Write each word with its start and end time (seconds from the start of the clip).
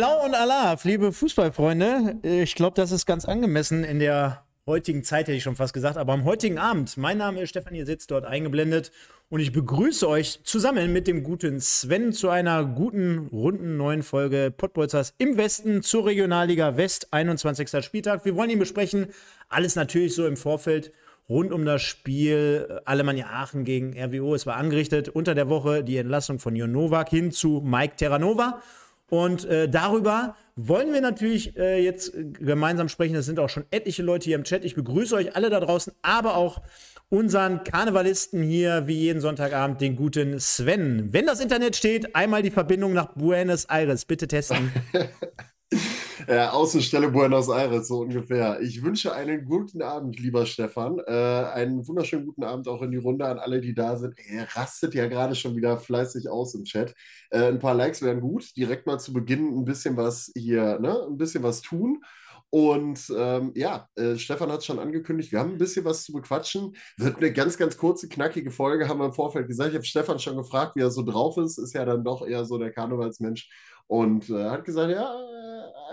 Hello 0.00 0.24
und 0.24 0.32
Allah, 0.32 0.76
liebe 0.84 1.10
Fußballfreunde. 1.10 2.18
Ich 2.22 2.54
glaube, 2.54 2.76
das 2.76 2.92
ist 2.92 3.04
ganz 3.04 3.24
angemessen 3.24 3.82
in 3.82 3.98
der 3.98 4.44
heutigen 4.64 5.02
Zeit, 5.02 5.26
hätte 5.26 5.36
ich 5.36 5.42
schon 5.42 5.56
fast 5.56 5.74
gesagt, 5.74 5.96
aber 5.96 6.12
am 6.12 6.22
heutigen 6.22 6.56
Abend. 6.56 6.96
Mein 6.96 7.18
Name 7.18 7.40
ist 7.40 7.48
Stefan, 7.48 7.74
ihr 7.74 7.84
sitzt 7.84 8.12
dort 8.12 8.24
eingeblendet 8.24 8.92
und 9.28 9.40
ich 9.40 9.50
begrüße 9.50 10.08
euch 10.08 10.38
zusammen 10.44 10.92
mit 10.92 11.08
dem 11.08 11.24
guten 11.24 11.58
Sven 11.58 12.12
zu 12.12 12.28
einer 12.28 12.64
guten, 12.64 13.26
runden 13.32 13.76
neuen 13.76 14.04
Folge 14.04 14.54
Pottbolzers 14.56 15.14
im 15.18 15.36
Westen 15.36 15.82
zur 15.82 16.06
Regionalliga 16.06 16.76
West, 16.76 17.08
21. 17.12 17.84
Spieltag. 17.84 18.24
Wir 18.24 18.36
wollen 18.36 18.50
ihn 18.50 18.60
besprechen. 18.60 19.08
Alles 19.48 19.74
natürlich 19.74 20.14
so 20.14 20.28
im 20.28 20.36
Vorfeld 20.36 20.92
rund 21.28 21.50
um 21.50 21.64
das 21.64 21.82
Spiel 21.82 22.80
Alemannia 22.84 23.30
Aachen 23.30 23.64
gegen 23.64 24.00
RWO. 24.00 24.36
Es 24.36 24.46
war 24.46 24.58
angerichtet 24.58 25.08
unter 25.08 25.34
der 25.34 25.48
Woche 25.48 25.82
die 25.82 25.96
Entlassung 25.96 26.38
von 26.38 26.54
Jon 26.54 26.70
Nowak 26.70 27.08
hin 27.08 27.32
zu 27.32 27.60
Mike 27.64 27.96
Terranova. 27.96 28.62
Und 29.10 29.44
äh, 29.46 29.68
darüber 29.68 30.36
wollen 30.56 30.92
wir 30.92 31.00
natürlich 31.00 31.56
äh, 31.56 31.82
jetzt 31.82 32.12
gemeinsam 32.14 32.88
sprechen. 32.88 33.14
Es 33.14 33.26
sind 33.26 33.38
auch 33.38 33.48
schon 33.48 33.64
etliche 33.70 34.02
Leute 34.02 34.26
hier 34.26 34.36
im 34.36 34.44
Chat. 34.44 34.64
Ich 34.64 34.74
begrüße 34.74 35.14
euch 35.14 35.34
alle 35.34 35.50
da 35.50 35.60
draußen, 35.60 35.92
aber 36.02 36.36
auch 36.36 36.60
unseren 37.08 37.64
Karnevalisten 37.64 38.42
hier, 38.42 38.86
wie 38.86 38.98
jeden 38.98 39.20
Sonntagabend, 39.20 39.80
den 39.80 39.96
guten 39.96 40.38
Sven. 40.38 41.12
Wenn 41.12 41.26
das 41.26 41.40
Internet 41.40 41.76
steht, 41.76 42.14
einmal 42.14 42.42
die 42.42 42.50
Verbindung 42.50 42.92
nach 42.92 43.14
Buenos 43.14 43.64
Aires. 43.64 44.04
Bitte 44.04 44.28
testen. 44.28 44.72
Äh, 46.26 46.46
Außenstelle 46.46 47.10
Buenos 47.10 47.48
Aires, 47.48 47.88
so 47.88 48.00
ungefähr. 48.00 48.60
Ich 48.60 48.82
wünsche 48.82 49.12
einen 49.12 49.44
guten 49.44 49.82
Abend, 49.82 50.18
lieber 50.18 50.46
Stefan. 50.46 50.98
Äh, 51.06 51.12
einen 51.12 51.86
wunderschönen 51.86 52.26
guten 52.26 52.44
Abend 52.44 52.66
auch 52.68 52.82
in 52.82 52.90
die 52.90 52.96
Runde 52.96 53.26
an 53.26 53.38
alle, 53.38 53.60
die 53.60 53.74
da 53.74 53.96
sind. 53.96 54.14
Er 54.28 54.46
rastet 54.56 54.94
ja 54.94 55.06
gerade 55.06 55.34
schon 55.34 55.56
wieder 55.56 55.78
fleißig 55.78 56.28
aus 56.28 56.54
im 56.54 56.64
Chat. 56.64 56.94
Äh, 57.30 57.48
ein 57.48 57.58
paar 57.58 57.74
Likes 57.74 58.02
wären 58.02 58.20
gut. 58.20 58.56
Direkt 58.56 58.86
mal 58.86 58.98
zu 58.98 59.12
Beginn 59.12 59.58
ein 59.58 59.64
bisschen 59.64 59.96
was 59.96 60.32
hier, 60.34 60.78
ne? 60.80 61.06
Ein 61.08 61.18
bisschen 61.18 61.42
was 61.42 61.62
tun. 61.62 62.02
Und 62.50 63.12
ähm, 63.14 63.52
ja, 63.54 63.88
äh, 63.96 64.16
Stefan 64.16 64.50
hat 64.50 64.60
es 64.60 64.64
schon 64.64 64.78
angekündigt, 64.78 65.32
wir 65.32 65.38
haben 65.38 65.52
ein 65.52 65.58
bisschen 65.58 65.84
was 65.84 66.04
zu 66.04 66.12
bequatschen. 66.12 66.74
Wird 66.96 67.18
eine 67.18 67.30
ganz, 67.32 67.58
ganz 67.58 67.76
kurze, 67.76 68.08
knackige 68.08 68.50
Folge, 68.50 68.88
haben 68.88 69.00
wir 69.00 69.06
im 69.06 69.12
Vorfeld 69.12 69.48
gesagt. 69.48 69.70
Ich 69.70 69.74
habe 69.74 69.84
Stefan 69.84 70.18
schon 70.18 70.36
gefragt, 70.36 70.74
wie 70.74 70.80
er 70.80 70.90
so 70.90 71.02
drauf 71.02 71.36
ist. 71.36 71.58
Ist 71.58 71.74
ja 71.74 71.84
dann 71.84 72.04
doch 72.04 72.26
eher 72.26 72.46
so 72.46 72.56
der 72.56 72.72
Karnevalsmensch. 72.72 73.48
Und 73.88 74.30
äh, 74.30 74.48
hat 74.48 74.64
gesagt, 74.64 74.92
ja, 74.92 75.12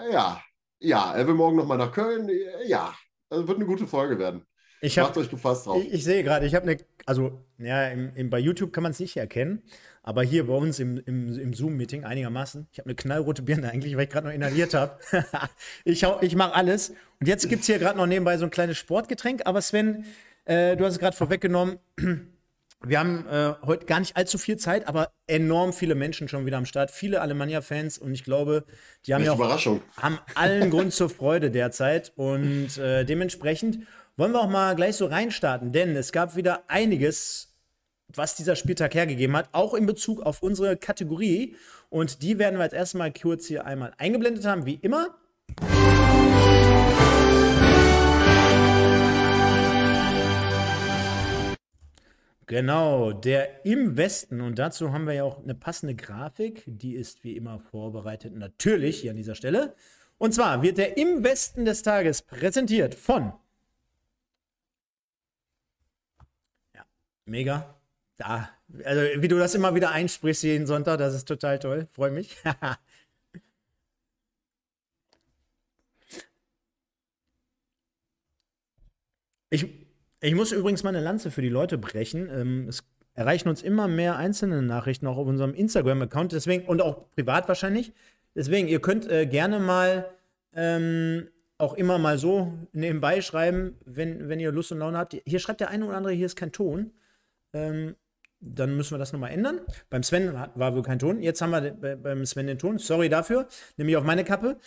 äh, 0.08 0.14
ja, 0.14 0.42
ja, 0.80 1.14
er 1.16 1.28
will 1.28 1.34
morgen 1.34 1.58
nochmal 1.58 1.78
nach 1.78 1.92
Köln. 1.92 2.30
Ja, 2.68 2.94
also 3.30 3.48
wird 3.48 3.58
eine 3.58 3.66
gute 3.66 3.88
Folge 3.88 4.20
werden. 4.20 4.46
Ich 4.82 5.00
hab, 5.00 5.08
Macht 5.08 5.18
euch 5.18 5.30
gefasst 5.30 5.66
drauf. 5.66 5.82
Ich, 5.82 5.94
ich 5.94 6.04
sehe 6.04 6.24
gerade, 6.24 6.46
ich 6.46 6.54
habe 6.54 6.70
eine, 6.70 6.78
also 7.06 7.42
ja, 7.58 7.88
im, 7.88 8.12
im, 8.16 8.30
bei 8.30 8.38
YouTube 8.38 8.72
kann 8.72 8.84
man 8.84 8.92
es 8.92 9.00
nicht 9.00 9.18
erkennen, 9.18 9.64
aber 10.04 10.22
hier 10.22 10.46
bei 10.46 10.54
uns 10.54 10.80
im, 10.80 10.98
im, 11.06 11.40
im 11.40 11.54
Zoom-Meeting 11.54 12.04
einigermaßen, 12.04 12.68
ich 12.72 12.80
habe 12.80 12.90
eine 12.90 12.96
knallrote 12.96 13.42
Birne 13.42 13.72
eigentlich, 13.72 13.96
weil 13.96 14.04
ich 14.04 14.09
gerade 14.09 14.28
noch 14.28 14.34
inhaliert 14.34 14.74
habe. 14.74 15.00
ich 15.86 16.06
ich 16.22 16.36
mache 16.36 16.54
alles. 16.54 16.90
Und 17.20 17.28
jetzt 17.28 17.50
gibt 17.50 17.62
es 17.62 17.68
hier 17.68 17.80
gerade 17.80 17.98
noch 17.98 18.06
nebenbei 18.06 18.38
so 18.38 18.46
ein 18.46 18.52
kleines 18.52 18.78
Sportgetränk, 18.78 19.42
aber 19.46 19.62
Sven, 19.62 20.06
äh, 20.44 20.76
du 20.76 20.86
hast 20.86 20.94
es 20.94 21.00
gerade 21.00 21.16
vorweggenommen. 21.16 21.80
Wir 22.84 23.00
haben 23.00 23.26
äh, 23.28 23.54
heute 23.66 23.86
gar 23.86 24.00
nicht 24.00 24.16
allzu 24.16 24.38
viel 24.38 24.58
Zeit, 24.58 24.88
aber 24.88 25.12
enorm 25.28 25.74
viele 25.74 25.96
Menschen 25.96 26.28
schon 26.28 26.46
wieder 26.46 26.58
am 26.58 26.66
Start. 26.66 26.91
Viele 26.91 27.22
Alemannia-Fans 27.22 27.97
und 27.97 28.13
ich 28.13 28.24
glaube, 28.24 28.66
die 29.06 29.13
haben 29.13 29.24
ja 29.24 29.34
auch 29.34 29.80
haben 29.97 30.19
allen 30.36 30.69
Grund 30.69 30.94
zur 30.94 31.09
Freude 31.09 31.50
derzeit. 31.50 32.13
Und 32.16 32.78
äh, 32.78 33.03
dementsprechend 33.03 33.80
wollen 34.18 34.31
wir 34.31 34.41
auch 34.41 34.50
mal 34.50 34.75
gleich 34.75 34.96
so 34.96 35.06
reinstarten, 35.06 35.72
denn 35.72 35.96
es 35.96 36.12
gab 36.12 36.36
wieder 36.36 36.63
einiges, 36.68 37.56
was 38.13 38.36
dieser 38.36 38.56
Spieltag 38.56 38.94
hergegeben 38.94 39.36
hat, 39.36 39.50
auch 39.52 39.74
in 39.74 39.86
Bezug 39.86 40.22
auf 40.22 40.44
unsere 40.44 40.78
Kategorie. 40.78 41.56
Und 41.90 42.22
die 42.22 42.38
werden 42.40 42.57
wir 42.57 42.63
jetzt 42.63 42.74
erstmal 42.74 43.12
kurz 43.12 43.47
hier 43.47 43.66
einmal 43.66 43.94
eingeblendet 43.97 44.46
haben, 44.46 44.66
wie 44.66 44.75
immer. 44.75 45.18
Genau, 52.47 53.11
der 53.11 53.66
im 53.66 53.97
Westen. 53.97 54.41
Und 54.41 54.59
dazu 54.59 54.91
haben 54.94 55.06
wir 55.07 55.13
ja 55.13 55.23
auch 55.23 55.41
eine 55.41 55.56
passende 55.56 55.95
Grafik. 55.95 56.63
Die 56.67 56.94
ist 56.95 57.23
wie 57.23 57.35
immer 57.35 57.59
vorbereitet, 57.59 58.35
natürlich 58.35 59.01
hier 59.01 59.11
an 59.11 59.17
dieser 59.17 59.35
Stelle. 59.35 59.75
Und 60.17 60.33
zwar 60.33 60.61
wird 60.61 60.78
der 60.78 60.97
im 60.97 61.23
Westen 61.23 61.66
des 61.66 61.81
Tages 61.81 62.22
präsentiert 62.22 62.94
von. 62.95 63.33
Ja, 66.75 66.85
mega. 67.25 67.75
Da, 68.17 68.50
also 68.83 69.01
wie 69.22 69.27
du 69.27 69.38
das 69.38 69.56
immer 69.56 69.75
wieder 69.75 69.91
einsprichst 69.91 70.44
jeden 70.44 70.67
Sonntag, 70.67 71.00
das 71.00 71.16
ist 71.16 71.27
total 71.27 71.59
toll. 71.59 71.88
Freue 71.91 72.12
mich. 72.12 72.38
ich, 79.50 79.84
ich 80.22 80.36
muss 80.36 80.52
übrigens 80.52 80.84
mal 80.84 80.90
eine 80.90 81.03
Lanze 81.03 81.31
für 81.31 81.42
die 81.42 81.50
Leute 81.50 81.78
brechen. 81.78 82.30
Ähm, 82.30 82.68
es 82.70 82.84
erreichen 83.14 83.50
uns 83.50 83.62
immer 83.62 83.88
mehr 83.88 84.18
einzelne 84.18 84.62
Nachrichten 84.62 85.08
auch 85.08 85.18
auf 85.18 85.28
unserem 85.28 85.53
Instagram-Account, 85.53 86.34
deswegen 86.34 86.66
und 86.66 86.81
auch 86.81 87.09
privat 87.12 87.48
wahrscheinlich. 87.48 87.94
Deswegen, 88.36 88.68
ihr 88.68 88.81
könnt 88.81 89.09
äh, 89.09 89.25
gerne 89.25 89.59
mal 89.59 90.09
ähm, 90.54 91.28
auch 91.58 91.74
immer 91.74 91.98
mal 91.98 92.18
so 92.18 92.54
nebenbei 92.74 93.22
schreiben, 93.22 93.78
wenn, 93.86 94.28
wenn 94.28 94.40
ihr 94.40 94.52
Lust 94.52 94.72
und 94.72 94.80
Laune 94.80 94.98
habt. 94.98 95.16
Hier 95.25 95.40
schreibt 95.40 95.62
der 95.62 95.70
eine 95.70 95.86
oder 95.86 95.96
andere, 95.96 96.14
hier 96.14 96.25
ist 96.25 96.36
kein 96.36 96.52
Ton. 96.52 96.92
Ähm, 97.54 97.96
dann 98.42 98.75
müssen 98.75 98.94
wir 98.94 98.98
das 98.98 99.14
nochmal 99.14 99.31
ändern. 99.31 99.62
Beim 99.90 100.04
Sven 100.04 100.34
war 100.34 100.75
wohl 100.75 100.84
kein 100.84 101.00
Ton. 101.00 101.22
Jetzt 101.22 101.42
haben 101.42 101.52
wir 101.52 101.96
beim 101.96 102.25
Sven 102.25 102.48
den 102.48 102.59
Ton. 102.59 102.78
Sorry 102.78 103.09
dafür. 103.09 103.48
Nämlich 103.78 103.96
auf 103.96 104.04
meine 104.04 104.24
Kappe. 104.24 104.59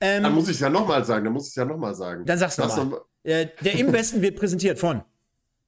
Ähm, 0.00 0.22
dann 0.22 0.34
muss 0.34 0.44
ich 0.44 0.54
es 0.54 0.60
ja 0.60 0.70
nochmal 0.70 1.04
sagen. 1.04 1.24
Dann 1.24 1.32
muss 1.32 1.44
ich 1.44 1.50
es 1.50 1.56
ja 1.56 1.64
nochmal 1.64 1.94
sagen. 1.94 2.24
Dann 2.24 2.38
sag's 2.38 2.56
nochmal. 2.56 3.00
Äh, 3.26 3.48
der 3.60 3.74
im 3.74 3.92
Westen 3.92 4.22
wird 4.22 4.36
präsentiert 4.36 4.78
von 4.78 5.02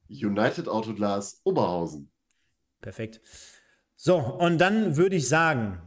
United 0.09 0.69
Autoglas 0.69 1.41
Oberhausen. 1.43 2.09
Perfekt. 2.81 3.21
So, 3.97 4.17
und 4.17 4.59
dann 4.59 4.97
würde 4.97 5.17
ich 5.17 5.29
sagen, 5.29 5.83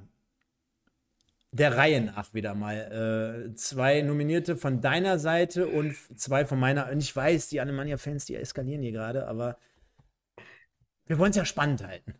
der 1.51 1.77
Reihe 1.77 2.01
nach 2.01 2.33
wieder 2.33 2.55
mal. 2.55 3.47
Äh, 3.49 3.55
zwei 3.55 4.01
Nominierte 4.01 4.57
von 4.57 4.81
deiner 4.81 5.17
Seite 5.17 5.67
und 5.67 5.95
zwei 6.19 6.45
von 6.45 6.59
meiner. 6.59 6.89
Und 6.89 6.99
ich 6.99 7.15
weiß, 7.15 7.47
die 7.47 7.61
Alemannia-Fans, 7.61 8.25
die 8.25 8.35
eskalieren 8.35 8.81
hier 8.81 8.91
gerade, 8.91 9.27
aber 9.27 9.57
wir 11.05 11.19
wollen 11.19 11.31
es 11.31 11.37
ja 11.37 11.45
spannend 11.45 11.85
halten. 11.87 12.15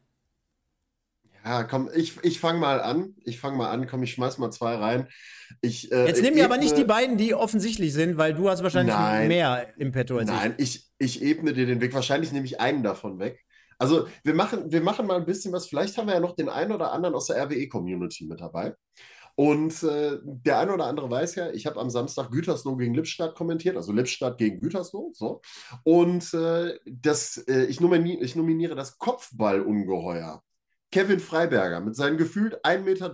Ja, 1.43 1.63
komm, 1.63 1.89
ich, 1.95 2.23
ich 2.23 2.39
fange 2.39 2.59
mal 2.59 2.81
an. 2.81 3.15
Ich 3.23 3.39
fange 3.39 3.57
mal 3.57 3.69
an. 3.71 3.87
Komm, 3.87 4.03
ich 4.03 4.13
schmeiß 4.13 4.37
mal 4.37 4.51
zwei 4.51 4.75
rein. 4.75 5.07
Ich, 5.61 5.91
äh, 5.91 6.07
Jetzt 6.07 6.21
nehmen 6.21 6.35
wir 6.35 6.45
aber 6.45 6.57
nicht 6.57 6.77
die 6.77 6.83
beiden, 6.83 7.17
die 7.17 7.33
offensichtlich 7.33 7.93
sind, 7.93 8.17
weil 8.17 8.33
du 8.33 8.49
hast 8.49 8.63
wahrscheinlich 8.63 8.95
nein, 8.95 9.27
mehr 9.27 9.67
im 9.77 9.91
Petto 9.91 10.17
als 10.17 10.29
nein, 10.29 10.53
ich. 10.57 10.75
Nein, 10.75 10.83
ich, 10.99 11.21
ebne 11.21 11.53
dir 11.53 11.65
den 11.65 11.81
Weg. 11.81 11.93
Wahrscheinlich 11.93 12.31
nehme 12.31 12.45
ich 12.45 12.59
einen 12.59 12.83
davon 12.83 13.19
weg. 13.19 13.43
Also 13.79 14.07
wir 14.23 14.35
machen, 14.35 14.71
wir 14.71 14.81
machen 14.81 15.07
mal 15.07 15.17
ein 15.17 15.25
bisschen 15.25 15.51
was. 15.51 15.67
Vielleicht 15.67 15.97
haben 15.97 16.07
wir 16.07 16.13
ja 16.13 16.19
noch 16.19 16.35
den 16.35 16.49
einen 16.49 16.71
oder 16.71 16.91
anderen 16.91 17.15
aus 17.15 17.27
der 17.27 17.43
RWE-Community 17.43 18.25
mit 18.25 18.39
dabei. 18.39 18.75
Und 19.35 19.81
äh, 19.81 20.19
der 20.23 20.59
eine 20.59 20.73
oder 20.73 20.85
andere 20.85 21.09
weiß 21.09 21.35
ja, 21.35 21.49
ich 21.49 21.65
habe 21.65 21.79
am 21.79 21.89
Samstag 21.89 22.29
Gütersloh 22.29 22.75
gegen 22.75 22.93
Lippstadt 22.93 23.33
kommentiert, 23.33 23.77
also 23.77 23.91
Lippstadt 23.91 24.37
gegen 24.37 24.59
Gütersloh. 24.59 25.11
So. 25.15 25.41
Und 25.83 26.31
äh, 26.33 26.77
das, 26.85 27.37
äh, 27.47 27.65
ich, 27.65 27.79
nominiere, 27.79 28.23
ich 28.23 28.35
nominiere 28.35 28.75
das 28.75 28.99
Kopfballungeheuer 28.99 30.43
Kevin 30.91 31.19
Freiberger 31.19 31.79
mit 31.79 31.95
seinen 31.95 32.17
gefühlt 32.17 32.65
1,43 32.65 32.83
Meter, 32.83 33.09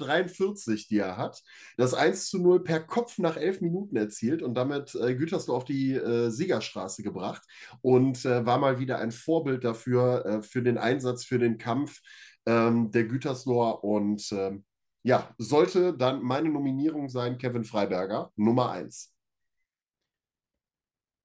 die 0.90 0.98
er 0.98 1.18
hat, 1.18 1.44
das 1.78 1.94
1 1.94 2.30
zu 2.30 2.40
0 2.40 2.64
per 2.64 2.80
Kopf 2.80 3.20
nach 3.20 3.38
elf 3.38 3.62
Minuten 3.62 3.96
erzielt 3.96 4.42
und 4.42 4.56
damit 4.56 4.96
äh, 4.96 5.16
Gütersloh 5.16 5.56
auf 5.56 5.66
die 5.66 5.94
äh, 5.94 6.30
Siegerstraße 6.30 7.04
gebracht 7.04 7.44
und 7.82 8.26
äh, 8.26 8.46
war 8.46 8.58
mal 8.58 8.80
wieder 8.80 8.98
ein 8.98 9.12
Vorbild 9.12 9.64
dafür, 9.64 10.26
äh, 10.26 10.42
für 10.42 10.64
den 10.64 10.78
Einsatz, 10.78 11.24
für 11.24 11.38
den 11.38 11.58
Kampf 11.58 12.02
ähm, 12.48 12.92
der 12.92 13.06
Gütersloher 13.06 13.84
und 13.84 14.32
ähm, 14.32 14.66
ja, 15.04 15.34
sollte 15.38 15.96
dann 15.96 16.22
meine 16.22 16.50
Nominierung 16.50 17.10
sein, 17.10 17.38
Kevin 17.38 17.64
Freiberger, 17.64 18.32
Nummer 18.36 18.72
1. 18.72 19.14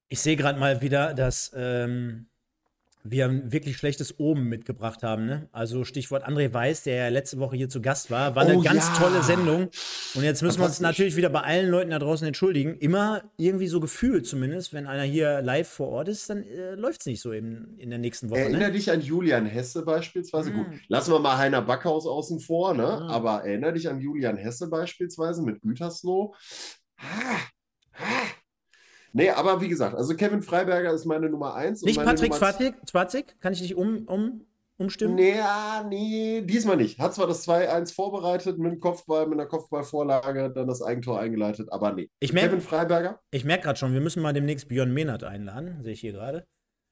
Ich 0.08 0.20
sehe 0.20 0.36
gerade 0.36 0.60
mal 0.60 0.82
wieder, 0.82 1.14
dass 1.14 1.50
ähm, 1.54 2.28
wir 3.04 3.26
ein 3.26 3.52
wirklich 3.52 3.76
schlechtes 3.76 4.18
Oben 4.18 4.48
mitgebracht 4.48 5.02
haben. 5.02 5.26
Ne? 5.26 5.48
Also 5.52 5.84
Stichwort 5.84 6.26
André 6.26 6.52
Weiß, 6.52 6.84
der 6.84 6.94
ja 6.96 7.08
letzte 7.08 7.38
Woche 7.38 7.56
hier 7.56 7.68
zu 7.68 7.80
Gast 7.80 8.10
war. 8.10 8.34
War 8.36 8.44
eine 8.44 8.58
oh, 8.58 8.62
ganz 8.62 8.88
ja. 8.88 8.94
tolle 8.94 9.22
Sendung. 9.22 9.70
Und 10.14 10.22
jetzt 10.22 10.42
müssen 10.42 10.60
wir 10.60 10.66
uns 10.66 10.80
natürlich 10.80 11.16
wieder 11.16 11.30
bei 11.30 11.40
allen 11.40 11.68
Leuten 11.68 11.90
da 11.90 11.98
draußen 11.98 12.26
entschuldigen. 12.26 12.76
Immer 12.78 13.22
irgendwie 13.36 13.66
so 13.66 13.80
gefühlt 13.80 14.26
zumindest, 14.26 14.72
wenn 14.72 14.86
einer 14.86 15.02
hier 15.02 15.42
live 15.42 15.68
vor 15.68 15.88
Ort 15.88 16.08
ist, 16.08 16.30
dann 16.30 16.44
äh, 16.44 16.74
läuft 16.74 17.00
es 17.00 17.06
nicht 17.06 17.20
so 17.20 17.32
in, 17.32 17.76
in 17.78 17.90
der 17.90 17.98
nächsten 17.98 18.30
Woche. 18.30 18.40
Erinnere 18.40 18.68
ne? 18.68 18.72
dich 18.72 18.90
an 18.90 19.00
Julian 19.00 19.46
Hesse 19.46 19.84
beispielsweise. 19.84 20.50
Mhm. 20.50 20.56
Gut, 20.56 20.66
lassen 20.88 21.12
wir 21.12 21.18
mal 21.18 21.38
Heiner 21.38 21.62
Backhaus 21.62 22.06
außen 22.06 22.40
vor, 22.40 22.74
ne? 22.74 23.00
Mhm. 23.02 23.10
aber 23.10 23.44
erinnere 23.44 23.72
dich 23.72 23.88
an 23.88 24.00
Julian 24.00 24.36
Hesse 24.36 24.68
beispielsweise 24.68 25.42
mit 25.42 25.60
Gütersloh. 25.60 26.34
Ah. 26.98 27.51
Nee, 29.12 29.30
aber 29.30 29.60
wie 29.60 29.68
gesagt, 29.68 29.94
also 29.94 30.14
Kevin 30.14 30.42
Freiberger 30.42 30.92
ist 30.92 31.04
meine 31.04 31.28
Nummer 31.28 31.54
eins. 31.54 31.82
Nicht 31.82 32.02
Patrick? 32.02 32.34
Zwazig? 32.34 33.40
Kann 33.40 33.52
ich 33.52 33.60
dich 33.60 33.74
um, 33.74 34.06
um 34.06 34.46
umstimmen? 34.78 35.14
Nee, 35.14 35.40
ah, 35.40 35.84
nee, 35.88 36.42
diesmal 36.42 36.76
nicht. 36.76 36.98
Hat 36.98 37.14
zwar 37.14 37.26
das 37.26 37.46
2-1 37.46 37.94
vorbereitet 37.94 38.58
mit 38.58 38.72
dem 38.72 38.80
Kopfball, 38.80 39.26
mit 39.26 39.38
einer 39.38 39.48
Kopfballvorlage, 39.48 40.50
dann 40.50 40.66
das 40.66 40.82
Eigentor 40.82 41.20
eingeleitet, 41.20 41.68
aber 41.72 41.92
nee. 41.92 42.10
Ich 42.20 42.32
merk, 42.32 42.46
Kevin 42.50 42.60
Freiberger? 42.60 43.20
Ich 43.30 43.44
merke 43.44 43.64
gerade 43.64 43.78
schon, 43.78 43.92
wir 43.92 44.00
müssen 44.00 44.22
mal 44.22 44.32
demnächst 44.32 44.68
Björn 44.68 44.92
Mehnert 44.92 45.24
einladen, 45.24 45.78
sehe 45.82 45.92
ich 45.92 46.00
hier 46.00 46.12
gerade. 46.12 46.46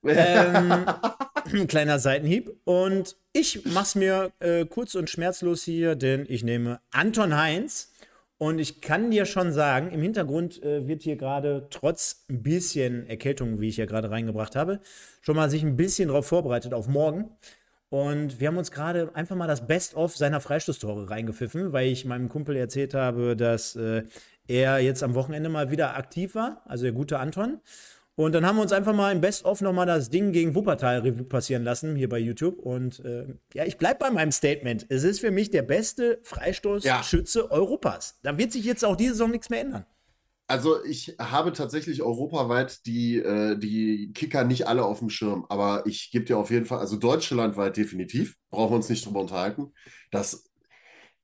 ähm, 0.05 0.87
kleiner 1.69 1.99
Seitenhieb. 1.99 2.51
Und 2.65 3.17
ich 3.33 3.65
mach's 3.67 3.95
mir 3.95 4.33
äh, 4.41 4.65
kurz 4.67 4.95
und 4.95 5.11
schmerzlos 5.11 5.63
hier, 5.63 5.95
denn 5.95 6.25
ich 6.29 6.45
nehme 6.45 6.81
Anton 6.91 7.37
Heinz. 7.37 7.90
Und 8.43 8.59
ich 8.59 8.81
kann 8.81 9.11
dir 9.11 9.27
schon 9.27 9.53
sagen, 9.53 9.91
im 9.91 10.01
Hintergrund 10.01 10.63
äh, 10.63 10.89
wird 10.89 11.03
hier 11.03 11.17
gerade 11.17 11.67
trotz 11.69 12.25
ein 12.31 12.43
bisschen 12.43 13.07
Erkältung, 13.07 13.61
wie 13.61 13.69
ich 13.69 13.77
ja 13.77 13.85
gerade 13.85 14.11
reingebracht 14.11 14.57
habe, 14.57 14.81
schon 15.21 15.37
mal 15.37 15.51
sich 15.51 15.63
ein 15.63 15.77
bisschen 15.77 16.09
darauf 16.09 16.27
vorbereitet 16.27 16.73
auf 16.73 16.89
morgen. 16.89 17.37
Und 17.91 18.41
wir 18.41 18.49
haben 18.49 18.57
uns 18.57 18.71
gerade 18.71 19.15
einfach 19.15 19.37
mal 19.37 19.47
das 19.47 19.67
Best-of 19.67 20.17
seiner 20.17 20.41
Freistoßtore 20.41 21.11
reingepfiffen, 21.11 21.75
weil 21.75 21.89
ich 21.89 22.07
meinem 22.07 22.31
Kumpel 22.31 22.57
erzählt 22.57 22.95
habe, 22.95 23.37
dass 23.37 23.77
äh, 23.77 24.05
er 24.49 24.79
jetzt 24.79 25.03
am 25.03 25.15
Wochenende 25.15 25.51
mal 25.51 25.71
wieder 25.71 25.95
aktiv 25.95 26.35
war, 26.35 26.63
also 26.65 26.85
der 26.85 26.93
gute 26.93 27.19
Anton. 27.19 27.61
Und 28.21 28.35
dann 28.35 28.45
haben 28.45 28.57
wir 28.57 28.63
uns 28.63 28.73
einfach 28.73 28.95
mal 28.95 29.13
im 29.13 29.23
Best-of 29.23 29.63
nochmal 29.63 29.87
das 29.87 30.11
Ding 30.11 30.31
gegen 30.33 30.55
Wuppertal 30.55 30.99
Revue 30.99 31.25
passieren 31.25 31.65
lassen, 31.65 31.97
hier 31.97 32.11
bei 32.11 32.19
YouTube. 32.19 32.59
Und 32.59 33.03
äh, 33.03 33.25
ja, 33.55 33.65
ich 33.65 33.79
bleibe 33.79 34.01
bei 34.01 34.11
meinem 34.11 34.31
Statement. 34.31 34.85
Es 34.91 35.05
ist 35.05 35.21
für 35.21 35.31
mich 35.31 35.51
der 35.51 35.63
beste 35.63 36.21
Freistoßschütze 36.25 37.39
ja. 37.39 37.51
Europas. 37.51 38.19
Da 38.23 38.37
wird 38.37 38.53
sich 38.53 38.67
jetzt 38.67 38.85
auch 38.85 38.95
diese 38.95 39.13
Saison 39.13 39.31
nichts 39.31 39.49
mehr 39.49 39.63
ändern. 39.63 39.87
Also 40.49 40.85
ich 40.85 41.17
habe 41.19 41.55
tatsächlich 41.55 42.03
europaweit 42.03 42.85
die, 42.85 43.17
äh, 43.21 43.57
die 43.57 44.13
Kicker 44.13 44.45
nicht 44.45 44.69
alle 44.69 44.85
auf 44.85 44.99
dem 44.99 45.09
Schirm, 45.09 45.47
aber 45.49 45.85
ich 45.87 46.11
gebe 46.11 46.27
dir 46.27 46.37
auf 46.37 46.51
jeden 46.51 46.67
Fall, 46.67 46.81
also 46.81 46.97
deutschlandweit 46.97 47.79
definitiv, 47.79 48.37
brauchen 48.51 48.73
wir 48.73 48.77
uns 48.77 48.91
nicht 48.91 49.07
drüber 49.07 49.21
unterhalten, 49.21 49.73
dass 50.11 50.50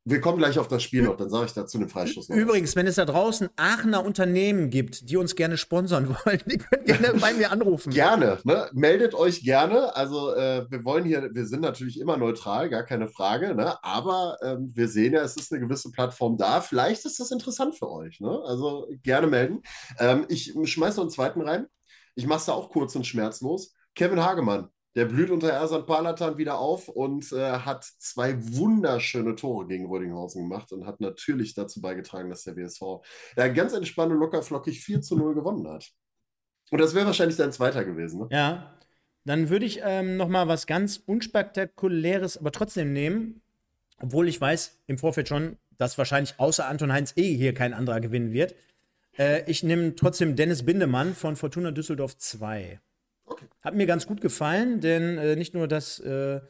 wir 0.08 0.20
kommen 0.20 0.38
gleich 0.38 0.56
auf 0.60 0.68
das 0.68 0.84
Spiel 0.84 1.02
noch, 1.02 1.16
dann 1.16 1.28
sage 1.28 1.46
ich 1.46 1.52
dazu 1.52 1.78
den 1.78 1.88
Freistoß. 1.88 2.28
Noch 2.28 2.36
Übrigens, 2.36 2.76
wenn 2.76 2.86
es 2.86 2.94
da 2.94 3.04
draußen 3.04 3.48
Aachener 3.56 4.04
Unternehmen 4.04 4.70
gibt, 4.70 5.10
die 5.10 5.16
uns 5.16 5.34
gerne 5.34 5.56
sponsern 5.56 6.08
wollen, 6.24 6.40
die 6.46 6.58
können 6.58 6.84
gerne 6.84 7.14
bei 7.20 7.34
mir 7.34 7.50
anrufen. 7.50 7.92
Gerne, 7.92 8.38
ne? 8.44 8.68
meldet 8.72 9.14
euch 9.14 9.42
gerne. 9.42 9.96
Also 9.96 10.32
äh, 10.32 10.64
wir 10.70 10.84
wollen 10.84 11.04
hier, 11.04 11.28
wir 11.34 11.44
sind 11.44 11.60
natürlich 11.60 11.98
immer 11.98 12.16
neutral, 12.16 12.70
gar 12.70 12.84
keine 12.84 13.08
Frage, 13.08 13.56
ne? 13.56 13.82
aber 13.82 14.36
ähm, 14.42 14.70
wir 14.72 14.86
sehen 14.86 15.12
ja, 15.12 15.22
es 15.22 15.36
ist 15.36 15.52
eine 15.52 15.60
gewisse 15.60 15.90
Plattform 15.90 16.38
da. 16.38 16.60
Vielleicht 16.60 17.04
ist 17.04 17.18
das 17.18 17.32
interessant 17.32 17.74
für 17.74 17.90
euch. 17.90 18.20
Ne? 18.20 18.40
Also 18.46 18.86
gerne 19.02 19.26
melden. 19.26 19.62
Ähm, 19.98 20.24
ich 20.28 20.54
schmeiße 20.64 20.98
noch 20.98 21.04
einen 21.04 21.10
zweiten 21.10 21.40
rein. 21.40 21.66
Ich 22.14 22.28
mache 22.28 22.38
es 22.38 22.46
da 22.46 22.52
auch 22.52 22.70
kurz 22.70 22.94
und 22.94 23.08
schmerzlos. 23.08 23.74
Kevin 23.96 24.22
Hagemann, 24.22 24.68
der 24.96 25.04
blüht 25.04 25.30
unter 25.30 25.50
Ersan 25.50 25.84
Palatan 25.84 26.38
wieder 26.38 26.58
auf 26.58 26.88
und 26.88 27.30
äh, 27.32 27.58
hat 27.58 27.84
zwei 27.84 28.34
wunderschöne 28.56 29.36
Tore 29.36 29.66
gegen 29.66 29.86
Rödinghausen 29.86 30.48
gemacht 30.48 30.72
und 30.72 30.86
hat 30.86 31.00
natürlich 31.00 31.54
dazu 31.54 31.82
beigetragen, 31.82 32.30
dass 32.30 32.44
der 32.44 32.56
WSV 32.56 33.06
ja, 33.36 33.48
ganz 33.48 33.74
entspannt 33.74 34.10
und 34.12 34.18
locker 34.18 34.42
flockig 34.42 34.82
4 34.82 35.02
zu 35.02 35.16
0 35.16 35.34
gewonnen 35.34 35.68
hat. 35.68 35.90
Und 36.70 36.80
das 36.80 36.94
wäre 36.94 37.06
wahrscheinlich 37.06 37.36
sein 37.36 37.52
zweiter 37.52 37.84
gewesen. 37.84 38.20
Ne? 38.20 38.28
Ja. 38.30 38.72
Dann 39.24 39.50
würde 39.50 39.66
ich 39.66 39.80
ähm, 39.82 40.16
noch 40.16 40.30
was 40.30 40.66
ganz 40.66 41.02
unspektakuläres, 41.04 42.38
aber 42.38 42.52
trotzdem 42.52 42.92
nehmen, 42.92 43.42
obwohl 44.00 44.28
ich 44.28 44.40
weiß 44.40 44.78
im 44.86 44.98
Vorfeld 44.98 45.28
schon, 45.28 45.58
dass 45.76 45.98
wahrscheinlich 45.98 46.34
außer 46.38 46.66
Anton 46.66 46.92
Heinz 46.92 47.12
eh 47.16 47.36
hier 47.36 47.52
kein 47.52 47.74
anderer 47.74 48.00
gewinnen 48.00 48.32
wird. 48.32 48.54
Äh, 49.18 49.42
ich 49.50 49.62
nehme 49.62 49.94
trotzdem 49.94 50.36
Dennis 50.36 50.64
Bindemann 50.64 51.14
von 51.14 51.36
Fortuna 51.36 51.70
Düsseldorf 51.70 52.16
2. 52.16 52.80
Okay. 53.26 53.46
Hat 53.60 53.74
mir 53.74 53.86
ganz 53.86 54.06
gut 54.06 54.20
gefallen, 54.20 54.80
denn 54.80 55.18
äh, 55.18 55.36
nicht 55.36 55.52
nur, 55.52 55.68
dass, 55.68 55.98
äh, 55.98 56.40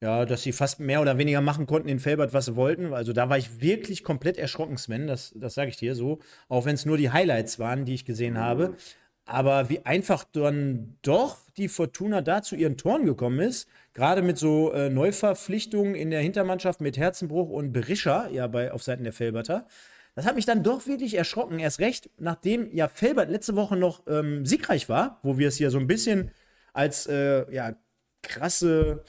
ja, 0.00 0.24
dass 0.24 0.42
sie 0.42 0.52
fast 0.52 0.80
mehr 0.80 1.00
oder 1.00 1.18
weniger 1.18 1.40
machen 1.40 1.66
konnten 1.66 1.88
in 1.88 2.00
Felbert, 2.00 2.32
was 2.32 2.46
sie 2.46 2.56
wollten. 2.56 2.92
Also 2.92 3.12
da 3.12 3.28
war 3.28 3.38
ich 3.38 3.60
wirklich 3.60 4.02
komplett 4.02 4.38
erschrocken, 4.38 4.78
Sven, 4.78 5.06
das, 5.06 5.32
das 5.36 5.54
sage 5.54 5.70
ich 5.70 5.76
dir 5.76 5.94
so. 5.94 6.18
Auch 6.48 6.64
wenn 6.64 6.74
es 6.74 6.86
nur 6.86 6.96
die 6.96 7.10
Highlights 7.10 7.58
waren, 7.58 7.84
die 7.84 7.94
ich 7.94 8.04
gesehen 8.04 8.34
mhm. 8.34 8.38
habe. 8.38 8.76
Aber 9.24 9.68
wie 9.68 9.84
einfach 9.86 10.24
dann 10.24 10.96
doch 11.02 11.38
die 11.56 11.68
Fortuna 11.68 12.22
da 12.22 12.42
zu 12.42 12.56
ihren 12.56 12.76
Toren 12.76 13.06
gekommen 13.06 13.38
ist, 13.38 13.68
gerade 13.92 14.22
mit 14.22 14.36
so 14.36 14.72
äh, 14.72 14.90
Neuverpflichtungen 14.90 15.94
in 15.94 16.10
der 16.10 16.20
Hintermannschaft 16.20 16.80
mit 16.80 16.96
Herzenbruch 16.96 17.48
und 17.48 17.72
Berischer, 17.72 18.28
ja, 18.32 18.46
bei, 18.48 18.72
auf 18.72 18.82
Seiten 18.82 19.04
der 19.04 19.12
Felberter. 19.12 19.66
Das 20.14 20.26
hat 20.26 20.36
mich 20.36 20.44
dann 20.44 20.62
doch 20.62 20.86
wirklich 20.86 21.14
erschrocken. 21.14 21.58
Erst 21.58 21.80
recht, 21.80 22.10
nachdem 22.18 22.74
ja 22.74 22.88
Felbert 22.88 23.30
letzte 23.30 23.56
Woche 23.56 23.76
noch 23.76 24.02
ähm, 24.06 24.44
siegreich 24.44 24.88
war, 24.88 25.20
wo 25.22 25.38
wir 25.38 25.48
es 25.48 25.56
hier 25.56 25.70
so 25.70 25.78
ein 25.78 25.86
bisschen 25.86 26.30
als 26.74 27.06
äh, 27.06 27.50
ja, 27.52 27.74
krasse, 28.22 29.04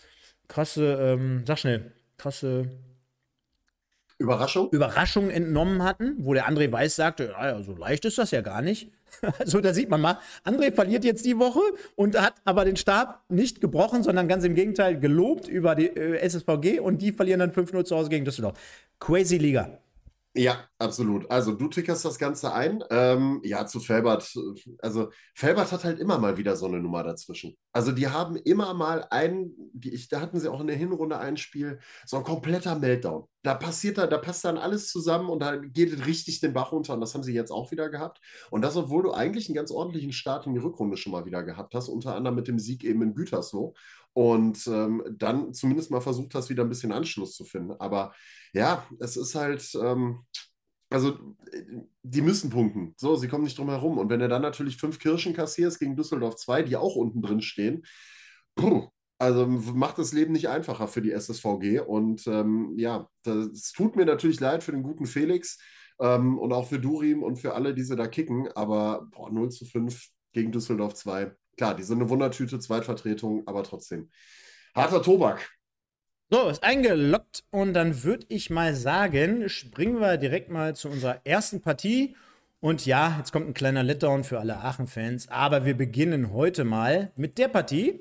krasse, 0.47 0.93
ähm, 1.01 1.43
sag 1.45 1.59
schnell, 1.59 1.91
krasse 2.17 2.69
Überraschung? 4.17 4.69
Überraschung 4.71 5.29
entnommen 5.29 5.83
hatten, 5.83 6.15
wo 6.19 6.33
der 6.33 6.47
André 6.47 6.71
Weiß 6.71 6.95
sagte, 6.95 7.33
ja, 7.37 7.61
so 7.61 7.75
leicht 7.75 8.05
ist 8.05 8.17
das 8.17 8.31
ja 8.31 8.41
gar 8.41 8.61
nicht. 8.61 8.91
also 9.39 9.59
da 9.59 9.73
sieht 9.73 9.89
man 9.89 9.99
mal, 9.99 10.19
André 10.45 10.73
verliert 10.73 11.03
jetzt 11.03 11.25
die 11.25 11.37
Woche 11.37 11.59
und 11.95 12.19
hat 12.19 12.35
aber 12.45 12.63
den 12.63 12.77
Stab 12.77 13.23
nicht 13.29 13.59
gebrochen, 13.59 14.03
sondern 14.03 14.27
ganz 14.27 14.45
im 14.45 14.55
Gegenteil 14.55 14.99
gelobt 14.99 15.47
über 15.47 15.75
die 15.75 15.87
äh, 15.87 16.17
SSVG 16.19 16.79
und 16.79 17.01
die 17.01 17.11
verlieren 17.11 17.39
dann 17.39 17.51
5-0 17.51 17.83
zu 17.83 17.95
Hause 17.95 18.09
gegen 18.09 18.23
Düsseldorf. 18.23 18.57
Crazy 18.99 19.37
Liga. 19.37 19.82
Ja, 20.35 20.67
absolut. 20.79 21.29
Also 21.29 21.51
du 21.51 21.67
tickerst 21.67 22.03
das 22.05 22.17
Ganze 22.17 22.51
ein. 22.53 22.83
Ähm, 22.89 23.39
ja, 23.43 23.67
zu 23.67 23.79
Felbert. 23.79 24.33
Also 24.81 25.11
Felbert 25.35 25.71
hat 25.71 25.83
halt 25.83 25.99
immer 25.99 26.17
mal 26.17 26.37
wieder 26.37 26.55
so 26.55 26.65
eine 26.65 26.79
Nummer 26.79 27.03
dazwischen. 27.03 27.55
Also 27.71 27.91
die 27.91 28.07
haben 28.07 28.35
immer 28.37 28.73
mal 28.73 29.05
einen, 29.11 29.53
die, 29.73 29.93
ich, 29.93 30.07
da 30.09 30.21
hatten 30.21 30.39
sie 30.39 30.51
auch 30.51 30.59
in 30.59 30.65
der 30.65 30.75
Hinrunde 30.75 31.19
ein 31.19 31.37
Spiel, 31.37 31.79
so 32.07 32.17
ein 32.17 32.23
kompletter 32.23 32.79
Meltdown. 32.79 33.25
Da 33.43 33.53
passiert 33.53 33.99
da, 33.99 34.07
da 34.07 34.17
passt 34.17 34.43
dann 34.43 34.57
alles 34.57 34.87
zusammen 34.87 35.29
und 35.29 35.39
da 35.39 35.55
geht 35.57 35.93
es 35.93 36.07
richtig 36.07 36.39
den 36.39 36.53
Bach 36.53 36.71
runter. 36.71 36.95
Und 36.95 37.01
das 37.01 37.13
haben 37.13 37.23
sie 37.23 37.33
jetzt 37.33 37.51
auch 37.51 37.69
wieder 37.69 37.89
gehabt. 37.89 38.19
Und 38.49 38.63
das, 38.63 38.75
obwohl 38.75 39.03
du 39.03 39.11
eigentlich 39.11 39.49
einen 39.49 39.55
ganz 39.55 39.69
ordentlichen 39.69 40.13
Start 40.13 40.47
in 40.47 40.55
die 40.55 40.61
Rückrunde 40.61 40.97
schon 40.97 41.11
mal 41.11 41.25
wieder 41.25 41.43
gehabt 41.43 41.75
hast, 41.75 41.89
unter 41.89 42.15
anderem 42.15 42.35
mit 42.35 42.47
dem 42.47 42.57
Sieg 42.57 42.83
eben 42.83 43.03
in 43.03 43.13
Gütersloh. 43.13 43.75
Und 44.13 44.67
ähm, 44.67 45.03
dann 45.17 45.53
zumindest 45.53 45.89
mal 45.91 46.01
versucht 46.01 46.35
hast, 46.35 46.49
wieder 46.49 46.63
ein 46.63 46.69
bisschen 46.69 46.91
Anschluss 46.91 47.35
zu 47.35 47.45
finden. 47.45 47.73
Aber 47.79 48.13
ja, 48.53 48.87
es 48.99 49.17
ist 49.17 49.33
halt, 49.35 49.73
ähm, 49.81 50.19
also 50.89 51.17
die 52.03 52.21
müssen 52.21 52.51
punkten. 52.51 52.93
So, 52.97 53.15
sie 53.15 53.27
kommen 53.27 53.43
nicht 53.43 53.57
drum 53.57 53.69
herum. 53.69 53.97
Und 53.97 54.09
wenn 54.09 54.21
er 54.21 54.27
dann 54.27 54.43
natürlich 54.43 54.77
fünf 54.77 54.99
Kirschen 54.99 55.33
kassierst 55.33 55.79
gegen 55.79 55.95
Düsseldorf 55.95 56.35
2, 56.35 56.63
die 56.63 56.77
auch 56.77 56.95
unten 56.95 57.21
drin 57.21 57.41
stehen, 57.41 57.83
puh, 58.55 58.89
also 59.17 59.47
macht 59.47 59.97
das 59.97 60.13
Leben 60.13 60.33
nicht 60.33 60.49
einfacher 60.49 60.87
für 60.87 61.01
die 61.01 61.11
SSVG. 61.11 61.79
Und 61.79 62.27
ähm, 62.27 62.73
ja, 62.77 63.09
es 63.25 63.71
tut 63.71 63.95
mir 63.95 64.05
natürlich 64.05 64.39
leid 64.39 64.63
für 64.63 64.71
den 64.73 64.83
guten 64.83 65.05
Felix 65.05 65.57
ähm, 65.99 66.37
und 66.37 66.53
auch 66.53 66.67
für 66.67 66.79
Durim 66.79 67.23
und 67.23 67.37
für 67.37 67.53
alle, 67.55 67.73
die 67.73 67.83
sie 67.83 67.95
da 67.95 68.07
kicken. 68.07 68.51
Aber 68.51 69.07
boah, 69.11 69.31
0 69.31 69.49
zu 69.49 69.65
5 69.65 70.09
gegen 70.33 70.51
Düsseldorf 70.51 70.93
2. 70.95 71.35
Klar, 71.57 71.75
die 71.75 71.83
sind 71.83 72.01
eine 72.01 72.09
Wundertüte, 72.09 72.59
Zweitvertretung, 72.59 73.43
aber 73.47 73.63
trotzdem. 73.63 74.09
Harter 74.75 75.01
Tobak. 75.01 75.51
So, 76.29 76.49
ist 76.49 76.63
eingeloggt 76.63 77.43
und 77.51 77.73
dann 77.73 78.03
würde 78.03 78.25
ich 78.29 78.49
mal 78.49 78.73
sagen, 78.73 79.49
springen 79.49 79.99
wir 79.99 80.17
direkt 80.17 80.49
mal 80.49 80.75
zu 80.75 80.89
unserer 80.89 81.21
ersten 81.25 81.61
Partie. 81.61 82.15
Und 82.59 82.85
ja, 82.85 83.17
jetzt 83.19 83.31
kommt 83.31 83.47
ein 83.47 83.53
kleiner 83.53 83.83
Letdown 83.83 84.23
für 84.23 84.39
alle 84.39 84.57
Aachen-Fans, 84.57 85.27
aber 85.27 85.65
wir 85.65 85.77
beginnen 85.77 86.33
heute 86.33 86.63
mal 86.63 87.11
mit 87.15 87.37
der 87.37 87.49
Partie, 87.49 87.99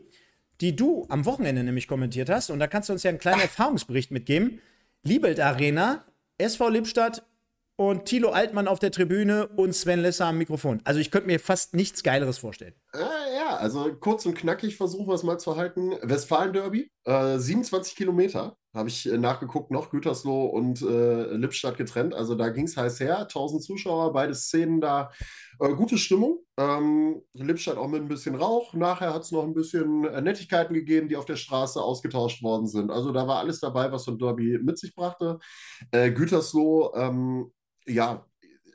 die 0.63 0.75
du 0.75 1.05
am 1.11 1.27
Wochenende 1.27 1.63
nämlich 1.63 1.89
kommentiert 1.89 2.31
hast. 2.31 2.49
Und 2.49 2.59
da 2.61 2.69
kannst 2.69 2.89
du 2.89 2.95
uns 2.95 3.03
ja 3.03 3.11
einen 3.11 3.19
kleinen 3.19 3.41
Erfahrungsbericht 3.41 4.13
mitgeben. 4.13 4.61
Liebelt 5.03 5.41
Arena, 5.41 6.05
SV 6.39 6.69
Lippstadt 6.71 7.27
und 7.77 8.05
Thilo 8.05 8.31
Altmann 8.31 8.69
auf 8.69 8.79
der 8.79 8.91
Tribüne 8.91 9.49
und 9.49 9.75
Sven 9.75 10.01
Lesser 10.01 10.27
am 10.27 10.39
Mikrofon. 10.39 10.81
Also 10.85 11.01
ich 11.01 11.11
könnte 11.11 11.27
mir 11.27 11.41
fast 11.41 11.75
nichts 11.75 12.03
Geileres 12.03 12.39
vorstellen. 12.39 12.75
Äh, 12.95 12.99
ja, 13.37 13.57
also 13.57 13.95
kurz 13.95 14.27
und 14.27 14.35
knackig 14.35 14.77
versuchen 14.77 15.07
wir 15.07 15.15
es 15.15 15.23
mal 15.23 15.39
zu 15.39 15.57
halten. 15.57 15.93
Westfalen-Derby, 16.03 16.91
äh, 17.05 17.39
27 17.39 17.97
Kilometer, 17.97 18.57
habe 18.75 18.89
ich 18.89 19.11
äh, 19.11 19.19
nachgeguckt, 19.19 19.71
noch 19.71 19.91
Gütersloh 19.91 20.47
und 20.47 20.81
äh, 20.83 21.35
Lippstadt 21.35 21.77
getrennt. 21.77 22.15
Also 22.15 22.35
da 22.35 22.49
ging 22.49 22.65
es 22.65 22.77
heiß 22.77 23.01
her, 23.01 23.21
1000 23.21 23.63
Zuschauer, 23.63 24.13
beide 24.13 24.35
Szenen 24.35 24.81
da. 24.81 25.11
Äh, 25.61 25.75
gute 25.75 25.99
Stimmung. 25.99 26.41
Ähm, 26.57 27.23
Lippstadt 27.35 27.77
auch 27.77 27.89
mit 27.89 28.03
ein 28.03 28.09
bisschen 28.09 28.35
Rauch. 28.35 28.73
Nachher 28.75 29.13
hat 29.13 29.23
es 29.23 29.33
noch 29.33 29.43
ein 29.43 29.55
bisschen 29.55 30.05
äh, 30.05 30.21
Nettigkeiten 30.23 30.75
gegeben, 30.75 31.09
die 31.09 31.17
auf 31.17 31.27
der 31.27 31.37
Straße 31.37 31.81
ausgetauscht 31.81 32.43
worden 32.43 32.67
sind. 32.67 32.91
Also 32.91 33.13
da 33.13 33.27
war 33.27 33.39
alles 33.39 33.61
dabei, 33.61 33.93
was 33.93 34.05
so 34.05 34.13
ein 34.13 34.19
Derby 34.19 34.59
mit 34.63 34.79
sich 34.79 34.95
brachte. 34.95 35.39
Gütersloh, 35.91 36.93
ähm, 36.95 37.53
ja, 37.87 38.25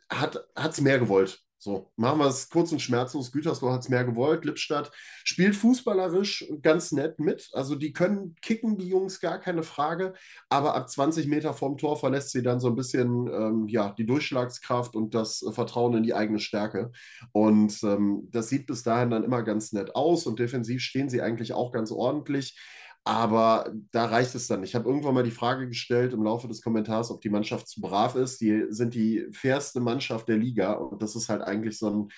hat 0.10 0.38
es 0.56 0.82
mehr 0.82 1.00
gewollt. 1.00 1.47
So, 1.68 1.92
machen 1.98 2.20
wir 2.20 2.28
es 2.28 2.50
kurz 2.50 2.72
und 2.72 2.82
schmerzlos. 2.82 3.34
Gütersloh 3.34 3.74
hat 3.74 3.82
es 3.82 3.90
mehr 3.90 4.06
gewollt. 4.06 4.46
Lippstadt 4.46 4.90
spielt 5.26 5.54
fußballerisch 5.54 6.48
ganz 6.62 6.94
nett 6.94 7.20
mit. 7.20 7.50
Also 7.52 7.76
die 7.76 7.92
können 7.92 8.36
kicken, 8.42 8.78
die 8.78 8.88
Jungs, 8.88 9.20
gar 9.20 9.38
keine 9.38 9.64
Frage. 9.64 10.14
Aber 10.48 10.76
ab 10.76 10.90
20 10.90 11.28
Meter 11.28 11.54
vom 11.54 11.78
Tor 11.78 11.98
verlässt 11.98 12.32
sie 12.32 12.42
dann 12.42 12.62
so 12.62 12.70
ein 12.70 12.78
bisschen 12.78 13.28
ähm, 13.28 13.68
ja, 13.68 13.92
die 13.98 14.06
Durchschlagskraft 14.06 14.96
und 14.96 15.14
das 15.14 15.44
Vertrauen 15.52 15.98
in 15.98 16.04
die 16.04 16.14
eigene 16.14 16.40
Stärke. 16.40 16.94
Und 17.34 17.84
ähm, 17.84 18.30
das 18.32 18.48
sieht 18.48 18.66
bis 18.66 18.84
dahin 18.84 19.10
dann 19.10 19.26
immer 19.26 19.44
ganz 19.44 19.74
nett 19.74 19.94
aus. 19.94 20.26
Und 20.26 20.40
defensiv 20.40 20.82
stehen 20.82 21.10
sie 21.10 21.22
eigentlich 21.22 21.52
auch 21.52 21.74
ganz 21.74 21.92
ordentlich. 21.92 22.56
Aber 23.08 23.72
da 23.92 24.06
reicht 24.08 24.36
es 24.36 24.48
dann. 24.48 24.64
Ich 24.64 24.76
habe 24.76 24.90
irgendwann 24.90 25.14
mal 25.14 25.24
die 25.24 25.32
Frage 25.32 25.70
gestellt 25.70 26.12
im 26.12 26.24
Laufe 26.24 26.50
des 26.50 26.62
Kommentars, 26.62 27.10
ob 27.10 27.22
die 27.22 27.30
Mannschaft 27.30 27.70
zu 27.70 27.80
brav 27.80 28.16
ist. 28.16 28.42
Die 28.42 28.66
sind 28.68 28.94
die 28.94 29.26
fairste 29.32 29.80
Mannschaft 29.80 30.28
der 30.28 30.36
Liga. 30.36 30.74
Und 30.74 31.02
das 31.02 31.16
ist 31.16 31.30
halt 31.30 31.42
eigentlich 31.42 31.78
so 31.80 31.90
ein, 31.90 32.10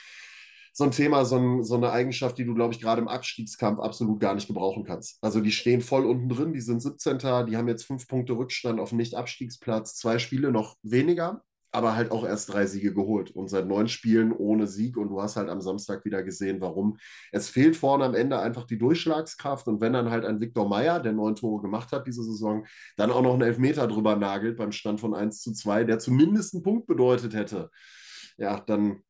so 0.74 0.86
ein 0.86 0.90
Thema, 0.92 1.26
so, 1.26 1.38
ein, 1.38 1.64
so 1.64 1.76
eine 1.76 1.92
Eigenschaft, 1.92 2.40
die 2.40 2.44
du, 2.44 2.56
glaube 2.56 2.74
ich, 2.74 2.82
gerade 2.82 3.04
im 3.04 3.08
Abstiegskampf 3.08 3.80
absolut 3.80 4.20
gar 4.20 4.34
nicht 4.34 4.48
gebrauchen 4.48 4.84
kannst. 4.84 5.20
Also 5.22 5.42
die 5.42 5.52
stehen 5.52 5.82
voll 5.82 6.08
unten 6.08 6.28
drin, 6.28 6.54
die 6.54 6.62
sind 6.62 6.82
17. 6.82 7.20
Die 7.46 7.56
haben 7.56 7.68
jetzt 7.68 7.86
fünf 7.86 8.08
Punkte 8.08 8.34
Rückstand 8.34 8.80
auf 8.80 8.90
dem 8.90 8.98
Nicht-Abstiegsplatz, 8.98 9.94
zwei 9.96 10.18
Spiele 10.18 10.52
noch 10.52 10.76
weniger 10.82 11.44
aber 11.72 11.96
halt 11.96 12.12
auch 12.12 12.26
erst 12.26 12.52
drei 12.52 12.66
Siege 12.66 12.94
geholt 12.94 13.32
und 13.32 13.48
seit 13.48 13.68
neun 13.68 13.88
Spielen 13.88 14.32
ohne 14.32 14.68
Sieg. 14.68 14.98
Und 14.98 15.10
du 15.10 15.22
hast 15.22 15.36
halt 15.36 15.50
am 15.50 15.62
Samstag 15.62 16.04
wieder 16.04 16.24
gesehen, 16.24 16.62
warum. 16.62 16.98
Es 17.32 17.50
fehlt 17.50 17.76
vorne 17.76 18.06
am 18.06 18.16
Ende 18.16 18.40
einfach 18.40 18.66
die 18.66 18.78
Durchschlagskraft. 18.78 19.68
Und 19.68 19.80
wenn 19.82 19.94
dann 19.94 20.10
halt 20.10 20.26
ein 20.26 20.42
Viktor 20.42 20.68
Meyer, 20.68 21.00
der 21.00 21.14
neun 21.14 21.36
Tore 21.36 21.62
gemacht 21.62 21.92
hat 21.92 22.08
diese 22.08 22.24
Saison, 22.24 22.66
dann 22.98 23.12
auch 23.12 23.22
noch 23.22 23.34
einen 23.34 23.44
Elfmeter 23.44 23.88
drüber 23.88 24.16
nagelt 24.16 24.58
beim 24.58 24.72
Stand 24.72 25.00
von 25.00 25.14
1 25.14 25.42
zu 25.42 25.54
2, 25.54 25.84
der 25.84 26.00
zumindest 26.00 26.56
einen 26.56 26.64
Punkt 26.64 26.88
bedeutet 26.88 27.34
hätte, 27.34 27.70
ja, 28.38 28.60
dann 28.60 29.04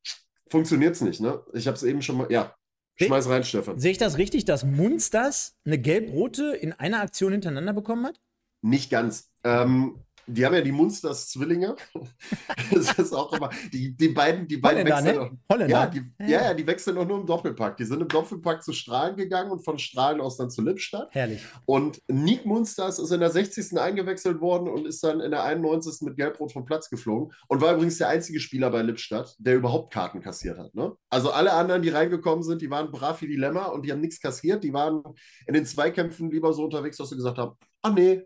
funktioniert 0.50 0.96
es 0.96 1.02
nicht. 1.02 1.22
Ne? 1.22 1.42
Ich 1.54 1.68
habe 1.68 1.76
es 1.76 1.84
eben 1.84 2.02
schon 2.02 2.18
mal, 2.18 2.32
ja. 2.32 2.56
Schmeiß 3.02 3.30
rein, 3.30 3.46
Stefan. 3.46 3.80
Sehe 3.80 3.92
ich 3.92 3.98
das 3.98 4.18
richtig, 4.18 4.44
dass 4.44 4.66
Munsters 4.66 5.56
eine 5.64 5.80
gelb-rote 5.80 6.54
in 6.56 6.74
einer 6.74 7.00
Aktion 7.00 7.32
hintereinander 7.32 7.72
bekommen 7.72 8.06
hat? 8.06 8.20
Nicht 8.62 8.90
ganz. 8.90 9.32
Ähm, 9.46 10.04
die 10.30 10.46
haben 10.46 10.54
ja 10.54 10.62
die 10.62 10.72
Munsters 10.72 11.30
Zwillinge. 11.30 11.76
das 12.72 12.98
ist 12.98 13.14
auch 13.14 13.34
immer. 13.34 13.50
Die, 13.74 13.96
die 13.96 14.10
beiden, 14.10 14.48
die 14.48 14.58
beiden 14.58 14.86
wechseln. 14.86 15.16
Ne? 15.16 15.38
Holländer. 15.50 15.72
Ja, 15.72 15.88
die, 15.88 16.02
ja, 16.20 16.44
ja, 16.44 16.54
die 16.54 16.66
wechseln 16.66 16.98
auch 16.98 17.08
nur 17.08 17.20
im 17.20 17.26
Doppelpack. 17.26 17.78
Die 17.78 17.86
sind 17.86 18.02
im 18.02 18.08
Doppelpack 18.08 18.64
zu 18.64 18.74
Strahlen 18.74 19.16
gegangen 19.16 19.52
und 19.52 19.64
von 19.64 19.80
Strahlen 19.80 20.22
aus 20.22 20.38
dann 20.38 20.50
zu 20.50 20.62
Lippstadt. 20.62 21.10
Herrlich. 21.12 21.42
Und 21.66 22.02
Nick 22.08 22.46
Munsters 22.46 23.00
ist 23.00 23.12
in 23.12 23.20
der 23.20 23.32
60. 23.32 23.78
eingewechselt 23.80 24.40
worden 24.42 24.70
und 24.70 24.86
ist 24.86 25.04
dann 25.04 25.20
in 25.20 25.32
der 25.32 25.44
91. 25.44 26.02
mit 26.02 26.16
Gelbrot 26.16 26.52
vom 26.52 26.66
Platz 26.66 26.90
geflogen 26.90 27.34
und 27.48 27.62
war 27.62 27.74
übrigens 27.74 27.98
der 27.98 28.10
einzige 28.10 28.40
Spieler 28.40 28.70
bei 28.70 28.82
Lippstadt, 28.82 29.36
der 29.40 29.56
überhaupt 29.56 29.92
Karten 29.94 30.22
kassiert 30.22 30.58
hat. 30.58 30.74
Ne? 30.76 30.94
Also 31.10 31.32
alle 31.32 31.54
anderen, 31.54 31.82
die 31.82 31.90
reingekommen 31.90 32.44
sind, 32.44 32.62
die 32.62 32.70
waren 32.70 32.92
brav 32.92 33.22
wie 33.22 33.28
Dilemma 33.28 33.66
und 33.66 33.86
die 33.86 33.92
haben 33.92 34.02
nichts 34.02 34.20
kassiert. 34.20 34.64
Die 34.64 34.74
waren 34.74 35.04
in 35.48 35.54
den 35.54 35.66
Zweikämpfen 35.66 36.30
lieber 36.30 36.54
so 36.54 36.64
unterwegs, 36.64 36.98
dass 36.98 37.10
sie 37.10 37.16
gesagt 37.16 37.38
haben: 37.38 37.56
Ah, 37.82 37.92
nee, 37.92 38.24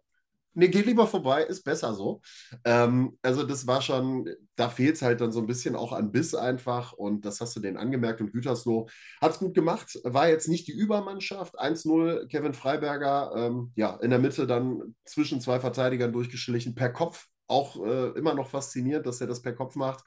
nee, 0.53 0.67
geh 0.67 0.81
lieber 0.81 1.07
vorbei, 1.07 1.43
ist 1.43 1.63
besser 1.63 1.93
so. 1.93 2.21
Ähm, 2.65 3.17
also 3.21 3.43
das 3.43 3.67
war 3.67 3.81
schon, 3.81 4.29
da 4.55 4.69
fehlt 4.69 4.95
es 4.95 5.01
halt 5.01 5.21
dann 5.21 5.31
so 5.31 5.39
ein 5.39 5.47
bisschen 5.47 5.75
auch 5.75 5.91
an 5.91 6.11
Biss 6.11 6.35
einfach 6.35 6.93
und 6.93 7.25
das 7.25 7.41
hast 7.41 7.55
du 7.55 7.59
denen 7.59 7.77
angemerkt 7.77 8.21
und 8.21 8.31
Gütersloh 8.31 8.87
hat 9.21 9.31
es 9.31 9.39
gut 9.39 9.53
gemacht, 9.53 9.99
war 10.03 10.29
jetzt 10.29 10.47
nicht 10.47 10.67
die 10.67 10.73
Übermannschaft, 10.73 11.59
1-0 11.59 12.27
Kevin 12.27 12.53
Freiberger, 12.53 13.33
ähm, 13.35 13.71
ja, 13.75 13.95
in 14.01 14.09
der 14.09 14.19
Mitte 14.19 14.47
dann 14.47 14.95
zwischen 15.05 15.41
zwei 15.41 15.59
Verteidigern 15.59 16.13
durchgeschlichen, 16.13 16.75
per 16.75 16.89
Kopf, 16.89 17.27
auch 17.47 17.83
äh, 17.83 18.09
immer 18.17 18.33
noch 18.33 18.49
faszinierend, 18.49 19.05
dass 19.05 19.21
er 19.21 19.27
das 19.27 19.41
per 19.41 19.53
Kopf 19.53 19.75
macht. 19.75 20.03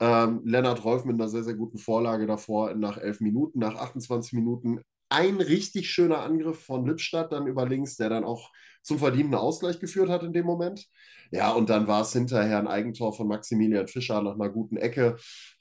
Ähm, 0.00 0.42
Lennart 0.44 0.84
Rolf 0.84 1.04
mit 1.04 1.14
einer 1.14 1.28
sehr, 1.28 1.44
sehr 1.44 1.54
guten 1.54 1.78
Vorlage 1.78 2.26
davor 2.26 2.74
nach 2.74 2.98
elf 2.98 3.20
Minuten, 3.20 3.60
nach 3.60 3.76
28 3.76 4.32
Minuten 4.32 4.80
ein 5.14 5.40
richtig 5.40 5.90
schöner 5.90 6.20
Angriff 6.20 6.64
von 6.64 6.86
Lippstadt 6.86 7.32
dann 7.32 7.46
über 7.46 7.66
links, 7.68 7.96
der 7.96 8.08
dann 8.08 8.24
auch 8.24 8.50
zum 8.82 8.98
verdienten 8.98 9.34
Ausgleich 9.34 9.80
geführt 9.80 10.10
hat 10.10 10.22
in 10.22 10.32
dem 10.32 10.44
Moment. 10.44 10.86
Ja, 11.30 11.52
und 11.52 11.70
dann 11.70 11.88
war 11.88 12.02
es 12.02 12.12
hinterher 12.12 12.58
ein 12.58 12.68
Eigentor 12.68 13.12
von 13.12 13.26
Maximilian 13.26 13.88
Fischer 13.88 14.22
nach 14.22 14.34
einer 14.34 14.50
guten 14.50 14.76
Ecke 14.76 15.16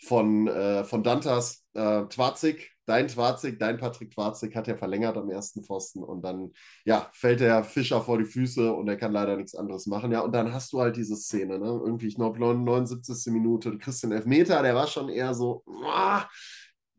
von, 0.06 0.48
äh, 0.48 0.84
von 0.84 1.04
Dantas. 1.04 1.66
Äh, 1.74 2.04
Twarzig, 2.10 2.74
dein 2.86 3.08
Twarzig, 3.08 3.58
dein 3.60 3.78
Patrick 3.78 4.12
Twarzig 4.12 4.56
hat 4.56 4.68
ja 4.68 4.76
verlängert 4.76 5.18
am 5.18 5.30
ersten 5.30 5.64
Pfosten 5.64 6.04
und 6.04 6.22
dann 6.22 6.52
ja, 6.86 7.10
fällt 7.14 7.40
der 7.40 7.64
Fischer 7.64 8.02
vor 8.02 8.18
die 8.18 8.26
Füße 8.26 8.74
und 8.74 8.88
er 8.88 8.98
kann 8.98 9.14
leider 9.14 9.38
nichts 9.38 9.56
anderes 9.56 9.88
machen. 9.88 10.12
Ja, 10.12 10.20
und 10.20 10.34
dann 10.34 10.54
hast 10.54 10.74
du 10.74 10.82
halt 10.82 10.98
diese 10.98 11.16
Szene, 11.16 11.60
ne? 11.60 11.66
irgendwie 11.66 12.08
ich 12.08 12.18
noch 12.18 12.38
79. 12.38 13.34
Minute, 13.34 13.78
Christian 13.78 14.12
Elfmeter, 14.12 14.62
der 14.62 14.76
war 14.76 14.88
schon 14.88 15.10
eher 15.10 15.34
so, 15.34 15.64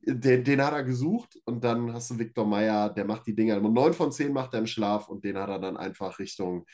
den, 0.06 0.44
den, 0.44 0.62
hat 0.62 0.72
er 0.72 0.84
gesucht 0.84 1.38
und 1.44 1.62
dann 1.64 1.92
hast 1.92 2.10
du 2.10 2.18
Viktor 2.18 2.46
Meyer, 2.46 2.90
der 2.90 3.04
macht 3.04 3.26
die 3.26 3.34
Dinger. 3.34 3.60
Neun 3.60 3.94
von 3.94 4.12
zehn 4.12 4.32
macht 4.32 4.54
er 4.54 4.60
im 4.60 4.66
Schlaf 4.66 5.08
und 5.08 5.24
den 5.24 5.36
hat 5.38 5.48
er 5.48 5.58
dann 5.58 5.76
einfach 5.76 6.18
Richtung, 6.18 6.64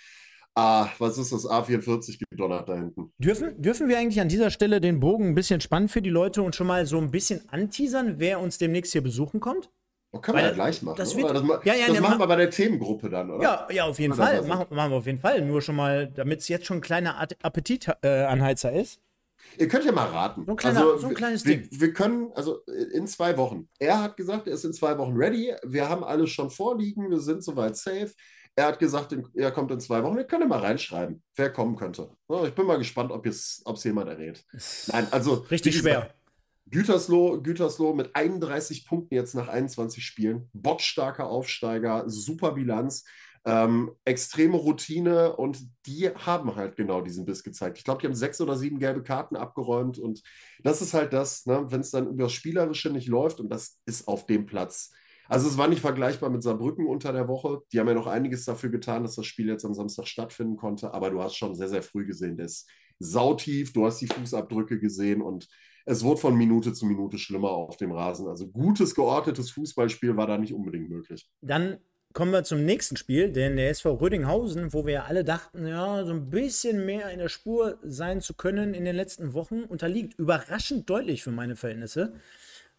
ah, 0.55 0.89
was 0.99 1.19
ist 1.19 1.33
das, 1.33 1.47
A44 1.47 2.23
gedonnert 2.31 2.69
da 2.69 2.75
hinten. 2.75 3.13
Dürfen, 3.19 3.61
dürfen 3.61 3.89
wir 3.89 3.99
eigentlich 3.99 4.21
an 4.21 4.29
dieser 4.29 4.51
Stelle 4.51 4.81
den 4.81 5.01
Bogen 5.01 5.29
ein 5.29 5.35
bisschen 5.35 5.61
spannen 5.61 5.89
für 5.89 6.03
die 6.03 6.11
Leute 6.11 6.43
und 6.43 6.55
schon 6.55 6.67
mal 6.67 6.87
so 6.87 6.99
ein 6.99 7.11
bisschen 7.11 7.49
anteasern, 7.49 8.15
wer 8.19 8.41
uns 8.41 8.59
demnächst 8.59 8.93
hier 8.93 9.03
besuchen 9.03 9.41
kommt? 9.41 9.71
Oh, 10.13 10.19
können 10.19 10.39
Weil 10.39 10.45
wir 10.45 10.49
ja 10.49 10.55
gleich 10.55 10.83
machen. 10.83 10.97
Das, 10.97 11.17
wird, 11.17 11.31
das, 11.31 11.43
ja, 11.65 11.75
ja, 11.75 11.87
das 11.87 12.01
machen 12.01 12.19
wir 12.19 12.27
bei 12.27 12.37
der 12.37 12.51
Themengruppe 12.51 13.09
dann, 13.09 13.31
oder? 13.31 13.43
Ja, 13.43 13.69
ja 13.71 13.85
auf 13.85 13.99
jeden 13.99 14.15
Fall. 14.15 14.43
Machen, 14.43 14.75
machen, 14.75 14.91
wir 14.91 14.97
auf 14.97 15.07
jeden 15.07 15.21
Fall. 15.21 15.41
Nur 15.43 15.63
schon 15.63 15.77
mal, 15.77 16.09
damit 16.09 16.41
es 16.41 16.49
jetzt 16.49 16.67
schon 16.67 16.79
ein 16.79 16.81
kleiner 16.81 17.17
Appetitanheizer 17.43 18.73
äh, 18.73 18.81
ist. 18.81 19.01
Ihr 19.59 19.69
könnt 19.69 19.85
ja 19.85 19.93
mal 19.93 20.09
raten. 20.09 20.45
So 20.47 20.53
ein, 20.53 20.57
kleiner, 20.57 20.81
also, 20.81 20.99
so 20.99 21.07
ein 21.09 21.15
kleines 21.15 21.45
wir, 21.45 21.59
Ding. 21.59 21.69
Wir 21.71 21.93
können, 21.93 22.33
also 22.35 22.61
in 22.93 23.07
zwei 23.07 23.37
Wochen. 23.37 23.69
Er 23.79 24.03
hat 24.03 24.17
gesagt, 24.17 24.47
er 24.47 24.55
ist 24.55 24.65
in 24.65 24.73
zwei 24.73 24.97
Wochen 24.99 25.17
ready. 25.17 25.55
Wir 25.65 25.89
haben 25.89 26.05
alles 26.05 26.31
schon 26.31 26.51
vorliegen. 26.51 27.11
Wir 27.11 27.21
sind 27.21 27.43
soweit 27.45 27.77
safe. 27.77 28.13
Er 28.57 28.67
hat 28.67 28.79
gesagt, 28.79 29.17
er 29.35 29.51
kommt 29.53 29.71
in 29.71 29.81
zwei 29.81 30.03
Wochen. 30.03 30.17
Wir 30.17 30.25
können 30.25 30.49
mal 30.49 30.59
reinschreiben, 30.59 31.23
wer 31.37 31.53
kommen 31.53 31.77
könnte. 31.77 32.11
Ich 32.45 32.55
bin 32.55 32.67
mal 32.67 32.79
gespannt, 32.79 33.13
ob 33.13 33.27
es 33.27 33.63
jemand 33.83 34.09
errät. 34.09 34.45
Nein, 34.89 35.07
also. 35.11 35.35
Richtig 35.51 35.79
schwer. 35.79 36.15
Gütersloh, 36.67 37.41
Gütersloh 37.41 37.95
mit 37.95 38.15
31 38.15 38.87
Punkten 38.87 39.15
jetzt 39.15 39.35
nach 39.35 39.49
21 39.49 40.05
Spielen. 40.05 40.49
Bottstarker 40.53 41.27
Aufsteiger, 41.27 42.05
super 42.07 42.53
Bilanz. 42.53 43.05
Ähm, 43.47 43.93
extreme 44.05 44.57
Routine 44.57 45.35
und 45.35 45.61
die 45.87 46.11
haben 46.11 46.57
halt 46.57 46.77
genau 46.77 47.01
diesen 47.01 47.25
Biss 47.25 47.43
gezeigt. 47.43 47.79
Ich 47.79 47.85
glaube, 47.85 48.01
die 48.01 48.07
haben 48.07 48.15
sechs 48.15 48.39
oder 48.41 48.57
sieben 48.57 48.79
gelbe 48.79 49.03
Karten 49.03 49.35
abgeräumt 49.35 49.99
und 49.99 50.23
das 50.63 50.83
ist 50.83 50.93
halt 50.93 51.15
das, 51.15 51.47
ne, 51.47 51.65
wenn 51.71 51.81
es 51.81 51.91
dann 51.91 52.07
über 52.07 52.25
das 52.25 52.33
Spielerische 52.33 52.91
nicht 52.91 53.09
läuft 53.09 53.41
und 53.41 53.49
das 53.49 53.79
ist 53.87 54.09
auf 54.09 54.27
dem 54.27 54.45
Platz. 54.45 54.93
Also 55.27 55.49
es 55.49 55.57
war 55.57 55.69
nicht 55.69 55.81
vergleichbar 55.81 56.29
mit 56.29 56.43
Saarbrücken 56.43 56.87
unter 56.87 57.13
der 57.13 57.29
Woche. 57.29 57.63
Die 57.73 57.79
haben 57.79 57.89
ja 57.89 57.95
noch 57.95 58.09
einiges 58.09 58.45
dafür 58.45 58.69
getan, 58.69 59.05
dass 59.05 59.15
das 59.15 59.27
Spiel 59.27 59.49
jetzt 59.49 59.65
am 59.65 59.75
Samstag 59.75 60.07
stattfinden 60.07 60.57
konnte, 60.57 60.93
aber 60.93 61.11
du 61.11 61.23
hast 61.23 61.37
schon 61.37 61.55
sehr, 61.55 61.69
sehr 61.69 61.83
früh 61.83 62.05
gesehen, 62.05 62.37
der 62.37 62.47
ist 62.47 62.69
sautief, 62.99 63.73
du 63.73 63.87
hast 63.87 64.01
die 64.01 64.09
Fußabdrücke 64.09 64.79
gesehen 64.79 65.23
und 65.23 65.49
es 65.87 66.05
wurde 66.05 66.21
von 66.21 66.37
Minute 66.37 66.73
zu 66.73 66.85
Minute 66.85 67.19
schlimmer 67.19 67.51
auf 67.51 67.77
dem 67.77 67.93
Rasen. 67.93 68.29
Also 68.29 68.49
gutes, 68.49 68.95
geordnetes 68.95 69.51
Fußballspiel 69.51 70.17
war 70.17 70.27
da 70.27 70.37
nicht 70.37 70.53
unbedingt 70.53 70.91
möglich. 70.91 71.29
Dann 71.41 71.79
kommen 72.13 72.33
wir 72.33 72.43
zum 72.45 72.65
nächsten 72.65 72.97
Spiel, 72.97 73.31
denn 73.31 73.57
der 73.57 73.71
SV 73.71 73.95
Rödinghausen, 73.95 74.73
wo 74.73 74.85
wir 74.85 74.95
ja 74.95 75.05
alle 75.05 75.25
dachten, 75.25 75.67
ja, 75.67 76.05
so 76.05 76.13
ein 76.13 76.31
bisschen 76.31 76.85
mehr 76.85 77.11
in 77.11 77.19
der 77.19 77.29
Spur 77.29 77.79
sein 77.83 78.21
zu 78.21 78.35
können 78.35 78.75
in 78.75 78.85
den 78.85 78.97
letzten 78.97 79.33
Wochen, 79.35 79.63
unterliegt 79.63 80.19
überraschend 80.19 80.91
deutlich 80.91 81.23
für 81.23 81.31
meine 81.31 81.57
Verhältnisse. 81.57 82.13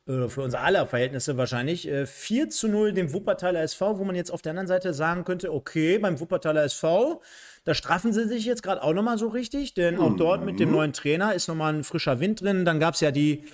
Oder 0.07 0.29
für 0.29 0.41
unser 0.41 0.61
aller 0.61 0.87
Verhältnisse 0.87 1.37
wahrscheinlich. 1.37 1.89
4 2.05 2.43
äh, 2.43 2.49
zu 2.49 2.67
0 2.67 2.91
dem 2.91 3.13
Wuppertaler 3.13 3.61
SV, 3.61 3.99
wo 3.99 4.03
man 4.03 4.15
jetzt 4.15 4.31
auf 4.31 4.41
der 4.41 4.49
anderen 4.49 4.67
Seite 4.67 4.93
sagen 4.93 5.23
könnte, 5.23 5.53
okay, 5.53 5.99
beim 5.99 6.19
Wuppertaler 6.19 6.63
SV, 6.63 7.21
da 7.65 7.73
straffen 7.75 8.11
sie 8.11 8.27
sich 8.27 8.45
jetzt 8.45 8.63
gerade 8.63 8.81
auch 8.81 8.93
nochmal 8.93 9.19
so 9.19 9.27
richtig, 9.27 9.75
denn 9.75 9.99
auch 9.99 10.15
dort 10.15 10.43
mit 10.43 10.59
dem 10.59 10.69
mhm. 10.69 10.75
neuen 10.75 10.93
Trainer 10.93 11.35
ist 11.35 11.47
nochmal 11.47 11.75
ein 11.75 11.83
frischer 11.83 12.19
Wind 12.19 12.41
drin. 12.41 12.65
Dann 12.65 12.79
gab 12.79 12.95
es 12.95 12.99
ja 13.01 13.11
die 13.11 13.45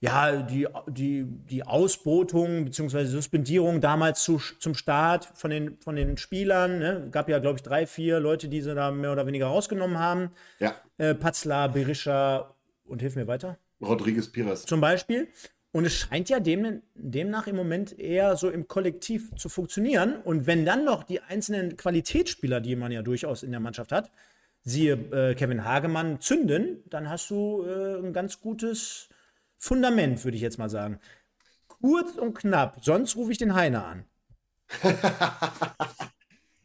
ja, 0.00 0.42
die, 0.42 0.68
die, 0.88 1.24
die 1.24 1.64
Ausbotung 1.64 2.66
bzw. 2.66 3.04
Suspendierung 3.06 3.80
damals 3.80 4.22
zu, 4.22 4.40
zum 4.58 4.74
Start 4.74 5.32
von 5.34 5.50
den, 5.50 5.76
von 5.80 5.96
den 5.96 6.16
Spielern. 6.16 6.78
Ne? 6.78 7.08
Gab 7.10 7.28
ja, 7.28 7.40
glaube 7.40 7.56
ich, 7.56 7.62
drei, 7.62 7.86
vier 7.86 8.20
Leute, 8.20 8.48
die 8.48 8.60
sie 8.60 8.74
da 8.74 8.92
mehr 8.92 9.10
oder 9.10 9.26
weniger 9.26 9.46
rausgenommen 9.46 9.98
haben. 9.98 10.30
Ja. 10.60 10.76
Äh, 10.98 11.14
Patzler, 11.14 11.68
Berisha 11.68 12.54
und 12.84 13.00
hilf 13.00 13.16
mir 13.16 13.26
weiter. 13.26 13.58
Rodriguez 13.80 14.30
Pires. 14.30 14.64
Zum 14.66 14.80
Beispiel. 14.80 15.28
Und 15.72 15.84
es 15.84 15.94
scheint 15.94 16.28
ja 16.28 16.40
dem, 16.40 16.82
demnach 16.94 17.46
im 17.46 17.56
Moment 17.56 17.98
eher 17.98 18.36
so 18.36 18.50
im 18.50 18.68
Kollektiv 18.68 19.34
zu 19.36 19.48
funktionieren. 19.48 20.16
Und 20.22 20.46
wenn 20.46 20.64
dann 20.64 20.84
noch 20.84 21.02
die 21.04 21.20
einzelnen 21.20 21.76
Qualitätsspieler, 21.76 22.60
die 22.60 22.76
man 22.76 22.92
ja 22.92 23.02
durchaus 23.02 23.42
in 23.42 23.50
der 23.50 23.60
Mannschaft 23.60 23.92
hat, 23.92 24.10
siehe 24.62 24.94
äh, 24.94 25.34
Kevin 25.34 25.64
Hagemann, 25.64 26.20
zünden, 26.20 26.82
dann 26.86 27.10
hast 27.10 27.30
du 27.30 27.64
äh, 27.64 27.98
ein 27.98 28.12
ganz 28.12 28.40
gutes 28.40 29.08
Fundament, 29.58 30.24
würde 30.24 30.36
ich 30.36 30.42
jetzt 30.42 30.58
mal 30.58 30.70
sagen. 30.70 31.00
Kurz 31.66 32.16
und 32.16 32.34
knapp, 32.34 32.78
sonst 32.82 33.16
rufe 33.16 33.32
ich 33.32 33.38
den 33.38 33.54
Heiner 33.54 33.84
an. 33.86 34.04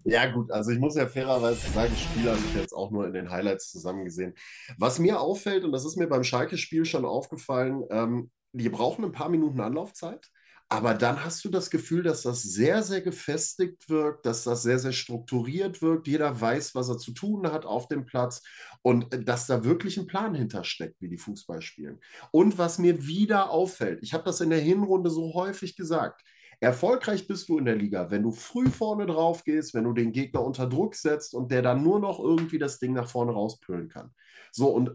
ja, 0.04 0.32
gut, 0.32 0.52
also 0.52 0.72
ich 0.72 0.80
muss 0.80 0.96
ja 0.96 1.08
fairerweise 1.08 1.70
sagen, 1.72 1.96
Spiele 1.96 2.32
habe 2.32 2.42
ich 2.50 2.56
jetzt 2.56 2.74
auch 2.74 2.92
nur 2.92 3.08
in 3.08 3.14
den 3.14 3.30
Highlights 3.30 3.72
zusammen 3.72 4.06
gesehen. 4.06 4.34
Was 4.78 5.00
mir 5.00 5.20
auffällt, 5.20 5.64
und 5.64 5.72
das 5.72 5.86
ist 5.86 5.98
mir 5.98 6.08
beim 6.08 6.24
Schalke-Spiel 6.24 6.86
schon 6.86 7.06
aufgefallen, 7.06 7.84
ähm, 7.90 8.32
die 8.54 8.70
brauchen 8.70 9.04
ein 9.06 9.12
paar 9.12 9.30
Minuten 9.30 9.60
Anlaufzeit. 9.62 10.30
Aber 10.74 10.96
dann 10.96 11.24
hast 11.24 11.46
du 11.46 11.50
das 11.50 11.70
Gefühl, 11.70 12.02
dass 12.02 12.24
das 12.24 12.42
sehr, 12.42 12.82
sehr 12.82 13.02
gefestigt 13.02 13.90
wirkt, 13.90 14.26
dass 14.26 14.44
das 14.44 14.64
sehr, 14.64 14.80
sehr 14.80 14.92
strukturiert 14.92 15.84
wirkt. 15.84 16.08
Jeder 16.08 16.42
weiß, 16.42 16.74
was 16.74 16.90
er 16.90 16.98
zu 16.98 17.12
tun 17.12 17.46
hat 17.52 17.64
auf 17.68 17.88
dem 17.88 18.08
Platz 18.08 18.42
und 18.82 19.14
äh, 19.14 19.24
dass 19.24 19.46
da 19.46 19.64
wirklich 19.64 20.00
ein 20.00 20.08
Plan 20.08 20.34
hintersteckt, 20.34 21.00
wie 21.00 21.10
die 21.10 21.20
Fußball 21.20 21.62
spielen. 21.62 22.00
Und 22.32 22.58
was 22.58 22.80
mir 22.80 23.06
wieder 23.06 23.52
auffällt, 23.52 24.00
ich 24.02 24.16
habe 24.16 24.24
das 24.24 24.42
in 24.42 24.50
der 24.50 24.62
Hinrunde 24.62 25.12
so 25.12 25.36
häufig 25.36 25.76
gesagt, 25.76 26.24
Erfolgreich 26.60 27.28
bist 27.28 27.50
du 27.50 27.60
in 27.60 27.66
der 27.66 27.76
Liga, 27.76 28.10
wenn 28.10 28.24
du 28.24 28.32
früh 28.32 28.68
vorne 28.68 29.06
drauf 29.06 29.44
gehst, 29.44 29.76
wenn 29.76 29.84
du 29.84 29.94
den 29.94 30.12
Gegner 30.12 30.42
unter 30.44 30.66
Druck 30.66 30.96
setzt 30.96 31.36
und 31.36 31.52
der 31.52 31.62
dann 31.62 31.84
nur 31.84 32.00
noch 32.00 32.20
irgendwie 32.20 32.58
das 32.58 32.80
Ding 32.80 32.94
nach 32.94 33.08
vorne 33.08 33.34
rauspölen 33.34 33.90
kann. 33.90 34.12
So, 34.52 34.70
und 34.70 34.90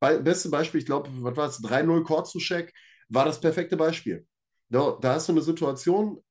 bei, 0.00 0.16
beste 0.16 0.48
Beispiel, 0.48 0.80
ich 0.80 0.86
glaube, 0.86 1.10
was 1.20 1.36
war 1.36 1.48
es, 1.48 1.60
3-0 1.60 2.02
Korzuschek, 2.04 2.72
war 3.10 3.26
das 3.26 3.40
perfekte 3.40 3.76
Beispiel. 3.76 4.26
Da, 4.68 4.98
da 5.00 5.14
hast 5.14 5.28
du 5.28 5.32
eine 5.32 5.42
Situation, 5.42 6.22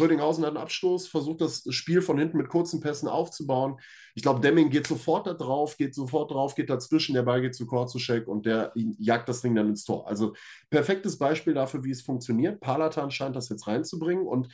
Rödinghausen 0.00 0.44
hat 0.44 0.52
einen 0.52 0.62
Abstoß, 0.62 1.08
versucht 1.08 1.40
das 1.40 1.64
Spiel 1.70 2.00
von 2.02 2.18
hinten 2.18 2.38
mit 2.38 2.48
kurzen 2.48 2.80
Pässen 2.80 3.08
aufzubauen. 3.08 3.78
Ich 4.14 4.22
glaube, 4.22 4.40
Demming 4.40 4.70
geht 4.70 4.86
sofort 4.86 5.26
da 5.26 5.34
drauf, 5.34 5.76
geht 5.76 5.94
sofort 5.94 6.30
drauf, 6.30 6.54
geht 6.54 6.70
dazwischen, 6.70 7.14
der 7.14 7.22
Ball 7.22 7.42
geht 7.42 7.54
zu 7.54 7.66
Korzuschek 7.66 8.28
und 8.28 8.46
der 8.46 8.72
jagt 8.74 9.28
das 9.28 9.42
Ding 9.42 9.54
dann 9.54 9.68
ins 9.68 9.84
Tor. 9.84 10.08
Also 10.08 10.34
perfektes 10.70 11.18
Beispiel 11.18 11.54
dafür, 11.54 11.84
wie 11.84 11.90
es 11.90 12.02
funktioniert. 12.02 12.60
Palatan 12.60 13.10
scheint 13.10 13.36
das 13.36 13.48
jetzt 13.48 13.66
reinzubringen 13.66 14.26
und 14.26 14.48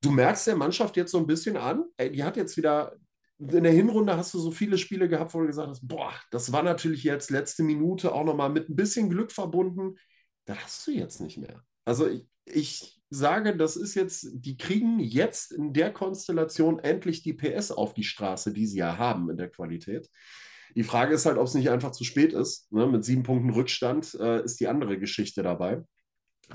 du 0.00 0.10
merkst 0.10 0.46
der 0.46 0.56
Mannschaft 0.56 0.96
jetzt 0.96 1.12
so 1.12 1.18
ein 1.18 1.26
bisschen 1.26 1.56
an, 1.56 1.84
ey, 1.96 2.10
die 2.10 2.24
hat 2.24 2.36
jetzt 2.36 2.56
wieder 2.56 2.96
in 3.38 3.62
der 3.62 3.72
Hinrunde 3.72 4.16
hast 4.18 4.34
du 4.34 4.38
so 4.38 4.50
viele 4.50 4.76
Spiele 4.76 5.08
gehabt, 5.08 5.32
wo 5.32 5.40
du 5.40 5.46
gesagt 5.46 5.68
hast, 5.68 5.86
boah, 5.88 6.12
das 6.30 6.52
war 6.52 6.62
natürlich 6.62 7.04
jetzt 7.04 7.30
letzte 7.30 7.62
Minute 7.62 8.12
auch 8.12 8.24
nochmal 8.24 8.50
mit 8.50 8.68
ein 8.68 8.76
bisschen 8.76 9.08
Glück 9.08 9.32
verbunden. 9.32 9.96
Das 10.44 10.58
hast 10.62 10.86
du 10.86 10.90
jetzt 10.90 11.22
nicht 11.22 11.38
mehr. 11.38 11.64
Also 11.90 12.06
ich, 12.06 12.24
ich 12.44 13.02
sage, 13.10 13.56
das 13.56 13.74
ist 13.74 13.96
jetzt, 13.96 14.28
die 14.32 14.56
kriegen 14.56 15.00
jetzt 15.00 15.50
in 15.50 15.72
der 15.72 15.92
Konstellation 15.92 16.78
endlich 16.78 17.24
die 17.24 17.32
PS 17.32 17.72
auf 17.72 17.94
die 17.94 18.04
Straße, 18.04 18.52
die 18.52 18.68
sie 18.68 18.78
ja 18.78 18.96
haben 18.96 19.28
in 19.28 19.36
der 19.36 19.50
Qualität. 19.50 20.08
Die 20.76 20.84
Frage 20.84 21.14
ist 21.14 21.26
halt, 21.26 21.36
ob 21.36 21.48
es 21.48 21.54
nicht 21.54 21.68
einfach 21.68 21.90
zu 21.90 22.04
spät 22.04 22.32
ist. 22.32 22.70
Ne? 22.70 22.86
Mit 22.86 23.04
sieben 23.04 23.24
Punkten 23.24 23.50
Rückstand 23.50 24.14
äh, 24.20 24.44
ist 24.44 24.60
die 24.60 24.68
andere 24.68 25.00
Geschichte 25.00 25.42
dabei. 25.42 25.82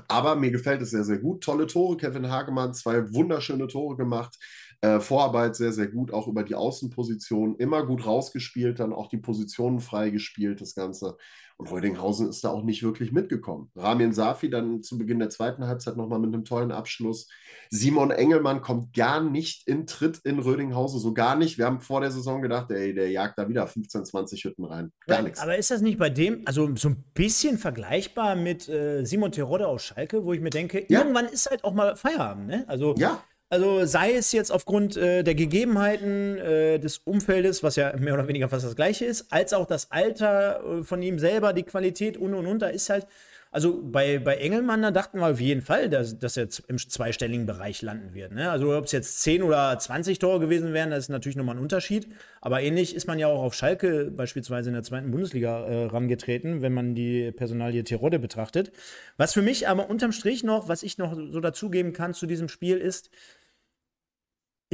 Aber 0.08 0.36
mir 0.36 0.50
gefällt 0.50 0.80
es 0.80 0.88
sehr, 0.88 1.04
sehr 1.04 1.18
gut. 1.18 1.44
Tolle 1.44 1.66
Tore, 1.66 1.98
Kevin 1.98 2.30
Hagemann, 2.30 2.72
zwei 2.72 3.12
wunderschöne 3.12 3.66
Tore 3.66 3.94
gemacht. 3.94 4.38
Äh, 4.80 5.00
Vorarbeit 5.00 5.56
sehr, 5.56 5.72
sehr 5.72 5.88
gut, 5.88 6.12
auch 6.12 6.28
über 6.28 6.42
die 6.42 6.54
Außenposition. 6.54 7.56
Immer 7.56 7.84
gut 7.86 8.06
rausgespielt, 8.06 8.80
dann 8.80 8.92
auch 8.92 9.08
die 9.08 9.18
Positionen 9.18 9.80
freigespielt, 9.80 10.60
das 10.60 10.74
Ganze. 10.74 11.16
Und 11.58 11.70
Rödinghausen 11.70 12.28
ist 12.28 12.44
da 12.44 12.50
auch 12.50 12.62
nicht 12.62 12.82
wirklich 12.82 13.12
mitgekommen. 13.12 13.70
Ramin 13.74 14.12
Safi 14.12 14.50
dann 14.50 14.82
zu 14.82 14.98
Beginn 14.98 15.18
der 15.18 15.30
zweiten 15.30 15.66
Halbzeit 15.66 15.96
nochmal 15.96 16.18
mit 16.18 16.34
einem 16.34 16.44
tollen 16.44 16.70
Abschluss. 16.70 17.28
Simon 17.70 18.10
Engelmann 18.10 18.60
kommt 18.60 18.92
gar 18.92 19.22
nicht 19.22 19.66
in 19.66 19.86
Tritt 19.86 20.18
in 20.24 20.38
Rödinghausen, 20.38 21.00
so 21.00 21.14
gar 21.14 21.34
nicht. 21.34 21.56
Wir 21.56 21.64
haben 21.64 21.80
vor 21.80 22.02
der 22.02 22.10
Saison 22.10 22.42
gedacht, 22.42 22.70
ey, 22.70 22.92
der 22.92 23.10
jagt 23.10 23.38
da 23.38 23.48
wieder 23.48 23.66
15, 23.66 24.04
20 24.04 24.44
Hütten 24.44 24.64
rein. 24.66 24.92
Gar 25.06 25.22
nichts. 25.22 25.40
Aber 25.40 25.56
ist 25.56 25.70
das 25.70 25.80
nicht 25.80 25.98
bei 25.98 26.10
dem, 26.10 26.42
also 26.44 26.76
so 26.76 26.90
ein 26.90 27.02
bisschen 27.14 27.56
vergleichbar 27.56 28.36
mit 28.36 28.68
äh, 28.68 29.04
Simon 29.04 29.32
Terodde 29.32 29.66
aus 29.66 29.82
Schalke, 29.82 30.24
wo 30.24 30.34
ich 30.34 30.42
mir 30.42 30.50
denke, 30.50 30.84
ja. 30.90 31.00
irgendwann 31.00 31.24
ist 31.24 31.48
halt 31.48 31.64
auch 31.64 31.72
mal 31.72 31.96
Feierabend, 31.96 32.48
ne? 32.48 32.64
Also 32.68 32.94
ja. 32.98 33.22
Also 33.48 33.84
sei 33.84 34.14
es 34.14 34.32
jetzt 34.32 34.50
aufgrund 34.50 34.96
äh, 34.96 35.22
der 35.22 35.36
Gegebenheiten 35.36 36.36
äh, 36.36 36.78
des 36.80 36.98
Umfeldes, 36.98 37.62
was 37.62 37.76
ja 37.76 37.94
mehr 37.96 38.14
oder 38.14 38.26
weniger 38.26 38.48
fast 38.48 38.66
das 38.66 38.74
gleiche 38.74 39.04
ist, 39.04 39.32
als 39.32 39.52
auch 39.52 39.66
das 39.66 39.92
Alter 39.92 40.60
äh, 40.80 40.82
von 40.82 41.00
ihm 41.00 41.20
selber, 41.20 41.52
die 41.52 41.62
Qualität 41.62 42.16
und 42.16 42.34
und 42.34 42.46
und. 42.46 42.60
Da 42.60 42.68
ist 42.68 42.90
halt, 42.90 43.06
also 43.52 43.80
bei, 43.82 44.18
bei 44.18 44.36
Engelmann, 44.36 44.82
da 44.82 44.90
dachten 44.90 45.18
wir 45.18 45.28
auf 45.28 45.40
jeden 45.40 45.62
Fall, 45.62 45.88
dass, 45.88 46.18
dass 46.18 46.36
er 46.36 46.42
jetzt 46.42 46.64
im 46.68 46.76
zweistelligen 46.76 47.46
Bereich 47.46 47.80
landen 47.80 48.12
wird. 48.12 48.32
Ne? 48.32 48.50
Also 48.50 48.76
ob 48.76 48.84
es 48.84 48.92
jetzt 48.92 49.22
10 49.22 49.42
oder 49.42 49.78
20 49.78 50.18
Tore 50.18 50.40
gewesen 50.40 50.72
wären, 50.74 50.90
das 50.90 51.04
ist 51.04 51.08
natürlich 51.08 51.36
nochmal 51.36 51.56
ein 51.56 51.62
Unterschied. 51.62 52.08
Aber 52.40 52.60
ähnlich 52.60 52.94
ist 52.94 53.06
man 53.06 53.18
ja 53.18 53.28
auch 53.28 53.42
auf 53.42 53.54
Schalke 53.54 54.10
beispielsweise 54.10 54.68
in 54.70 54.74
der 54.74 54.82
zweiten 54.82 55.10
Bundesliga 55.10 55.64
äh, 55.64 55.86
rangetreten, 55.86 56.62
wenn 56.62 56.74
man 56.74 56.94
die 56.94 57.32
Personalie 57.32 57.84
Tirode 57.84 58.18
betrachtet. 58.18 58.72
Was 59.16 59.32
für 59.32 59.42
mich 59.42 59.68
aber 59.68 59.88
unterm 59.88 60.12
Strich 60.12 60.44
noch, 60.44 60.68
was 60.68 60.82
ich 60.82 60.98
noch 60.98 61.14
so 61.14 61.40
dazugeben 61.40 61.92
kann 61.92 62.12
zu 62.12 62.26
diesem 62.26 62.48
Spiel 62.48 62.76
ist, 62.76 63.10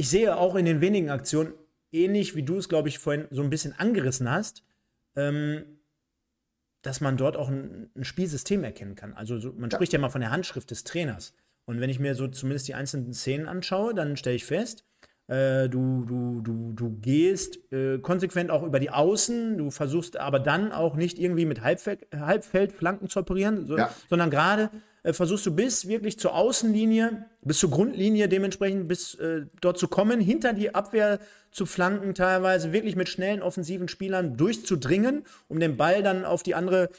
ich 0.03 0.09
sehe 0.09 0.35
auch 0.35 0.55
in 0.55 0.65
den 0.65 0.81
wenigen 0.81 1.09
Aktionen, 1.09 1.53
ähnlich 1.93 2.35
wie 2.35 2.43
du 2.43 2.57
es, 2.57 2.67
glaube 2.67 2.89
ich, 2.89 2.99
vorhin 2.99 3.25
so 3.31 3.41
ein 3.41 3.49
bisschen 3.49 3.71
angerissen 3.71 4.29
hast, 4.29 4.61
ähm, 5.15 5.63
dass 6.81 6.99
man 6.99 7.15
dort 7.15 7.37
auch 7.37 7.47
ein, 7.47 7.89
ein 7.95 8.03
Spielsystem 8.03 8.65
erkennen 8.65 8.95
kann. 8.95 9.13
Also 9.13 9.39
so, 9.39 9.53
man 9.53 9.69
ja. 9.69 9.77
spricht 9.77 9.93
ja 9.93 9.99
mal 9.99 10.09
von 10.09 10.19
der 10.19 10.31
Handschrift 10.31 10.71
des 10.71 10.83
Trainers. 10.83 11.33
Und 11.63 11.79
wenn 11.79 11.89
ich 11.89 11.99
mir 11.99 12.15
so 12.15 12.27
zumindest 12.27 12.67
die 12.67 12.73
einzelnen 12.73 13.13
Szenen 13.13 13.47
anschaue, 13.47 13.93
dann 13.93 14.17
stelle 14.17 14.35
ich 14.35 14.43
fest, 14.43 14.83
äh, 15.27 15.69
du, 15.69 16.03
du, 16.03 16.41
du, 16.41 16.73
du 16.73 16.89
gehst 16.99 17.71
äh, 17.71 17.97
konsequent 17.99 18.51
auch 18.51 18.63
über 18.63 18.81
die 18.81 18.89
Außen, 18.89 19.57
du 19.57 19.71
versuchst 19.71 20.17
aber 20.17 20.41
dann 20.41 20.73
auch 20.73 20.97
nicht 20.97 21.17
irgendwie 21.17 21.45
mit 21.45 21.61
Halbfeld, 21.61 22.07
Halbfeldflanken 22.13 23.07
zu 23.07 23.21
operieren, 23.21 23.65
so, 23.67 23.77
ja. 23.77 23.89
sondern 24.09 24.29
gerade 24.29 24.69
äh, 25.03 25.13
versuchst 25.13 25.45
du 25.45 25.53
bis 25.53 25.87
wirklich 25.87 26.17
zur 26.17 26.33
Außenlinie, 26.33 27.25
bis 27.41 27.59
zur 27.59 27.69
Grundlinie 27.69 28.27
dementsprechend, 28.27 28.87
bis 28.87 29.15
äh, 29.15 29.45
dort 29.61 29.77
zu 29.77 29.87
kommen, 29.87 30.19
hinter 30.19 30.53
die 30.53 30.73
Abwehr 30.73 31.19
zu 31.51 31.65
flanken, 31.65 32.15
teilweise 32.15 32.73
wirklich 32.73 32.95
mit 32.95 33.09
schnellen 33.09 33.41
offensiven 33.41 33.87
Spielern 33.87 34.37
durchzudringen, 34.37 35.23
um 35.47 35.59
den 35.59 35.77
Ball 35.77 36.01
dann 36.01 36.25
auf 36.25 36.41
die 36.41 36.55
andere 36.55 36.89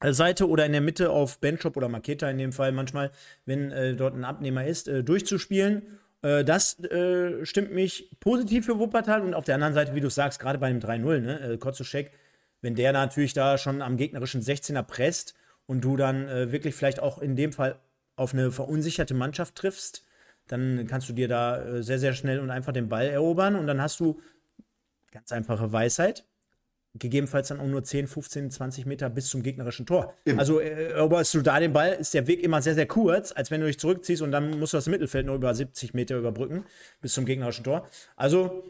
äh, 0.00 0.12
Seite 0.12 0.48
oder 0.48 0.66
in 0.66 0.72
der 0.72 0.80
Mitte 0.80 1.10
auf 1.10 1.40
Benchop 1.40 1.76
oder 1.76 1.88
Maketa 1.88 2.30
in 2.30 2.38
dem 2.38 2.52
Fall 2.52 2.72
manchmal, 2.72 3.10
wenn 3.46 3.72
äh, 3.72 3.94
dort 3.94 4.14
ein 4.14 4.24
Abnehmer 4.24 4.66
ist, 4.66 4.88
äh, 4.88 5.02
durchzuspielen. 5.02 5.98
Äh, 6.22 6.44
das 6.44 6.78
äh, 6.80 7.44
stimmt 7.46 7.72
mich 7.72 8.10
positiv 8.20 8.66
für 8.66 8.78
Wuppertal 8.78 9.22
und 9.22 9.34
auf 9.34 9.44
der 9.44 9.54
anderen 9.54 9.74
Seite, 9.74 9.94
wie 9.94 10.00
du 10.00 10.10
sagst, 10.10 10.40
gerade 10.40 10.58
bei 10.58 10.68
dem 10.68 10.80
3-0, 10.80 11.20
ne, 11.20 11.40
äh, 11.40 11.56
Kotzuschek, 11.58 12.12
wenn 12.60 12.74
der 12.74 12.92
natürlich 12.92 13.32
da 13.32 13.56
schon 13.56 13.80
am 13.80 13.96
gegnerischen 13.96 14.42
16er 14.42 14.82
presst 14.82 15.34
und 15.70 15.82
du 15.82 15.96
dann 15.96 16.26
wirklich 16.50 16.74
vielleicht 16.74 16.98
auch 16.98 17.18
in 17.18 17.36
dem 17.36 17.52
Fall 17.52 17.78
auf 18.16 18.34
eine 18.34 18.50
verunsicherte 18.50 19.14
Mannschaft 19.14 19.54
triffst, 19.54 20.04
dann 20.50 20.86
kannst 20.88 21.08
du 21.08 21.12
dir 21.12 21.28
da 21.28 21.62
äh, 21.62 21.82
sehr, 21.82 21.98
sehr 21.98 22.12
schnell 22.12 22.40
und 22.40 22.50
einfach 22.50 22.72
den 22.72 22.88
Ball 22.88 23.06
erobern 23.06 23.54
und 23.54 23.66
dann 23.66 23.80
hast 23.80 24.00
du 24.00 24.20
ganz 25.12 25.32
einfache 25.32 25.72
Weisheit. 25.72 26.26
Gegebenenfalls 26.94 27.48
dann 27.48 27.60
auch 27.60 27.66
nur 27.66 27.84
10, 27.84 28.08
15, 28.08 28.50
20 28.50 28.84
Meter 28.84 29.08
bis 29.10 29.28
zum 29.28 29.44
gegnerischen 29.44 29.86
Tor. 29.86 30.12
Eben. 30.24 30.40
Also 30.40 30.58
äh, 30.58 30.90
eroberst 30.90 31.32
du 31.34 31.40
da 31.40 31.60
den 31.60 31.72
Ball, 31.72 31.92
ist 31.92 32.12
der 32.14 32.26
Weg 32.26 32.42
immer 32.42 32.60
sehr, 32.62 32.74
sehr 32.74 32.86
kurz, 32.86 33.30
als 33.30 33.52
wenn 33.52 33.60
du 33.60 33.68
dich 33.68 33.78
zurückziehst 33.78 34.22
und 34.22 34.32
dann 34.32 34.58
musst 34.58 34.72
du 34.72 34.76
das 34.76 34.88
Mittelfeld 34.88 35.26
nur 35.26 35.36
über 35.36 35.54
70 35.54 35.94
Meter 35.94 36.18
überbrücken 36.18 36.64
bis 37.00 37.14
zum 37.14 37.26
gegnerischen 37.26 37.62
Tor. 37.62 37.86
Also 38.16 38.64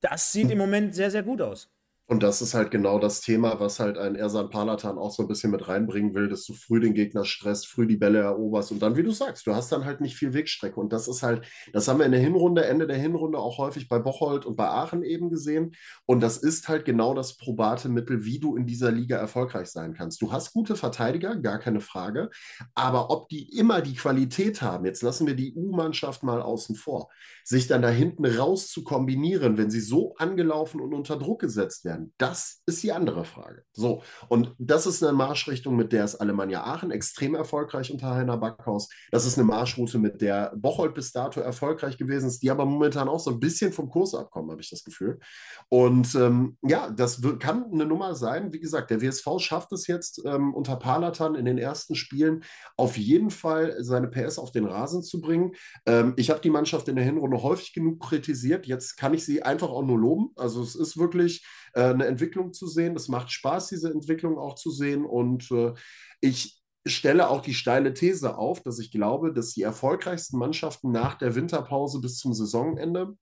das 0.00 0.30
sieht 0.30 0.50
im 0.50 0.58
Moment 0.58 0.94
sehr, 0.94 1.10
sehr 1.10 1.24
gut 1.24 1.42
aus. 1.42 1.68
Und 2.08 2.22
das 2.22 2.40
ist 2.40 2.54
halt 2.54 2.70
genau 2.70 3.00
das 3.00 3.20
Thema, 3.20 3.58
was 3.58 3.80
halt 3.80 3.98
ein 3.98 4.14
Ersan 4.14 4.48
Palatan 4.48 4.96
auch 4.96 5.10
so 5.10 5.24
ein 5.24 5.28
bisschen 5.28 5.50
mit 5.50 5.66
reinbringen 5.66 6.14
will, 6.14 6.28
dass 6.28 6.44
du 6.44 6.54
früh 6.54 6.78
den 6.78 6.94
Gegner 6.94 7.24
stresst, 7.24 7.66
früh 7.66 7.88
die 7.88 7.96
Bälle 7.96 8.20
eroberst 8.20 8.70
und 8.70 8.80
dann, 8.80 8.96
wie 8.96 9.02
du 9.02 9.10
sagst, 9.10 9.44
du 9.46 9.54
hast 9.54 9.72
dann 9.72 9.84
halt 9.84 10.00
nicht 10.00 10.14
viel 10.14 10.32
Wegstrecke. 10.32 10.78
Und 10.78 10.92
das 10.92 11.08
ist 11.08 11.24
halt, 11.24 11.44
das 11.72 11.88
haben 11.88 11.98
wir 11.98 12.06
in 12.06 12.12
der 12.12 12.20
Hinrunde, 12.20 12.64
Ende 12.64 12.86
der 12.86 12.96
Hinrunde 12.96 13.38
auch 13.38 13.58
häufig 13.58 13.88
bei 13.88 13.98
Bocholt 13.98 14.46
und 14.46 14.54
bei 14.54 14.68
Aachen 14.68 15.02
eben 15.02 15.30
gesehen. 15.30 15.74
Und 16.04 16.20
das 16.20 16.36
ist 16.36 16.68
halt 16.68 16.84
genau 16.84 17.12
das 17.12 17.36
probate 17.36 17.88
Mittel, 17.88 18.24
wie 18.24 18.38
du 18.38 18.54
in 18.54 18.66
dieser 18.66 18.92
Liga 18.92 19.16
erfolgreich 19.16 19.68
sein 19.68 19.92
kannst. 19.92 20.22
Du 20.22 20.30
hast 20.30 20.52
gute 20.52 20.76
Verteidiger, 20.76 21.34
gar 21.34 21.58
keine 21.58 21.80
Frage. 21.80 22.30
Aber 22.76 23.10
ob 23.10 23.28
die 23.30 23.58
immer 23.58 23.80
die 23.80 23.96
Qualität 23.96 24.62
haben, 24.62 24.84
jetzt 24.84 25.02
lassen 25.02 25.26
wir 25.26 25.34
die 25.34 25.54
U-Mannschaft 25.54 26.22
mal 26.22 26.40
außen 26.40 26.76
vor, 26.76 27.10
sich 27.46 27.68
dann 27.68 27.80
da 27.80 27.90
hinten 27.90 28.26
raus 28.26 28.68
zu 28.68 28.82
kombinieren, 28.82 29.56
wenn 29.56 29.70
sie 29.70 29.80
so 29.80 30.16
angelaufen 30.16 30.80
und 30.80 30.92
unter 30.92 31.16
Druck 31.16 31.40
gesetzt 31.40 31.84
werden? 31.84 32.12
Das 32.18 32.62
ist 32.66 32.82
die 32.82 32.90
andere 32.90 33.24
Frage. 33.24 33.62
So, 33.72 34.02
und 34.28 34.52
das 34.58 34.86
ist 34.86 35.02
eine 35.02 35.12
Marschrichtung, 35.12 35.76
mit 35.76 35.92
der 35.92 36.04
ist 36.04 36.16
Alemannia 36.16 36.64
Aachen 36.64 36.90
extrem 36.90 37.36
erfolgreich 37.36 37.92
unter 37.92 38.14
Heiner 38.14 38.36
Backhaus. 38.36 38.88
Das 39.12 39.24
ist 39.24 39.38
eine 39.38 39.46
Marschroute, 39.46 39.98
mit 39.98 40.20
der 40.20 40.52
Bocholt 40.56 40.94
bis 40.94 41.12
dato 41.12 41.40
erfolgreich 41.40 41.96
gewesen 41.98 42.26
ist, 42.26 42.42
die 42.42 42.50
aber 42.50 42.66
momentan 42.66 43.08
auch 43.08 43.20
so 43.20 43.30
ein 43.30 43.38
bisschen 43.38 43.72
vom 43.72 43.88
Kurs 43.88 44.14
abkommen, 44.14 44.50
habe 44.50 44.60
ich 44.60 44.70
das 44.70 44.82
Gefühl. 44.82 45.20
Und 45.68 46.16
ähm, 46.16 46.56
ja, 46.62 46.90
das 46.90 47.20
kann 47.38 47.66
eine 47.72 47.86
Nummer 47.86 48.16
sein. 48.16 48.52
Wie 48.52 48.60
gesagt, 48.60 48.90
der 48.90 49.00
WSV 49.00 49.38
schafft 49.38 49.70
es 49.72 49.86
jetzt 49.86 50.20
ähm, 50.24 50.52
unter 50.52 50.76
Palatan 50.76 51.36
in 51.36 51.44
den 51.44 51.58
ersten 51.58 51.94
Spielen 51.94 52.42
auf 52.76 52.96
jeden 52.96 53.30
Fall 53.30 53.76
seine 53.80 54.08
PS 54.08 54.38
auf 54.38 54.50
den 54.50 54.64
Rasen 54.64 55.02
zu 55.02 55.20
bringen. 55.20 55.52
Ähm, 55.86 56.14
ich 56.16 56.30
habe 56.30 56.40
die 56.40 56.50
Mannschaft 56.50 56.88
in 56.88 56.96
der 56.96 57.04
Hinrunde 57.04 57.35
häufig 57.42 57.72
genug 57.72 58.00
kritisiert. 58.00 58.66
Jetzt 58.66 58.96
kann 58.96 59.14
ich 59.14 59.24
sie 59.24 59.42
einfach 59.42 59.68
auch 59.68 59.84
nur 59.84 59.98
loben. 59.98 60.30
Also 60.36 60.62
es 60.62 60.74
ist 60.74 60.96
wirklich 60.96 61.46
äh, 61.74 61.82
eine 61.82 62.06
Entwicklung 62.06 62.52
zu 62.52 62.66
sehen. 62.66 62.96
Es 62.96 63.08
macht 63.08 63.30
Spaß, 63.30 63.68
diese 63.68 63.90
Entwicklung 63.90 64.38
auch 64.38 64.54
zu 64.54 64.70
sehen. 64.70 65.04
Und 65.04 65.50
äh, 65.50 65.72
ich 66.20 66.62
stelle 66.86 67.28
auch 67.28 67.42
die 67.42 67.54
steile 67.54 67.94
These 67.94 68.36
auf, 68.38 68.62
dass 68.62 68.78
ich 68.78 68.90
glaube, 68.90 69.32
dass 69.32 69.52
die 69.52 69.62
erfolgreichsten 69.62 70.38
Mannschaften 70.38 70.92
nach 70.92 71.14
der 71.16 71.34
Winterpause 71.34 72.00
bis 72.00 72.18
zum 72.18 72.32
Saisonende 72.32 73.16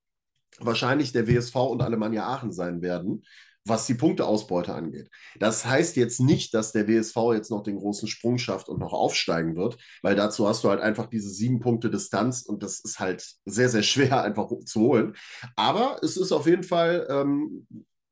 wahrscheinlich 0.60 1.12
der 1.12 1.26
WSV 1.26 1.56
und 1.56 1.82
Alemannia 1.82 2.26
Aachen 2.26 2.52
sein 2.52 2.82
werden, 2.82 3.24
was 3.66 3.86
die 3.86 3.94
Punkteausbeute 3.94 4.74
angeht. 4.74 5.10
Das 5.38 5.64
heißt 5.64 5.96
jetzt 5.96 6.20
nicht, 6.20 6.54
dass 6.54 6.72
der 6.72 6.86
WSV 6.86 7.16
jetzt 7.32 7.50
noch 7.50 7.62
den 7.62 7.76
großen 7.76 8.08
Sprung 8.08 8.38
schafft 8.38 8.68
und 8.68 8.78
noch 8.78 8.92
aufsteigen 8.92 9.56
wird, 9.56 9.78
weil 10.02 10.14
dazu 10.14 10.46
hast 10.46 10.64
du 10.64 10.68
halt 10.68 10.80
einfach 10.80 11.06
diese 11.06 11.30
sieben 11.30 11.60
Punkte 11.60 11.90
Distanz 11.90 12.42
und 12.42 12.62
das 12.62 12.80
ist 12.80 12.98
halt 12.98 13.26
sehr, 13.44 13.68
sehr 13.68 13.82
schwer 13.82 14.22
einfach 14.24 14.48
zu 14.64 14.80
holen. 14.80 15.14
Aber 15.56 15.98
es 16.02 16.16
ist 16.16 16.32
auf 16.32 16.46
jeden 16.46 16.64
Fall 16.64 17.06
ähm, 17.08 17.66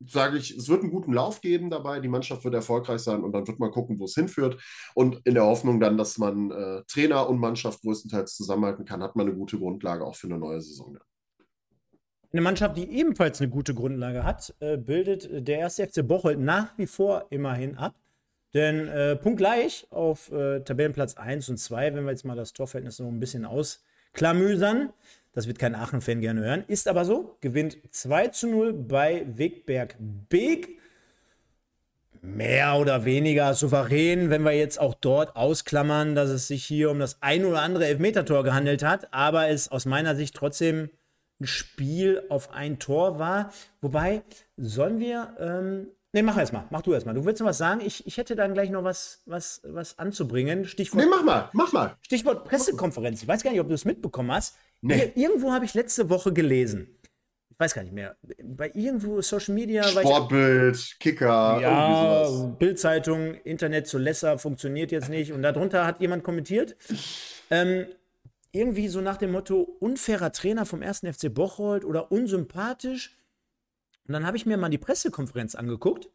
sage 0.09 0.37
ich, 0.39 0.57
es 0.57 0.69
wird 0.69 0.83
einen 0.83 0.91
guten 0.91 1.13
Lauf 1.13 1.41
geben 1.41 1.71
dabei, 1.71 2.01
die 2.01 2.09
Mannschaft 2.09 2.45
wird 2.45 2.55
erfolgreich 2.55 3.01
sein 3.01 3.23
und 3.23 3.33
dann 3.33 3.47
wird 3.47 3.59
man 3.59 3.71
gucken, 3.71 3.99
wo 3.99 4.05
es 4.05 4.15
hinführt. 4.15 4.61
Und 4.95 5.21
in 5.25 5.35
der 5.35 5.45
Hoffnung 5.45 5.81
dann, 5.81 5.97
dass 5.97 6.19
man 6.19 6.51
äh, 6.51 6.83
Trainer 6.89 7.29
und 7.29 7.39
Mannschaft 7.39 7.83
größtenteils 7.83 8.35
zusammenhalten 8.35 8.85
kann, 8.85 9.03
hat 9.03 9.17
man 9.17 9.27
eine 9.27 9.37
gute 9.37 9.59
Grundlage 9.59 10.05
auch 10.05 10.17
für 10.17 10.27
eine 10.27 10.39
neue 10.39 10.61
Saison. 10.61 10.99
Eine 12.33 12.41
Mannschaft, 12.41 12.79
die 12.79 12.91
ebenfalls 12.91 13.43
eine 13.43 13.51
gute 13.51 13.75
Grundlage 13.75 14.25
hat, 14.25 14.55
äh, 14.61 14.79
bildet 14.79 15.47
der 15.47 15.59
erste 15.59 15.87
FC 15.87 16.07
Bocholt 16.07 16.39
nach 16.39 16.79
wie 16.79 16.87
vor 16.87 17.27
immerhin 17.29 17.77
ab. 17.77 17.95
Denn 18.55 18.89
äh, 18.89 19.17
punktgleich 19.17 19.87
auf 19.91 20.33
äh, 20.33 20.61
Tabellenplatz 20.61 21.19
1 21.19 21.51
und 21.51 21.59
2, 21.59 21.95
wenn 21.95 22.05
wir 22.05 22.11
jetzt 22.11 22.25
mal 22.25 22.37
das 22.37 22.55
Torverhältnis 22.55 22.99
noch 23.01 23.09
ein 23.09 23.21
bisschen 23.21 23.45
ausklamüsern, 23.45 24.95
das 25.35 25.47
wird 25.47 25.59
kein 25.59 25.75
Aachen-Fan 25.75 26.23
gerne 26.23 26.41
hören, 26.41 26.65
ist 26.69 26.89
aber 26.89 27.05
so, 27.05 27.37
gewinnt 27.43 27.77
2 27.91 28.29
zu 28.29 28.49
0 28.49 28.73
bei 28.73 29.27
Wegberg 29.27 29.97
Beek. 29.99 30.79
Mehr 32.23 32.77
oder 32.77 33.05
weniger 33.05 33.53
souverän, 33.53 34.31
wenn 34.31 34.43
wir 34.43 34.53
jetzt 34.53 34.81
auch 34.81 34.95
dort 34.95 35.37
ausklammern, 35.37 36.15
dass 36.15 36.31
es 36.31 36.47
sich 36.47 36.65
hier 36.65 36.91
um 36.91 36.99
das 36.99 37.21
ein 37.21 37.45
oder 37.45 37.61
andere 37.61 37.87
Elfmetertor 37.87 38.45
gehandelt 38.45 38.83
hat, 38.83 39.13
aber 39.13 39.49
es 39.49 39.71
aus 39.71 39.87
meiner 39.87 40.15
Sicht 40.15 40.35
trotzdem 40.35 40.89
ein 41.43 41.47
Spiel 41.47 42.23
auf 42.29 42.53
ein 42.53 42.79
Tor 42.79 43.19
war. 43.19 43.53
Wobei, 43.81 44.23
sollen 44.57 44.99
wir 44.99 45.37
ähm, 45.39 45.89
Nee, 46.15 46.23
mach 46.23 46.37
erst 46.37 46.53
mal. 46.53 46.67
Mach 46.69 46.83
du 46.83 46.93
erst 46.93 47.07
mal. 47.07 47.15
Du 47.15 47.25
willst 47.25 47.41
noch 47.41 47.49
was 47.49 47.57
sagen? 47.57 47.81
Ich, 47.81 48.07
ich 48.07 48.19
hätte 48.19 48.37
dann 48.37 48.53
gleich 48.53 48.69
noch 48.69 48.85
was, 48.85 49.23
was, 49.25 49.63
was 49.65 49.99
anzubringen. 49.99 50.67
Stichwort. 50.67 51.03
Nee, 51.03 51.11
mach 51.11 51.23
mal, 51.25 51.49
mach 51.55 51.73
mal. 51.73 51.97
Stichwort 52.03 52.45
Pressekonferenz. 52.45 53.23
Ich 53.23 53.29
weiß 53.29 53.43
gar 53.43 53.51
nicht, 53.51 53.61
ob 53.61 53.69
du 53.69 53.75
es 53.75 53.87
mitbekommen 53.87 54.31
hast. 54.31 54.57
Nee. 54.83 55.13
irgendwo 55.15 55.53
habe 55.53 55.65
ich 55.65 55.73
letzte 55.73 56.11
Woche 56.11 56.35
gelesen. 56.35 56.99
Ich 57.49 57.59
weiß 57.59 57.73
gar 57.73 57.83
nicht 57.83 57.95
mehr. 57.95 58.17
Bei 58.43 58.71
irgendwo 58.75 59.23
Social 59.23 59.55
Media. 59.55 59.85
Sportbild, 59.85 60.97
Kicker, 61.01 61.59
ja, 61.63 62.29
Bildzeitung, 62.59 63.35
Internet 63.45 63.87
zu 63.87 63.97
Lesser 63.97 64.39
funktioniert 64.39 64.93
jetzt 64.93 65.09
nicht. 65.09 65.33
Und 65.33 65.43
darunter 65.43 65.87
hat 65.87 66.01
jemand 66.01 66.25
kommentiert. 66.25 66.77
Ähm, 67.51 67.87
irgendwie 68.53 68.89
so 68.89 69.01
nach 69.01 69.17
dem 69.17 69.33
Motto: 69.33 69.61
unfairer 69.81 70.33
Trainer 70.33 70.67
vom 70.67 70.83
1. 70.83 71.01
FC 71.01 71.33
Bocholt 71.33 71.85
oder 71.85 72.13
unsympathisch 72.13 73.17
und 74.07 74.13
dann 74.13 74.27
habe 74.27 74.37
ich 74.37 74.47
mir 74.47 74.57
mal 74.57 74.69
die 74.69 74.79
Pressekonferenz 74.79 75.55
angeguckt. 75.55 76.09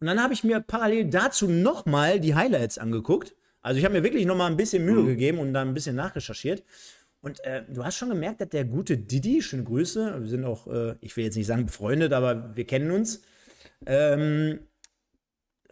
Und 0.00 0.06
dann 0.06 0.22
habe 0.22 0.32
ich 0.32 0.44
mir 0.44 0.60
parallel 0.60 1.06
dazu 1.06 1.48
nochmal 1.48 2.20
die 2.20 2.34
Highlights 2.34 2.78
angeguckt. 2.78 3.34
Also 3.60 3.78
ich 3.78 3.84
habe 3.84 3.94
mir 3.94 4.04
wirklich 4.04 4.26
nochmal 4.26 4.50
ein 4.50 4.56
bisschen 4.56 4.84
Mühe 4.84 5.02
mhm. 5.02 5.06
gegeben 5.06 5.38
und 5.38 5.52
dann 5.52 5.68
ein 5.68 5.74
bisschen 5.74 5.96
nachrecherchiert. 5.96 6.62
Und 7.20 7.40
äh, 7.44 7.64
du 7.68 7.84
hast 7.84 7.96
schon 7.96 8.10
gemerkt, 8.10 8.40
dass 8.40 8.48
der 8.50 8.64
gute 8.64 8.96
Didi, 8.96 9.42
schöne 9.42 9.64
Grüße, 9.64 10.20
wir 10.20 10.28
sind 10.28 10.44
auch, 10.44 10.68
äh, 10.68 10.94
ich 11.00 11.16
will 11.16 11.24
jetzt 11.24 11.36
nicht 11.36 11.48
sagen 11.48 11.66
befreundet, 11.66 12.12
aber 12.12 12.56
wir 12.56 12.64
kennen 12.64 12.92
uns, 12.92 13.22
ähm, 13.86 14.60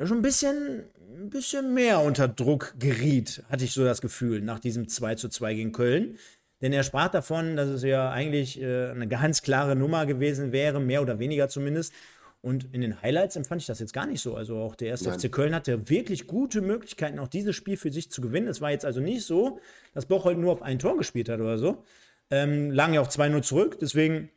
schon 0.03 0.19
ein 0.19 0.23
bisschen, 0.23 0.85
ein 1.15 1.31
bisschen 1.31 1.75
mehr 1.75 2.01
unter 2.01 2.29
Druck 2.29 2.75
geriet, 2.79 3.43
hatte 3.49 3.65
ich 3.65 3.73
so 3.73 3.85
das 3.85 4.01
Gefühl, 4.01 4.41
nach 4.41 4.59
diesem 4.59 4.89
2 4.89 5.15
zu 5.15 5.29
2 5.29 5.55
gegen 5.55 5.73
Köln. 5.73 6.19
Denn 6.63 6.73
er 6.73 6.83
sprach 6.83 7.09
davon, 7.09 7.57
dass 7.57 7.69
es 7.69 7.83
ja 7.83 8.11
eigentlich 8.11 8.61
äh, 8.61 8.91
eine 8.91 9.07
ganz 9.07 9.43
klare 9.43 9.77
Nummer 9.77 10.07
gewesen 10.07 10.53
wäre, 10.53 10.81
mehr 10.81 11.03
oder 11.03 11.19
weniger 11.19 11.49
zumindest. 11.49 11.93
Und 12.41 12.73
in 12.73 12.81
den 12.81 13.03
Highlights 13.03 13.37
empfand 13.37 13.61
ich 13.61 13.67
das 13.67 13.79
jetzt 13.79 13.93
gar 13.93 14.07
nicht 14.07 14.21
so. 14.21 14.37
Also 14.37 14.57
auch 14.59 14.75
der 14.75 14.89
erste 14.89 15.13
FC 15.13 15.31
Köln 15.31 15.55
hatte 15.55 15.89
wirklich 15.89 16.27
gute 16.27 16.61
Möglichkeiten, 16.61 17.19
auch 17.19 17.29
dieses 17.29 17.57
Spiel 17.57 17.77
für 17.77 17.93
sich 17.93 18.11
zu 18.11 18.21
gewinnen. 18.21 18.49
Es 18.49 18.61
war 18.61 18.71
jetzt 18.71 18.85
also 18.85 19.01
nicht 19.01 19.25
so, 19.25 19.61
dass 19.95 20.07
Bocholt 20.07 20.39
nur 20.39 20.53
auf 20.53 20.63
ein 20.63 20.79
Tor 20.79 20.97
gespielt 20.97 21.29
hat 21.29 21.41
oder 21.41 21.59
so. 21.59 21.85
Ähm, 22.31 22.71
lagen 22.71 22.95
ja 22.95 23.01
auch 23.01 23.09
2-0 23.09 23.43
zurück. 23.43 23.79
Deswegen, 23.81 24.31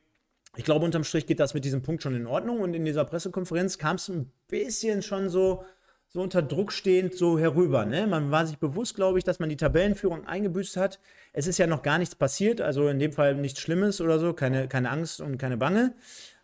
ich 0.56 0.64
glaube, 0.66 0.86
unterm 0.86 1.04
Strich 1.04 1.26
geht 1.26 1.40
das 1.40 1.54
mit 1.54 1.66
diesem 1.66 1.82
Punkt 1.82 2.04
schon 2.04 2.16
in 2.16 2.28
Ordnung. 2.28 2.60
Und 2.62 2.74
in 2.74 2.84
dieser 2.84 3.06
Pressekonferenz 3.06 3.78
kam 3.78 3.96
es 3.96 4.10
ein 4.10 4.32
bisschen 4.48 5.02
schon 5.02 5.30
so 5.30 5.64
so 6.10 6.22
unter 6.22 6.42
Druck 6.42 6.72
stehend 6.72 7.14
so 7.16 7.38
herüber. 7.38 7.86
Ne? 7.86 8.08
Man 8.08 8.32
war 8.32 8.46
sich 8.46 8.58
bewusst, 8.58 8.96
glaube 8.96 9.20
ich, 9.20 9.24
dass 9.24 9.40
man 9.40 9.50
die 9.50 9.58
Tabellenführung 9.58 10.26
eingebüßt 10.26 10.76
hat. 10.76 11.00
Es 11.34 11.48
ist 11.48 11.60
ja 11.60 11.68
noch 11.68 11.84
gar 11.84 12.00
nichts 12.00 12.16
passiert, 12.16 12.62
also 12.62 12.88
in 12.90 13.00
dem 13.00 13.14
Fall 13.14 13.36
nichts 13.36 13.62
Schlimmes 13.62 14.02
oder 14.02 14.20
so, 14.20 14.34
keine, 14.34 14.68
keine 14.68 14.90
Angst 14.90 15.22
und 15.22 15.38
keine 15.38 15.58
Bange. 15.58 15.94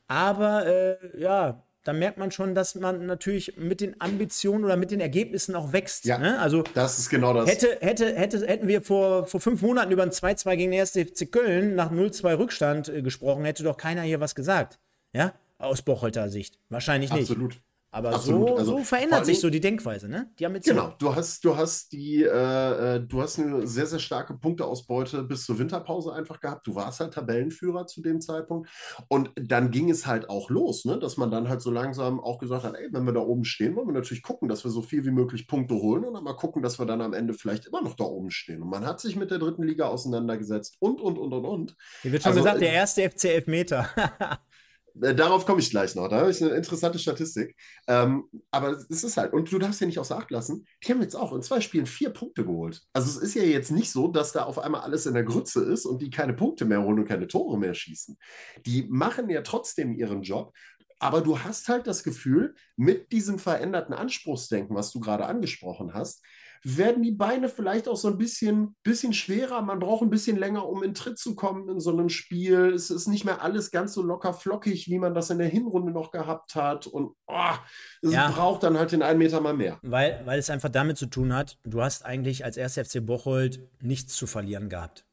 Aber 0.08 0.68
äh, 0.68 1.20
ja, 1.20 1.64
da 1.84 1.94
merkt 1.94 2.18
man 2.20 2.32
schon, 2.32 2.54
dass 2.54 2.76
man 2.76 3.08
natürlich 3.08 3.58
mit 3.58 3.82
den 3.82 4.00
Ambitionen 4.00 4.64
oder 4.66 4.76
mit 4.76 4.92
den 4.92 5.00
Ergebnissen 5.00 5.56
auch 5.56 5.74
wächst. 5.74 6.06
Ja, 6.06 6.20
ne? 6.20 6.40
also 6.40 6.64
das 6.76 7.00
ist 7.00 7.10
genau 7.10 7.34
das. 7.34 7.50
Hätte, 7.50 7.78
hätte, 7.82 8.16
hätte, 8.16 8.46
hätten 8.46 8.68
wir 8.68 8.82
vor, 8.84 9.26
vor 9.26 9.40
fünf 9.40 9.64
Monaten 9.64 9.92
über 9.92 10.04
ein 10.04 10.12
2-2 10.12 10.56
gegen 10.58 10.72
den 10.72 10.82
1. 10.82 10.92
FC 10.92 11.32
Köln 11.32 11.74
nach 11.74 11.92
0-2 11.92 12.38
Rückstand 12.38 12.90
äh, 12.90 13.02
gesprochen, 13.02 13.46
hätte 13.46 13.64
doch 13.64 13.78
keiner 13.78 14.04
hier 14.04 14.20
was 14.20 14.36
gesagt. 14.36 14.80
Ja, 15.14 15.34
aus 15.58 15.82
Bocholter 15.82 16.30
Sicht. 16.30 16.60
Wahrscheinlich 16.70 17.12
nicht. 17.12 17.32
Absolut. 17.32 17.60
Aber 17.96 18.10
Absolut. 18.10 18.50
so, 18.50 18.56
also, 18.58 18.78
so 18.80 18.84
verändert 18.84 19.26
sich 19.26 19.40
so 19.40 19.50
die 19.50 19.62
Denkweise, 19.62 20.10
ne? 20.10 20.30
Die 20.38 20.46
haben 20.46 20.60
genau, 20.60 20.94
du 21.00 21.16
hast, 21.16 21.46
du 21.46 21.56
hast 21.56 21.94
die, 21.94 22.24
äh, 22.24 22.96
äh, 22.96 23.00
du 23.00 23.22
hast 23.22 23.40
eine 23.40 23.66
sehr, 23.66 23.86
sehr 23.86 24.00
starke 24.00 24.34
Punkteausbeute 24.34 25.24
bis 25.24 25.46
zur 25.46 25.60
Winterpause 25.60 26.12
einfach 26.12 26.42
gehabt. 26.42 26.68
Du 26.68 26.76
warst 26.76 27.00
halt 27.00 27.14
Tabellenführer 27.14 27.88
zu 27.88 28.02
dem 28.02 28.20
Zeitpunkt. 28.20 28.70
Und 29.08 29.32
dann 29.36 29.72
ging 29.72 29.90
es 29.90 30.06
halt 30.06 30.30
auch 30.30 30.50
los, 30.50 30.84
ne? 30.84 31.00
Dass 31.00 31.16
man 31.16 31.32
dann 31.32 31.48
halt 31.48 31.62
so 31.62 31.72
langsam 31.72 32.20
auch 32.20 32.38
gesagt 32.38 32.66
hat, 32.66 32.76
ey, 32.76 32.90
wenn 32.92 33.06
wir 33.06 33.14
da 33.14 33.22
oben 33.22 33.46
stehen, 33.46 33.78
wollen 33.78 33.88
wir 33.88 33.94
natürlich 33.94 34.24
gucken, 34.24 34.50
dass 34.50 34.66
wir 34.66 34.72
so 34.72 34.82
viel 34.82 35.06
wie 35.06 35.12
möglich 35.12 35.48
Punkte 35.48 35.76
holen 35.76 36.04
und 36.04 36.16
dann 36.16 36.24
mal 36.26 36.34
gucken, 36.34 36.62
dass 36.62 36.78
wir 36.78 36.86
dann 36.86 37.00
am 37.00 37.14
Ende 37.14 37.34
vielleicht 37.34 37.66
immer 37.66 37.82
noch 37.82 37.96
da 37.96 38.04
oben 38.04 38.30
stehen. 38.30 38.62
Und 38.62 38.70
man 38.72 38.86
hat 38.86 39.00
sich 39.00 39.16
mit 39.16 39.32
der 39.32 39.40
dritten 39.40 39.64
Liga 39.64 39.88
auseinandergesetzt 39.88 40.76
und, 40.80 41.00
und, 41.00 41.18
und, 41.18 41.32
und, 41.32 41.46
und. 41.46 41.76
Hier 42.02 42.12
wird 42.12 42.24
schon 42.24 42.32
also, 42.34 42.44
gesagt, 42.44 42.60
der 42.60 42.72
äh, 42.72 42.76
erste 42.76 43.10
FC 43.10 43.24
Elfmeter. 43.24 43.90
Äh, 45.02 45.16
darauf 45.16 45.46
komme 45.46 45.60
ich 45.60 45.70
gleich 45.70 45.96
noch. 45.96 46.08
Da 46.08 46.30
ich 46.30 46.42
eine 46.42 46.54
interessante 46.54 47.00
Statistik. 47.00 47.56
Ähm, 47.88 48.26
aber 48.52 48.72
es 48.72 49.04
ist 49.04 49.18
halt, 49.18 49.34
und 49.34 49.52
du 49.52 49.60
darfst 49.60 49.82
ja 49.82 49.88
nicht 49.88 50.00
außer 50.00 50.18
Acht 50.18 50.32
lassen, 50.32 50.66
die 50.84 50.92
haben 50.92 51.02
jetzt 51.02 51.16
auch 51.16 51.34
in 51.34 51.42
zwei 51.42 51.62
Spielen 51.62 51.86
vier 51.86 52.12
Punkte 52.12 52.46
geholt. 52.46 52.82
Also 52.94 53.10
es 53.10 53.18
ist 53.18 53.36
ja 53.36 53.44
jetzt 53.44 53.72
nicht 53.72 53.92
so, 53.92 54.08
dass 54.08 54.32
da 54.32 54.44
auf 54.44 54.60
einmal 54.60 54.82
alles 54.82 55.06
in 55.06 55.14
der 55.14 55.24
Grütze 55.24 55.64
ist 55.64 55.86
und 55.86 56.02
die 56.02 56.10
keine 56.10 56.34
Punkte 56.34 56.66
mehr 56.66 56.84
holen 56.84 57.00
und 57.00 57.08
keine 57.08 57.28
Tore 57.28 57.58
mehr 57.58 57.74
schießen. 57.74 58.18
Die 58.66 58.88
machen 58.90 59.30
ja 59.30 59.42
trotzdem 59.42 59.94
ihren 59.94 60.22
Job. 60.22 60.54
Aber 61.00 61.22
du 61.22 61.40
hast 61.40 61.68
halt 61.68 61.88
das 61.88 62.04
Gefühl, 62.04 62.56
mit 62.78 63.12
diesem 63.12 63.38
veränderten 63.38 63.94
Anspruchsdenken, 63.94 64.76
was 64.76 64.92
du 64.92 65.02
gerade 65.02 65.26
angesprochen 65.26 65.94
hast, 65.94 66.24
werden 66.64 67.04
die 67.04 67.12
Beine 67.12 67.50
vielleicht 67.50 67.88
auch 67.88 67.96
so 67.96 68.08
ein 68.08 68.18
bisschen, 68.18 68.76
bisschen 68.84 69.14
schwerer. 69.14 69.62
Man 69.62 69.80
braucht 69.80 70.04
ein 70.04 70.10
bisschen 70.10 70.38
länger, 70.38 70.68
um 70.68 70.84
in 70.84 70.94
Tritt 70.94 71.18
zu 71.18 71.36
kommen 71.36 71.70
in 71.70 71.80
so 71.80 71.92
einem 71.92 72.10
Spiel. 72.10 72.74
Es 72.74 72.90
ist 72.90 73.08
nicht 73.08 73.26
mehr 73.26 73.42
alles 73.42 73.72
ganz 73.72 73.94
so 73.94 74.02
locker 74.02 74.34
flockig, 74.34 74.88
wie 74.88 75.00
man 75.00 75.14
das 75.14 75.30
in 75.30 75.38
der 75.38 75.48
Hinrunde 75.48 75.92
noch 75.92 76.12
gehabt 76.12 76.56
hat. 76.56 76.88
Und 76.88 77.12
oh, 77.28 77.54
es 78.02 78.12
ja. 78.12 78.32
braucht 78.32 78.64
dann 78.64 78.78
halt 78.78 78.92
den 78.92 79.02
einen 79.02 79.20
Meter 79.20 79.42
mal 79.42 79.54
mehr. 79.54 79.80
Weil, 79.82 80.22
weil 80.26 80.40
es 80.40 80.50
einfach 80.50 80.70
damit 80.70 80.98
zu 80.98 81.08
tun 81.08 81.34
hat, 81.34 81.58
du 81.64 81.82
hast 81.82 82.06
eigentlich 82.06 82.46
als 82.46 82.58
1. 82.58 82.80
FC 82.88 83.06
Bocholt 83.06 83.60
nichts 83.82 84.16
zu 84.16 84.28
verlieren 84.28 84.70
gehabt. 84.70 85.06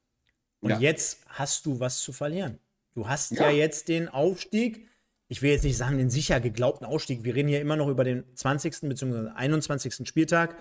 Und 0.60 0.70
ja. 0.70 0.78
jetzt 0.78 1.24
hast 1.26 1.66
du 1.66 1.80
was 1.80 2.00
zu 2.00 2.12
verlieren. 2.12 2.58
Du 2.94 3.08
hast 3.08 3.32
ja, 3.32 3.48
ja 3.48 3.50
jetzt 3.50 3.88
den 3.88 4.08
Aufstieg 4.08 4.88
ich 5.32 5.40
will 5.40 5.50
jetzt 5.50 5.64
nicht 5.64 5.78
sagen, 5.78 5.96
den 5.96 6.10
sicher 6.10 6.40
geglaubten 6.40 6.84
Ausstieg. 6.84 7.24
Wir 7.24 7.34
reden 7.34 7.48
hier 7.48 7.62
immer 7.62 7.76
noch 7.76 7.88
über 7.88 8.04
den 8.04 8.24
20. 8.34 8.82
bzw. 8.82 9.30
21. 9.34 10.06
Spieltag 10.06 10.54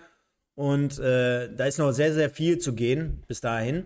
und 0.56 1.00
äh, 1.00 1.54
da 1.56 1.66
ist 1.66 1.80
noch 1.80 1.92
sehr, 1.92 2.14
sehr 2.14 2.30
viel 2.30 2.60
zu 2.60 2.74
gehen 2.74 3.24
bis 3.28 3.42
dahin. 3.42 3.86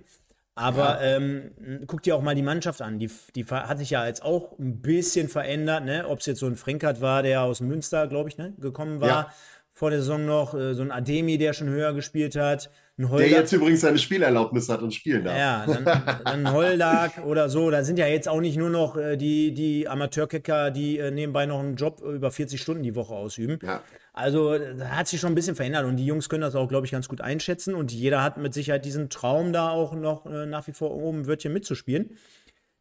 Aber 0.56 1.04
ja. 1.04 1.18
ähm, 1.18 1.52
guck 1.86 2.02
dir 2.04 2.16
auch 2.16 2.22
mal 2.22 2.34
die 2.34 2.42
Mannschaft 2.42 2.82
an. 2.82 2.98
Die, 2.98 3.10
die 3.36 3.46
hat 3.46 3.78
sich 3.78 3.90
ja 3.90 4.08
jetzt 4.08 4.24
auch 4.24 4.58
ein 4.58 4.82
bisschen 4.82 5.28
verändert. 5.28 5.84
Ne? 5.84 6.08
Ob 6.08 6.20
es 6.20 6.26
jetzt 6.26 6.40
so 6.40 6.48
ein 6.48 6.56
Frenkert 6.56 7.02
war, 7.02 7.24
der 7.24 7.42
aus 7.42 7.60
Münster, 7.60 8.08
glaube 8.08 8.30
ich, 8.30 8.38
ne, 8.38 8.54
gekommen 8.58 9.02
war. 9.02 9.08
Ja. 9.08 9.34
Vor 9.74 9.90
der 9.90 10.00
Saison 10.00 10.26
noch 10.26 10.54
äh, 10.54 10.74
so 10.74 10.82
ein 10.82 10.92
Ademi, 10.92 11.38
der 11.38 11.52
schon 11.52 11.68
höher 11.68 11.94
gespielt 11.94 12.38
hat. 12.38 12.72
Ein 12.98 13.10
der 13.18 13.28
jetzt 13.28 13.52
übrigens 13.52 13.82
seine 13.82 13.98
Spielerlaubnis 13.98 14.70
hat 14.70 14.82
und 14.82 14.94
spielen 14.94 15.26
darf. 15.26 15.38
Ja, 15.38 15.66
dann, 15.68 15.84
dann 15.84 16.26
ein 16.26 16.54
Holdag 16.54 17.18
oder 17.26 17.50
so. 17.50 17.70
Da 17.70 17.84
sind 17.84 18.00
ja 18.00 18.08
jetzt 18.08 18.30
auch 18.30 18.40
nicht 18.40 18.56
nur 18.56 18.70
noch 18.70 18.96
äh, 18.96 19.18
die, 19.18 19.54
die 19.54 19.90
Amateurkicker, 19.90 20.72
die 20.72 20.98
äh, 20.98 21.12
nebenbei 21.12 21.46
noch 21.46 21.60
einen 21.60 21.76
Job 21.76 22.02
über 22.02 22.32
40 22.32 22.62
Stunden 22.62 22.84
die 22.84 22.96
Woche 22.96 23.14
ausüben. 23.14 23.60
Ja. 23.62 23.82
Also 24.18 24.58
da 24.58 24.92
hat 24.92 25.10
sich 25.10 25.20
schon 25.20 25.34
ein 25.34 25.36
bisschen 25.36 25.58
verändert 25.58 25.84
und 25.84 25.98
die 25.98 26.06
Jungs 26.06 26.30
können 26.30 26.40
das 26.40 26.56
auch, 26.56 26.70
glaube 26.70 26.86
ich, 26.86 26.94
ganz 26.94 27.10
gut 27.10 27.20
einschätzen 27.20 27.76
und 27.76 27.92
jeder 27.92 28.24
hat 28.24 28.38
mit 28.38 28.54
Sicherheit 28.54 28.86
diesen 28.86 29.10
Traum 29.10 29.52
da 29.52 29.72
auch 29.72 29.94
noch 29.94 30.26
äh, 30.26 30.46
nach 30.46 30.66
wie 30.68 30.72
vor 30.72 30.92
oben 30.92 31.28
Wörtchen 31.28 31.52
mitzuspielen. 31.52 32.18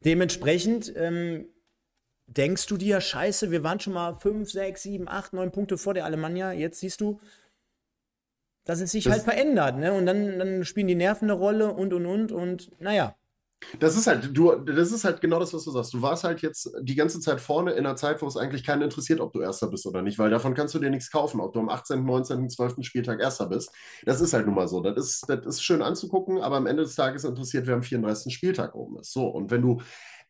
Dementsprechend 0.05 0.93
ähm, 0.95 1.49
denkst 2.29 2.69
du 2.69 2.77
dir, 2.77 3.01
scheiße, 3.01 3.51
wir 3.51 3.65
waren 3.65 3.81
schon 3.81 3.95
mal 3.95 4.15
5, 4.15 4.49
6, 4.49 4.83
7, 4.85 5.09
8, 5.09 5.33
9 5.33 5.51
Punkte 5.51 5.77
vor 5.77 5.93
der 5.93 6.05
Alemannia, 6.05 6.53
jetzt 6.53 6.79
siehst 6.79 7.01
du, 7.01 7.19
dass 8.65 8.81
es 8.81 8.93
sich 8.93 9.03
das 9.03 9.15
halt 9.15 9.23
verändert, 9.25 9.77
ne? 9.77 9.93
Und 9.93 10.07
dann, 10.07 10.39
dann 10.39 10.65
spielen 10.65 10.87
die 10.87 10.95
Nerven 10.95 11.29
eine 11.29 11.39
Rolle 11.39 11.73
und 11.73 11.93
und 11.93 12.07
und 12.07 12.31
und 12.31 12.81
naja. 12.81 13.17
Das 13.79 13.97
ist 13.97 14.07
halt, 14.07 14.37
du, 14.37 14.55
das 14.57 14.93
ist 14.93 15.05
halt 15.05 15.21
genau 15.21 15.39
das, 15.39 15.53
was 15.55 15.65
du 15.65 15.71
sagst. 15.71 15.95
Du 15.95 16.03
warst 16.03 16.25
halt 16.25 16.43
jetzt 16.43 16.71
die 16.81 16.95
ganze 16.95 17.21
Zeit 17.21 17.41
vorne 17.41 17.73
in 17.73 17.87
einer 17.87 17.97
Zeit, 17.97 18.23
wo 18.23 18.27
es 18.27 18.37
eigentlich 18.37 18.65
keinen 18.65 18.83
interessiert, 18.83 19.21
ob 19.21 19.33
du 19.33 19.41
Erster 19.41 19.69
bist 19.69 19.87
oder 19.87 20.03
nicht, 20.03 20.19
weil 20.19 20.31
davon 20.31 20.55
kannst 20.55 20.75
du 20.75 20.79
dir 20.79 20.91
nichts 20.91 21.11
kaufen, 21.11 21.41
ob 21.41 21.53
du 21.53 21.61
am 21.61 21.69
18., 21.69 22.05
19., 22.05 22.51
12. 22.51 22.77
Spieltag 22.81 23.21
Erster 23.21 23.47
bist. 23.47 23.71
Das 24.05 24.21
ist 24.21 24.33
halt 24.33 24.47
nun 24.47 24.55
mal 24.55 24.69
so. 24.69 24.81
Das 24.81 24.97
ist, 24.97 25.29
das 25.29 25.47
ist 25.47 25.63
schön 25.63 25.83
anzugucken, 25.83 26.41
aber 26.41 26.57
am 26.57 26.67
Ende 26.67 26.83
des 26.83 26.95
Tages 26.95 27.25
interessiert, 27.25 27.67
wer 27.67 27.75
am 27.75 27.83
34. 27.83 28.35
Spieltag 28.35 28.75
oben 28.75 28.99
ist. 28.99 29.13
So, 29.13 29.27
und 29.27 29.51
wenn 29.51 29.63
du 29.63 29.81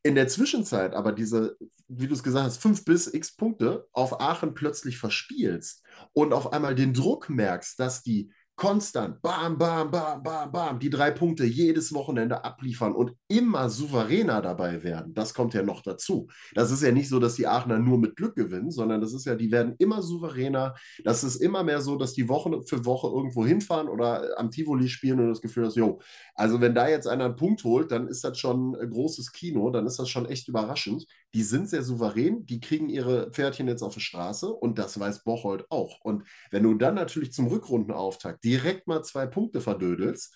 in 0.05 0.15
der 0.15 0.29
Zwischenzeit 0.29 0.95
aber 0.95 1.13
diese, 1.13 1.57
wie 1.89 2.07
du 2.07 2.15
es 2.15 2.23
gesagt 2.23 2.45
hast, 2.45 2.63
fünf 2.63 2.85
bis 2.85 3.13
x 3.13 3.35
Punkte 3.35 3.89
auf 3.93 4.21
Aachen 4.21 4.55
plötzlich 4.55 4.99
verspielst 4.99 5.83
und 6.13 6.35
auf 6.35 6.53
einmal 6.53 6.75
den 6.75 6.93
Druck 6.93 7.31
merkst, 7.31 7.81
dass 7.81 8.03
die 8.03 8.31
konstant, 8.57 9.21
bam, 9.21 9.59
bam, 9.59 9.91
bam, 9.91 10.23
bam, 10.23 10.53
bam, 10.53 10.79
die 10.79 10.91
drei 10.91 11.11
Punkte 11.11 11.45
jedes 11.45 11.93
Wochenende 11.93 12.45
abliefern 12.45 12.95
und 12.95 13.13
immer 13.27 13.69
souveräner 13.69 14.41
dabei 14.43 14.85
werden. 14.85 15.13
Das 15.13 15.35
kommt 15.35 15.55
ja 15.55 15.63
noch 15.63 15.83
dazu. 15.83 16.29
Das 16.55 16.71
ist 16.71 16.83
ja 16.83 16.93
nicht 16.93 17.09
so, 17.09 17.19
dass 17.19 17.35
die 17.35 17.49
Aachener 17.49 17.81
nur 17.81 17.99
mit 17.99 18.15
Glück 18.15 18.37
gewinnen, 18.37 18.71
sondern 18.71 19.01
das 19.01 19.13
ist 19.13 19.27
ja, 19.27 19.35
die 19.35 19.51
werden 19.51 19.75
immer 19.79 20.03
souveräner. 20.03 20.75
Das 21.03 21.25
ist 21.25 21.37
immer 21.37 21.65
mehr 21.65 21.81
so, 21.81 21.97
dass 21.97 22.13
die 22.13 22.29
Woche 22.29 22.63
für 22.63 22.85
Woche 22.85 23.09
irgendwo 23.09 23.45
hinfahren 23.45 23.89
oder 23.89 24.39
am 24.39 24.53
Tivoli 24.53 24.89
spielen 24.89 25.19
und 25.21 25.31
das 25.31 25.41
Gefühl 25.41 25.67
hast, 25.67 25.77
jo, 25.77 26.01
also 26.37 26.61
wenn 26.61 26.75
da 26.75 26.89
jetzt 26.89 27.09
einer 27.09 27.25
einen 27.25 27.37
Punkt 27.37 27.65
holt, 27.65 27.91
dann 27.91 28.07
ist 28.07 28.23
das 28.23 28.39
schon 28.39 28.77
ein 28.77 28.91
großes 28.91 29.33
Kino, 29.33 29.71
dann 29.71 29.87
ist 29.87 29.99
das 29.99 30.09
schon 30.09 30.27
echt 30.27 30.47
überraschend. 30.49 31.07
Die 31.35 31.43
sind 31.43 31.69
sehr 31.69 31.83
souverän, 31.83 32.47
die 32.47 32.61
kriegen 32.61 32.89
ihre 32.89 33.31
Pferdchen 33.33 33.67
jetzt 33.67 33.83
auf 33.83 33.95
die 33.95 34.01
Straße 34.01 34.49
und 34.49 34.79
das 34.79 34.99
weiß 34.99 35.25
Bocholt 35.25 35.67
auch. 35.71 36.01
Und 36.03 36.25
wenn 36.53 36.63
du 36.63 36.75
dann 36.75 36.95
natürlich 36.95 37.33
zum 37.33 37.49
Rückrundenauftakt 37.49 38.44
direkt 38.45 38.87
mal 38.87 39.03
zwei 39.03 39.27
Punkte 39.27 39.61
verdödelst 39.61 40.35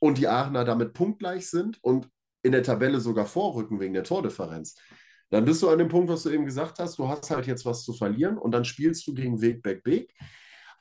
und 0.00 0.18
die 0.18 0.28
Aachener 0.28 0.64
damit 0.64 0.94
punktgleich 0.94 1.48
sind 1.48 1.82
und 1.82 2.08
in 2.42 2.52
der 2.52 2.62
Tabelle 2.62 3.00
sogar 3.00 3.26
vorrücken 3.26 3.80
wegen 3.80 3.94
der 3.94 4.04
Tordifferenz, 4.04 4.76
dann 5.30 5.44
bist 5.44 5.62
du 5.62 5.68
an 5.68 5.78
dem 5.78 5.88
Punkt, 5.88 6.08
was 6.08 6.22
du 6.22 6.30
eben 6.30 6.46
gesagt 6.46 6.78
hast, 6.78 6.98
du 6.98 7.08
hast 7.08 7.30
halt 7.30 7.46
jetzt 7.46 7.66
was 7.66 7.84
zu 7.84 7.92
verlieren 7.92 8.38
und 8.38 8.52
dann 8.52 8.64
spielst 8.64 9.06
du 9.06 9.14
gegen 9.14 9.40
Weg, 9.40 9.62
Beck, 9.62 9.82
Beck 9.82 10.14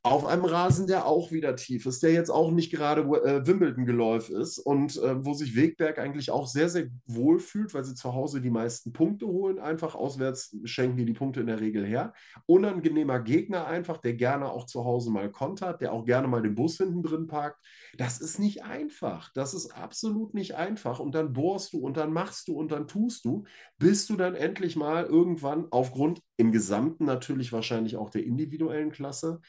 auf 0.08 0.26
einem 0.26 0.46
Rasen, 0.46 0.88
der 0.88 1.06
auch 1.06 1.32
wieder 1.32 1.56
tief 1.56 1.86
ist, 1.86 2.04
der 2.04 2.12
jetzt 2.12 2.30
auch 2.30 2.52
nicht 2.52 2.72
gerade 2.72 3.02
äh, 3.02 3.46
Wimbledon-Geläuf 3.46 4.30
ist 4.30 4.58
und 4.58 4.98
äh, 4.98 5.26
wo 5.26 5.34
sich 5.34 5.56
Wegberg 5.56 6.00
eigentlich 6.00 6.32
auch 6.32 6.48
sehr, 6.48 6.70
sehr 6.70 6.88
wohl 7.06 7.39
fühlt, 7.39 7.74
weil 7.74 7.84
sie 7.84 7.96
zu 7.96 8.13
Hause 8.13 8.41
die 8.41 8.50
meisten 8.50 8.93
Punkte 8.93 9.28
holen. 9.28 9.60
Einfach 9.60 9.96
auswärts 9.96 10.56
schenken 10.63 10.98
die 10.98 11.06
die 11.06 11.13
Punkte 11.13 11.41
in 11.41 11.48
der 11.48 11.60
Regel 11.60 11.86
her. 11.86 12.13
Unangenehmer 12.46 13.20
Gegner 13.20 13.67
einfach, 13.67 13.98
der 13.98 14.13
gerne 14.13 14.50
auch 14.50 14.65
zu 14.65 14.86
Hause 14.86 15.12
mal 15.12 15.32
kontert, 15.32 15.82
der 15.82 15.93
auch 15.93 16.06
gerne 16.06 16.28
mal 16.28 16.41
den 16.41 16.56
Bus 16.56 16.78
hinten 16.78 17.04
drin 17.04 17.28
parkt. 17.28 17.60
Das 17.98 18.20
ist 18.20 18.39
nicht 18.39 18.63
einfach. 18.63 19.32
Das 19.34 19.54
ist 19.54 19.72
absolut 19.72 20.34
nicht 20.34 20.56
einfach. 20.56 21.00
Und 21.00 21.15
dann 21.15 21.34
bohrst 21.34 21.74
du 21.74 21.80
und 21.80 21.98
dann 21.98 22.13
machst 22.13 22.48
du 22.48 22.58
und 22.58 22.72
dann 22.72 22.88
tust 22.88 23.26
du, 23.26 23.46
bis 23.78 24.08
du 24.08 24.15
dann 24.15 24.36
endlich 24.36 24.76
mal 24.76 25.06
irgendwann 25.06 25.67
aufgrund 25.72 26.22
im 26.38 26.52
Gesamten 26.52 27.06
natürlich 27.06 27.52
wahrscheinlich 27.52 27.98
auch 27.98 28.12
der 28.12 28.24
individuellen 28.24 28.91
Klasse 28.91 29.41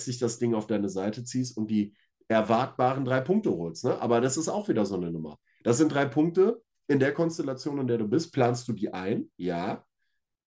letztlich 0.00 0.18
das 0.18 0.38
Ding 0.38 0.54
auf 0.54 0.66
deine 0.66 0.88
Seite 0.88 1.24
ziehst 1.24 1.58
und 1.58 1.70
die 1.70 1.94
erwartbaren 2.28 3.04
drei 3.04 3.20
Punkte 3.20 3.50
holst. 3.50 3.84
Ne? 3.84 4.00
Aber 4.00 4.22
das 4.22 4.38
ist 4.38 4.48
auch 4.48 4.68
wieder 4.68 4.86
so 4.86 4.94
eine 4.94 5.10
Nummer. 5.10 5.38
Das 5.62 5.76
sind 5.76 5.92
drei 5.92 6.06
Punkte 6.06 6.62
in 6.88 6.98
der 6.98 7.12
Konstellation, 7.12 7.78
in 7.78 7.86
der 7.86 7.98
du 7.98 8.08
bist. 8.08 8.32
Planst 8.32 8.66
du 8.66 8.72
die 8.72 8.92
ein? 8.94 9.30
Ja. 9.36 9.84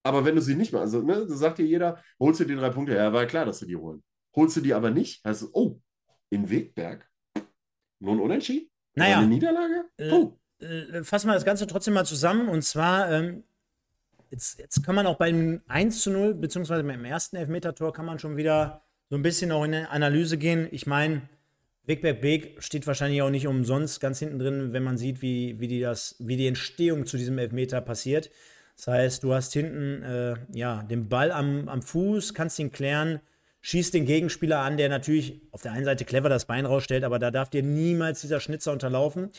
Aber 0.02 0.26
wenn 0.26 0.36
du 0.36 0.42
sie 0.42 0.56
nicht 0.56 0.74
mehr, 0.74 0.82
also 0.82 1.02
ne, 1.02 1.28
sagt 1.28 1.60
dir 1.60 1.66
jeder, 1.66 2.02
holst 2.20 2.40
du 2.40 2.46
die 2.46 2.56
drei 2.56 2.72
Punkte? 2.72 2.96
Ja, 2.96 3.14
war 3.14 3.26
klar, 3.28 3.46
dass 3.46 3.60
du 3.60 3.68
die 3.68 3.76
holen. 3.76 4.04
Holst 4.36 4.58
du 4.58 4.62
die 4.62 4.74
aber 4.74 4.90
nicht, 4.90 5.24
heißt 5.24 5.44
es, 5.44 5.50
oh, 5.54 5.80
in 6.32 6.50
Wegberg, 6.50 7.08
nun 8.00 8.20
unentschieden? 8.20 8.70
Naja. 8.96 9.20
Eine 9.20 9.28
Niederlage? 9.28 9.86
Äh, 9.98 10.66
äh, 10.66 11.04
fassen 11.04 11.28
wir 11.28 11.36
das 11.36 11.46
Ganze 11.46 11.68
trotzdem 11.68 11.94
mal 11.94 12.06
zusammen. 12.06 12.50
Und 12.50 12.64
zwar, 12.64 13.12
ähm, 13.12 13.44
jetzt, 14.32 14.58
jetzt 14.58 14.84
kann 14.84 14.96
man 14.96 15.06
auch 15.06 15.18
beim 15.18 15.62
1 15.68 16.02
zu 16.02 16.10
0, 16.10 16.34
beziehungsweise 16.34 16.84
beim 16.84 17.06
ersten 17.06 17.36
Elfmeter-Tor, 17.36 17.94
kann 17.94 18.06
man 18.06 18.20
schon 18.20 18.36
wieder 18.36 18.83
so 19.14 19.20
ein 19.20 19.22
bisschen 19.22 19.52
auch 19.52 19.64
in 19.64 19.76
eine 19.76 19.92
Analyse 19.92 20.40
gehen. 20.40 20.68
Ich 20.72 20.88
meine, 20.88 21.22
Wegberg 21.86 22.20
Beek 22.20 22.64
steht 22.64 22.88
wahrscheinlich 22.88 23.22
auch 23.22 23.30
nicht 23.30 23.46
umsonst 23.46 24.02
ganz 24.02 24.18
hinten 24.18 24.40
drin, 24.40 24.74
wenn 24.74 24.82
man 24.82 24.98
sieht, 24.98 25.22
wie, 25.22 25.60
wie, 25.60 25.68
die, 25.68 25.82
das, 25.82 26.16
wie 26.18 26.36
die 26.36 26.48
Entstehung 26.48 27.06
zu 27.06 27.18
diesem 27.18 27.38
Elfmeter 27.38 27.80
passiert. 27.80 28.32
Das 28.76 28.88
heißt, 28.88 29.24
du 29.24 29.32
hast 29.36 29.54
hinten 29.54 30.02
äh, 30.02 30.36
ja, 30.52 30.82
den 30.82 31.10
Ball 31.10 31.32
am, 31.32 31.70
am 31.70 31.84
Fuß, 31.84 32.34
kannst 32.34 32.58
ihn 32.58 32.72
klären, 32.72 33.20
schießt 33.62 33.94
den 33.94 34.08
Gegenspieler 34.08 34.62
an, 34.62 34.78
der 34.78 34.90
natürlich 34.90 35.44
auf 35.52 35.62
der 35.62 35.74
einen 35.74 35.86
Seite 35.86 36.06
clever 36.06 36.30
das 36.30 36.46
Bein 36.46 36.66
rausstellt, 36.66 37.04
aber 37.04 37.20
da 37.20 37.30
darf 37.30 37.52
dir 37.52 37.62
niemals 37.62 38.22
dieser 38.22 38.40
Schnitzer 38.40 38.72
unterlaufen. 38.72 39.30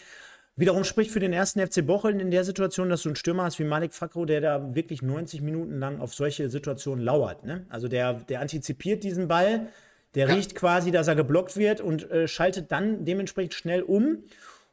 Wiederum 0.56 0.84
spricht 0.84 1.10
für 1.10 1.18
den 1.18 1.32
ersten 1.32 1.64
FC 1.66 1.84
Bocholt 1.84 2.20
in 2.20 2.30
der 2.30 2.44
Situation, 2.44 2.88
dass 2.88 3.02
du 3.02 3.08
einen 3.08 3.16
Stürmer 3.16 3.42
hast 3.44 3.58
wie 3.58 3.64
Malik 3.64 3.92
Fakro, 3.92 4.24
der 4.24 4.40
da 4.40 4.74
wirklich 4.74 5.02
90 5.02 5.40
Minuten 5.40 5.80
lang 5.80 6.00
auf 6.00 6.14
solche 6.14 6.48
Situationen 6.48 7.04
lauert. 7.04 7.44
Ne? 7.44 7.66
Also 7.70 7.88
der, 7.88 8.14
der 8.14 8.40
antizipiert 8.40 9.02
diesen 9.02 9.26
Ball, 9.26 9.68
der 10.14 10.28
ja. 10.28 10.34
riecht 10.34 10.54
quasi, 10.54 10.92
dass 10.92 11.08
er 11.08 11.16
geblockt 11.16 11.56
wird 11.56 11.80
und 11.80 12.08
äh, 12.08 12.28
schaltet 12.28 12.70
dann 12.70 13.04
dementsprechend 13.04 13.54
schnell 13.54 13.82
um. 13.82 14.22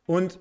Und 0.06 0.40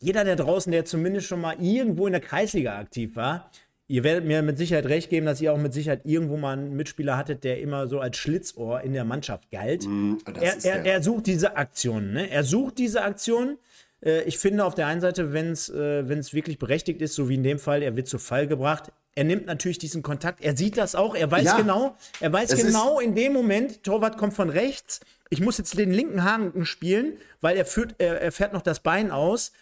jeder 0.00 0.22
der 0.22 0.36
draußen, 0.36 0.70
der 0.70 0.84
zumindest 0.84 1.26
schon 1.26 1.40
mal 1.40 1.56
irgendwo 1.60 2.06
in 2.06 2.12
der 2.12 2.20
Kreisliga 2.20 2.78
aktiv 2.78 3.16
war, 3.16 3.50
ihr 3.88 4.04
werdet 4.04 4.24
mir 4.24 4.42
mit 4.42 4.58
Sicherheit 4.58 4.86
recht 4.86 5.10
geben, 5.10 5.26
dass 5.26 5.40
ihr 5.40 5.52
auch 5.52 5.58
mit 5.58 5.72
Sicherheit 5.72 6.02
irgendwo 6.04 6.36
mal 6.36 6.52
einen 6.52 6.76
Mitspieler 6.76 7.16
hattet, 7.16 7.42
der 7.42 7.60
immer 7.60 7.88
so 7.88 8.00
als 8.00 8.18
Schlitzohr 8.18 8.82
in 8.82 8.92
der 8.92 9.04
Mannschaft 9.04 9.50
galt. 9.50 9.86
Mm, 9.86 10.16
er, 10.40 10.64
er, 10.64 10.84
er, 10.84 11.02
sucht 11.02 11.26
diese 11.26 11.56
Aktionen. 11.56 12.12
Ne? 12.12 12.30
Er 12.30 12.44
sucht 12.44 12.78
diese 12.78 13.02
Aktionen. 13.02 13.56
Äh, 14.04 14.22
ich 14.24 14.38
finde 14.38 14.64
auf 14.64 14.74
der 14.74 14.86
einen 14.86 15.00
Seite, 15.00 15.32
wenn 15.32 15.50
es 15.50 15.70
äh, 15.70 16.06
wirklich 16.08 16.58
berechtigt 16.58 17.00
ist, 17.00 17.14
so 17.14 17.28
wie 17.28 17.34
in 17.34 17.42
dem 17.42 17.58
Fall, 17.58 17.82
er 17.82 17.96
wird 17.96 18.08
zu 18.08 18.18
Fall 18.18 18.46
gebracht. 18.46 18.92
Er 19.14 19.24
nimmt 19.24 19.46
natürlich 19.46 19.78
diesen 19.78 20.02
Kontakt. 20.02 20.42
Er 20.42 20.56
sieht 20.56 20.76
das 20.76 20.94
auch. 20.94 21.14
Er 21.14 21.30
weiß 21.30 21.44
ja, 21.44 21.56
genau. 21.56 21.96
Er 22.20 22.32
weiß 22.32 22.54
genau 22.54 23.00
in 23.00 23.14
dem 23.14 23.32
Moment, 23.32 23.82
Torwart 23.82 24.16
kommt 24.18 24.34
von 24.34 24.50
rechts. 24.50 25.00
Ich 25.30 25.40
muss 25.40 25.58
jetzt 25.58 25.76
den 25.76 25.90
linken 25.90 26.24
Haken 26.24 26.64
spielen, 26.66 27.14
weil 27.40 27.56
er 27.56 27.64
führt, 27.64 27.96
er, 27.98 28.20
er 28.20 28.32
fährt 28.32 28.52
noch 28.52 28.62
das 28.62 28.80
Bein 28.80 29.10
aus 29.10 29.52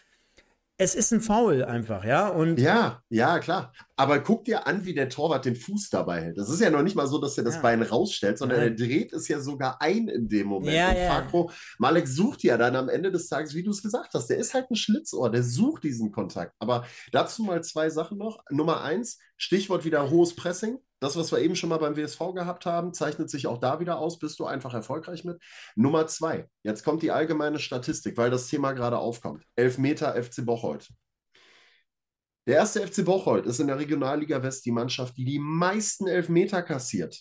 es 0.78 0.94
ist 0.94 1.12
ein 1.12 1.22
Foul 1.22 1.64
einfach, 1.64 2.04
ja. 2.04 2.28
Und 2.28 2.58
ja, 2.58 3.00
ja, 3.08 3.38
klar. 3.38 3.72
Aber 3.96 4.18
guck 4.20 4.44
dir 4.44 4.66
an, 4.66 4.84
wie 4.84 4.92
der 4.94 5.08
Torwart 5.08 5.46
den 5.46 5.56
Fuß 5.56 5.88
dabei 5.88 6.20
hält. 6.20 6.36
Das 6.36 6.50
ist 6.50 6.60
ja 6.60 6.68
noch 6.68 6.82
nicht 6.82 6.96
mal 6.96 7.06
so, 7.06 7.18
dass 7.18 7.38
er 7.38 7.44
das 7.44 7.56
ja. 7.56 7.60
Bein 7.62 7.82
rausstellt, 7.82 8.36
sondern 8.36 8.58
ja. 8.58 8.64
er 8.64 8.70
dreht 8.72 9.12
es 9.14 9.26
ja 9.28 9.40
sogar 9.40 9.80
ein 9.80 10.08
in 10.08 10.28
dem 10.28 10.48
Moment. 10.48 10.74
Ja, 10.74 10.90
und 10.90 10.96
Fakro, 10.96 11.50
Malek 11.78 12.06
sucht 12.06 12.42
ja 12.42 12.58
dann 12.58 12.76
am 12.76 12.90
Ende 12.90 13.10
des 13.10 13.28
Tages, 13.28 13.54
wie 13.54 13.62
du 13.62 13.70
es 13.70 13.82
gesagt 13.82 14.12
hast, 14.12 14.28
der 14.28 14.36
ist 14.36 14.52
halt 14.52 14.70
ein 14.70 14.76
Schlitzohr, 14.76 15.30
der 15.30 15.42
sucht 15.42 15.84
diesen 15.84 16.12
Kontakt. 16.12 16.52
Aber 16.58 16.84
dazu 17.10 17.42
mal 17.42 17.64
zwei 17.64 17.88
Sachen 17.88 18.18
noch. 18.18 18.40
Nummer 18.50 18.82
eins, 18.82 19.18
Stichwort 19.38 19.86
wieder 19.86 20.10
hohes 20.10 20.36
Pressing. 20.36 20.78
Das, 20.98 21.16
was 21.16 21.30
wir 21.30 21.40
eben 21.40 21.56
schon 21.56 21.68
mal 21.68 21.78
beim 21.78 21.96
WSV 21.96 22.18
gehabt 22.34 22.64
haben, 22.64 22.94
zeichnet 22.94 23.28
sich 23.28 23.46
auch 23.46 23.58
da 23.58 23.80
wieder 23.80 23.98
aus. 23.98 24.18
Bist 24.18 24.38
du 24.38 24.46
einfach 24.46 24.72
erfolgreich 24.72 25.24
mit? 25.24 25.42
Nummer 25.74 26.06
zwei, 26.06 26.48
jetzt 26.62 26.84
kommt 26.84 27.02
die 27.02 27.10
allgemeine 27.10 27.58
Statistik, 27.58 28.16
weil 28.16 28.30
das 28.30 28.48
Thema 28.48 28.72
gerade 28.72 28.98
aufkommt. 28.98 29.44
Elfmeter 29.56 30.14
FC 30.22 30.44
Bocholt. 30.44 30.88
Der 32.46 32.56
erste 32.56 32.86
FC 32.86 33.04
Bocholt 33.04 33.44
ist 33.44 33.60
in 33.60 33.66
der 33.66 33.78
Regionalliga 33.78 34.42
West 34.42 34.64
die 34.64 34.72
Mannschaft, 34.72 35.16
die 35.16 35.24
die 35.24 35.40
meisten 35.40 36.06
Elfmeter 36.06 36.62
kassiert. 36.62 37.20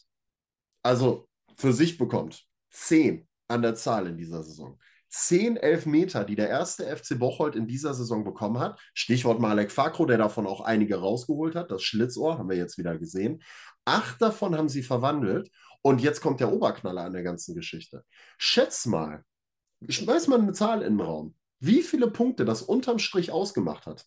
Also 0.84 1.28
für 1.58 1.74
sich 1.74 1.98
bekommt. 1.98 2.46
Zehn 2.70 3.28
an 3.48 3.62
der 3.62 3.76
Zahl 3.76 4.08
in 4.08 4.18
dieser 4.18 4.44
Saison. 4.44 4.80
Zehn 5.18 5.56
Elfmeter, 5.56 6.26
die 6.26 6.36
der 6.36 6.50
erste 6.50 6.94
FC 6.94 7.18
Bocholt 7.18 7.56
in 7.56 7.68
dieser 7.68 7.94
Saison 7.94 8.26
bekommen 8.26 8.60
hat. 8.60 8.78
Stichwort 8.94 9.40
Malek 9.40 9.72
Fakro, 9.72 10.06
der 10.06 10.18
davon 10.18 10.46
auch 10.46 10.60
einige 10.60 10.98
rausgeholt 10.98 11.56
hat. 11.56 11.72
Das 11.72 11.84
Schlitzohr 11.84 12.38
haben 12.38 12.50
wir 12.50 12.58
jetzt 12.58 12.78
wieder 12.78 12.98
gesehen. 12.98 13.42
Acht 13.86 14.22
davon 14.22 14.58
haben 14.58 14.68
sie 14.68 14.84
verwandelt. 14.84 15.50
Und 15.82 16.02
jetzt 16.02 16.20
kommt 16.20 16.42
der 16.42 16.52
Oberknaller 16.52 17.04
an 17.04 17.14
der 17.14 17.24
ganzen 17.24 17.56
Geschichte. 17.56 18.04
Schätz 18.38 18.86
mal, 18.88 19.24
schmeiß 19.88 20.28
mal 20.28 20.42
eine 20.42 20.52
Zahl 20.52 20.82
in 20.82 20.98
den 20.98 21.08
Raum. 21.08 21.34
Wie 21.60 21.82
viele 21.82 22.12
Punkte 22.12 22.44
das 22.44 22.62
unterm 22.62 23.00
Strich 23.00 23.32
ausgemacht 23.32 23.86
hat? 23.86 24.06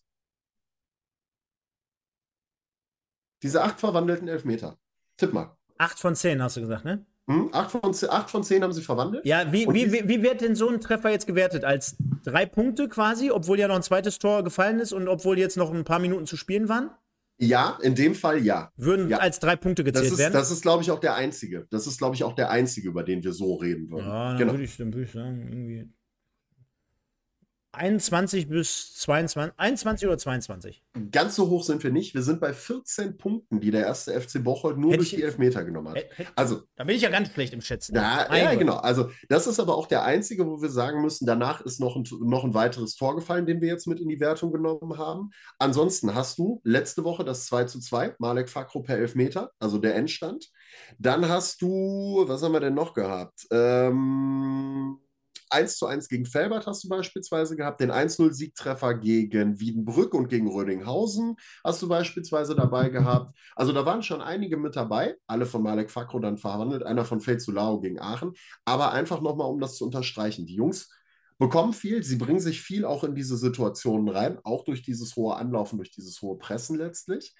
Diese 3.41 3.63
acht 3.63 3.79
verwandelten 3.79 4.27
Elfmeter. 4.27 4.77
Tipp 5.17 5.33
mal. 5.33 5.57
Acht 5.79 5.97
von 5.97 6.15
zehn, 6.15 6.39
hast 6.43 6.57
du 6.57 6.61
gesagt, 6.61 6.85
ne? 6.85 7.03
Hm, 7.29 7.49
acht, 7.51 7.69
von, 7.69 7.81
acht 8.09 8.31
von 8.31 8.43
zehn 8.43 8.63
haben 8.63 8.73
sie 8.73 8.81
verwandelt. 8.81 9.23
Ja, 9.23 9.51
wie, 9.51 9.67
wie, 9.67 9.91
wie, 9.93 10.09
wie, 10.09 10.23
wird 10.23 10.41
denn 10.41 10.55
so 10.55 10.67
ein 10.67 10.81
Treffer 10.81 11.11
jetzt 11.11 11.27
gewertet? 11.27 11.63
Als 11.63 11.95
drei 12.23 12.47
Punkte 12.47 12.89
quasi, 12.89 13.29
obwohl 13.29 13.59
ja 13.59 13.67
noch 13.67 13.75
ein 13.75 13.83
zweites 13.83 14.17
Tor 14.17 14.43
gefallen 14.43 14.79
ist 14.79 14.93
und 14.93 15.07
obwohl 15.07 15.37
jetzt 15.37 15.55
noch 15.55 15.71
ein 15.71 15.83
paar 15.83 15.99
Minuten 15.99 16.25
zu 16.25 16.37
spielen 16.37 16.69
waren? 16.69 16.89
Ja, 17.37 17.77
in 17.83 17.93
dem 17.93 18.15
Fall 18.15 18.43
ja. 18.43 18.71
Würden 18.77 19.09
ja. 19.09 19.19
als 19.19 19.39
drei 19.39 19.55
Punkte 19.55 19.83
gezählt 19.83 20.05
das 20.05 20.13
ist, 20.13 20.17
werden? 20.17 20.33
Das 20.33 20.49
ist, 20.49 20.63
glaube 20.63 20.81
ich, 20.81 20.89
auch 20.89 20.99
der 20.99 21.13
einzige. 21.13 21.67
Das 21.69 21.85
ist, 21.85 21.99
glaube 21.99 22.15
ich, 22.15 22.23
auch 22.23 22.33
der 22.33 22.49
einzige, 22.49 22.89
über 22.89 23.03
den 23.03 23.23
wir 23.23 23.31
so 23.31 23.53
reden 23.55 23.91
würden. 23.91 24.07
Ja, 24.07 24.29
dann 24.29 24.37
genau. 24.39 24.53
würde 24.53 24.63
ich, 24.63 24.79
würd 24.79 24.95
ich 24.95 25.11
sagen, 25.11 25.47
irgendwie 25.47 25.87
21 27.71 28.47
bis 28.47 28.95
22, 28.95 29.53
21 29.57 30.07
oder 30.07 30.17
22? 30.17 30.83
Ganz 31.11 31.35
so 31.35 31.49
hoch 31.49 31.63
sind 31.63 31.83
wir 31.83 31.91
nicht. 31.91 32.15
Wir 32.15 32.23
sind 32.23 32.41
bei 32.41 32.51
14 32.51 33.17
Punkten, 33.17 33.59
die 33.59 33.69
der 33.69 33.85
erste 33.85 34.19
FC 34.19 34.43
Bocholt 34.43 34.77
nur 34.77 34.91
hätte 34.91 34.97
durch 34.97 35.11
die 35.11 35.21
Elfmeter 35.21 35.63
genommen 35.63 35.89
hat. 35.89 35.97
Hätte, 35.97 36.31
also, 36.35 36.63
da 36.75 36.83
bin 36.83 36.95
ich 36.95 37.03
ja 37.03 37.09
ganz 37.09 37.31
schlecht 37.31 37.53
im 37.53 37.61
Schätzen. 37.61 37.95
Ja, 37.95 38.35
ja, 38.35 38.55
genau. 38.55 38.77
Also, 38.77 39.11
das 39.27 39.45
ist 39.45 39.59
aber 39.59 39.77
auch 39.77 39.85
der 39.85 40.03
einzige, 40.03 40.47
wo 40.47 40.61
wir 40.61 40.69
sagen 40.69 41.01
müssen, 41.01 41.25
danach 41.25 41.61
ist 41.61 41.79
noch 41.79 41.95
ein, 41.95 42.05
noch 42.21 42.43
ein 42.43 42.53
weiteres 42.55 42.95
Tor 42.95 43.15
gefallen, 43.15 43.45
den 43.45 43.61
wir 43.61 43.67
jetzt 43.67 43.87
mit 43.87 43.99
in 43.99 44.09
die 44.09 44.19
Wertung 44.19 44.51
genommen 44.51 44.97
haben. 44.97 45.29
Ansonsten 45.59 46.15
hast 46.15 46.39
du 46.39 46.61
letzte 46.63 47.03
Woche 47.03 47.23
das 47.23 47.45
2 47.45 47.65
zu 47.65 47.79
2, 47.79 48.15
Malek 48.17 48.49
Fakro 48.49 48.81
per 48.81 48.97
Elfmeter, 48.97 49.51
also 49.59 49.77
der 49.77 49.95
Endstand. 49.95 50.49
Dann 50.97 51.27
hast 51.27 51.61
du, 51.61 52.23
was 52.27 52.41
haben 52.41 52.53
wir 52.53 52.59
denn 52.59 52.73
noch 52.73 52.93
gehabt? 52.93 53.45
Ähm 53.51 54.99
1 55.49 55.77
zu 55.77 55.85
1 55.85 56.09
gegen 56.09 56.25
Felbert 56.25 56.67
hast 56.67 56.83
du 56.83 56.89
beispielsweise 56.89 57.55
gehabt, 57.55 57.79
den 57.81 57.91
1-0-Siegtreffer 57.91 58.95
gegen 58.95 59.59
Wiedenbrück 59.59 60.13
und 60.13 60.27
gegen 60.27 60.47
Rödinghausen 60.47 61.35
hast 61.63 61.81
du 61.81 61.87
beispielsweise 61.87 62.55
dabei 62.55 62.89
gehabt. 62.89 63.37
Also 63.55 63.73
da 63.73 63.85
waren 63.85 64.03
schon 64.03 64.21
einige 64.21 64.57
mit 64.57 64.75
dabei, 64.75 65.15
alle 65.27 65.45
von 65.45 65.63
Malek 65.63 65.91
Fakro 65.91 66.19
dann 66.19 66.37
verhandelt, 66.37 66.83
einer 66.83 67.05
von 67.05 67.21
Felsulao 67.21 67.79
gegen 67.79 67.99
Aachen. 67.99 68.33
Aber 68.65 68.91
einfach 68.91 69.21
nochmal, 69.21 69.49
um 69.49 69.59
das 69.59 69.75
zu 69.77 69.85
unterstreichen, 69.85 70.45
die 70.45 70.55
Jungs 70.55 70.89
bekommen 71.39 71.73
viel, 71.73 72.03
sie 72.03 72.17
bringen 72.17 72.41
sich 72.41 72.61
viel 72.61 72.85
auch 72.85 73.03
in 73.03 73.15
diese 73.15 73.37
Situationen 73.37 74.09
rein, 74.09 74.39
auch 74.43 74.65
durch 74.65 74.81
dieses 74.81 75.15
hohe 75.15 75.35
Anlaufen, 75.37 75.77
durch 75.77 75.89
dieses 75.89 76.21
hohe 76.21 76.37
Pressen 76.37 76.77
letztlich. 76.77 77.33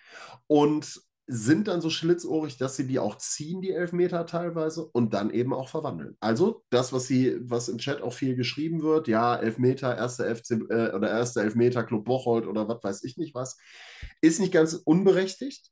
Und 0.47 1.01
sind 1.31 1.67
dann 1.67 1.79
so 1.79 1.91
schlitzohrig, 1.91 2.57
dass 2.57 2.75
sie 2.75 2.87
die 2.87 2.97
auch 2.97 3.15
ziehen, 3.19 3.61
die 3.61 3.71
Elfmeter 3.71 4.25
teilweise, 4.25 4.85
und 4.87 5.13
dann 5.13 5.29
eben 5.29 5.53
auch 5.53 5.69
verwandeln. 5.69 6.17
Also 6.19 6.65
das, 6.71 6.91
was 6.91 7.05
sie, 7.05 7.37
was 7.41 7.69
im 7.69 7.77
Chat 7.77 8.01
auch 8.01 8.13
viel 8.13 8.35
geschrieben 8.35 8.81
wird, 8.81 9.07
ja, 9.07 9.35
Elfmeter, 9.35 9.95
erster 9.95 10.35
FC 10.35 10.51
äh, 10.69 10.91
oder 10.91 11.11
erster 11.11 11.43
Elfmeter 11.43 11.83
Club 11.83 12.05
Bocholt 12.05 12.47
oder 12.47 12.67
was 12.67 12.83
weiß 12.83 13.03
ich 13.03 13.17
nicht 13.17 13.35
was, 13.35 13.57
ist 14.21 14.39
nicht 14.39 14.51
ganz 14.51 14.73
unberechtigt. 14.73 15.69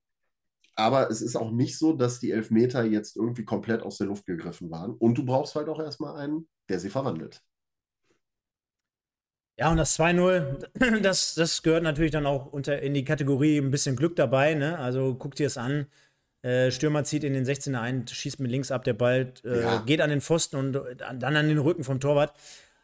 Aber 0.76 1.10
es 1.10 1.24
ist 1.24 1.36
auch 1.36 1.50
nicht 1.50 1.80
so, 1.80 1.94
dass 1.94 2.20
die 2.20 2.30
Elfmeter 2.30 2.84
jetzt 2.84 3.16
irgendwie 3.16 3.44
komplett 3.44 3.82
aus 3.82 3.98
der 3.98 4.06
Luft 4.06 4.28
gegriffen 4.28 4.70
waren. 4.70 4.92
Und 4.94 5.18
du 5.18 5.26
brauchst 5.26 5.56
halt 5.56 5.70
auch 5.70 5.80
erstmal 5.80 6.18
einen, 6.18 6.48
der 6.70 6.80
sie 6.80 6.92
verwandelt. 6.92 7.42
Ja, 9.60 9.72
und 9.72 9.78
das 9.78 9.98
2-0, 10.00 11.00
das, 11.02 11.36
das 11.36 11.64
gehört 11.64 11.84
natürlich 11.84 12.12
dann 12.12 12.26
auch 12.26 12.46
unter, 12.52 12.80
in 12.82 12.94
die 12.94 13.04
Kategorie 13.04 13.58
ein 13.58 13.72
bisschen 13.72 13.96
Glück 13.96 14.16
dabei. 14.16 14.54
Ne? 14.54 14.78
Also 14.78 15.16
guck 15.16 15.36
dir 15.36 15.48
es 15.48 15.58
an. 15.58 15.88
Äh, 16.44 16.70
Stürmer 16.70 17.04
zieht 17.04 17.24
in 17.24 17.34
den 17.34 17.46
16er 17.46 17.82
ein, 17.82 18.08
schießt 18.08 18.40
mit 18.40 18.52
links 18.52 18.72
ab, 18.72 18.84
der 18.84 18.94
Ball 18.94 19.34
äh, 19.44 19.62
ja. 19.62 19.80
geht 19.80 20.02
an 20.02 20.12
den 20.12 20.22
Pfosten 20.22 20.56
und 20.58 20.74
dann 21.00 21.36
an 21.36 21.48
den 21.48 21.58
Rücken 21.58 21.84
vom 21.84 22.00
Torwart. 22.00 22.34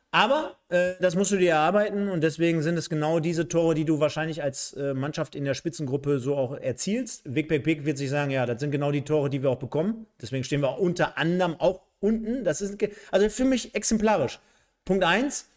Aber 0.10 0.58
äh, 0.70 0.94
das 1.00 1.16
musst 1.16 1.32
du 1.32 1.38
dir 1.38 1.52
erarbeiten 1.52 2.08
und 2.08 2.22
deswegen 2.22 2.62
sind 2.62 2.78
es 2.78 2.90
genau 2.90 3.20
diese 3.20 3.48
Tore, 3.48 3.74
die 3.74 3.86
du 3.86 4.00
wahrscheinlich 4.00 4.44
als 4.44 4.74
äh, 4.74 4.94
Mannschaft 4.94 5.36
in 5.36 5.46
der 5.46 5.54
Spitzengruppe 5.54 6.20
so 6.20 6.36
auch 6.36 6.56
erzielst. 6.56 7.22
Vic 7.26 7.48
Beck 7.48 7.64
Beck 7.64 7.86
wird 7.86 7.98
sich 7.98 8.10
sagen, 8.10 8.32
ja, 8.32 8.46
das 8.46 8.60
sind 8.60 8.72
genau 8.72 8.92
die 8.92 9.04
Tore, 9.04 9.30
die 9.30 9.42
wir 9.42 9.50
auch 9.50 9.58
bekommen. 9.58 10.08
Deswegen 10.22 10.44
stehen 10.44 10.62
wir 10.62 10.70
auch 10.70 10.78
unter 10.78 11.18
anderem 11.18 11.56
auch 11.60 11.82
unten. 12.00 12.44
Das 12.44 12.62
ist 12.62 12.78
also 13.12 13.30
für 13.30 13.46
mich 13.46 13.74
exemplarisch. 13.74 14.40
Punkt 14.86 15.04
1, 15.04 15.48
die 15.48 15.53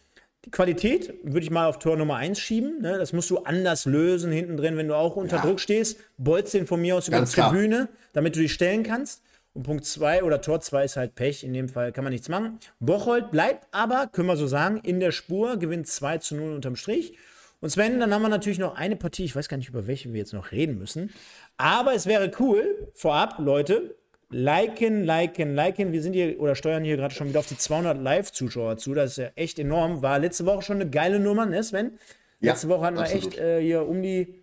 Qualität 0.51 1.13
würde 1.23 1.41
ich 1.41 1.49
mal 1.49 1.67
auf 1.67 1.79
Tor 1.79 1.97
Nummer 1.97 2.15
1 2.15 2.39
schieben. 2.39 2.81
Ne? 2.81 2.97
Das 2.97 3.13
musst 3.13 3.29
du 3.29 3.39
anders 3.39 3.85
lösen 3.85 4.31
hinten 4.31 4.57
drin, 4.57 4.77
wenn 4.77 4.87
du 4.87 4.95
auch 4.95 5.15
unter 5.15 5.37
ja. 5.37 5.41
Druck 5.41 5.59
stehst. 5.59 5.99
Bolz 6.17 6.51
den 6.51 6.67
von 6.67 6.81
mir 6.81 6.95
aus 6.95 7.07
über 7.07 7.21
die 7.21 7.31
Tribüne, 7.31 7.75
klar. 7.75 7.89
damit 8.13 8.35
du 8.35 8.39
dich 8.39 8.53
stellen 8.53 8.83
kannst. 8.83 9.21
Und 9.53 9.63
Punkt 9.63 9.85
2 9.85 10.23
oder 10.23 10.39
Tor 10.41 10.61
2 10.61 10.85
ist 10.85 10.97
halt 10.97 11.15
Pech. 11.15 11.43
In 11.43 11.53
dem 11.53 11.67
Fall 11.67 11.91
kann 11.91 12.03
man 12.03 12.13
nichts 12.13 12.29
machen. 12.29 12.59
Bocholt 12.79 13.31
bleibt 13.31 13.67
aber, 13.71 14.07
können 14.07 14.27
wir 14.27 14.37
so 14.37 14.47
sagen, 14.47 14.79
in 14.83 14.99
der 14.99 15.11
Spur, 15.11 15.57
gewinnt 15.57 15.87
2 15.87 16.19
zu 16.19 16.35
0 16.35 16.53
unterm 16.53 16.75
Strich. 16.75 17.17
Und 17.59 17.71
Sven, 17.71 17.99
dann 17.99 18.13
haben 18.13 18.21
wir 18.21 18.29
natürlich 18.29 18.59
noch 18.59 18.75
eine 18.75 18.95
Partie, 18.95 19.25
ich 19.25 19.35
weiß 19.35 19.49
gar 19.49 19.57
nicht, 19.57 19.69
über 19.69 19.87
welche 19.87 20.13
wir 20.13 20.19
jetzt 20.19 20.33
noch 20.33 20.51
reden 20.51 20.77
müssen. 20.77 21.11
Aber 21.57 21.95
es 21.95 22.05
wäre 22.05 22.31
cool, 22.39 22.91
vorab, 22.93 23.39
Leute, 23.39 23.95
liken, 24.29 25.03
liken, 25.03 25.55
liken. 25.55 25.91
Wir 25.91 26.01
sind 26.01 26.13
hier 26.13 26.39
oder 26.39 26.55
steuern 26.55 26.83
hier 26.83 26.97
gerade 26.97 27.13
schon 27.13 27.29
wieder 27.29 27.39
auf 27.39 27.47
die 27.47 27.57
200 27.57 27.97
Live-Zuschauer 27.97 28.77
zu. 28.77 28.93
Das 28.93 29.11
ist 29.11 29.17
ja 29.17 29.29
echt 29.35 29.59
enorm. 29.59 30.01
War 30.01 30.19
letzte 30.19 30.45
Woche 30.45 30.61
schon 30.61 30.81
eine 30.81 30.89
geile 30.89 31.19
Nummer, 31.19 31.45
ne, 31.45 31.63
Sven? 31.63 31.97
Ja, 32.39 32.51
letzte 32.51 32.69
Woche 32.69 32.85
hatten 32.85 32.97
wir 32.97 33.09
echt 33.09 33.37
äh, 33.37 33.61
hier 33.61 33.87
um 33.87 34.01
die, 34.01 34.35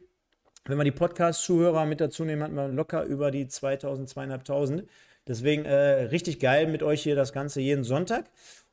wenn 0.65 0.79
wir 0.79 0.85
die 0.85 0.91
Podcast-Zuhörer 0.91 1.87
mit 1.87 2.01
dazu 2.01 2.25
nehmen, 2.25 2.43
hatten 2.43 2.55
wir 2.55 2.69
locker 2.69 3.05
über 3.05 3.31
die 3.31 3.47
2000, 3.47 4.09
2500. 4.09 4.87
Deswegen 5.27 5.65
äh, 5.65 5.75
richtig 5.75 6.41
geil 6.41 6.67
mit 6.67 6.83
euch 6.83 7.03
hier 7.03 7.17
das 7.17 7.33
Ganze 7.33 7.61
jeden 7.61 7.85
Sonntag. 7.85 8.27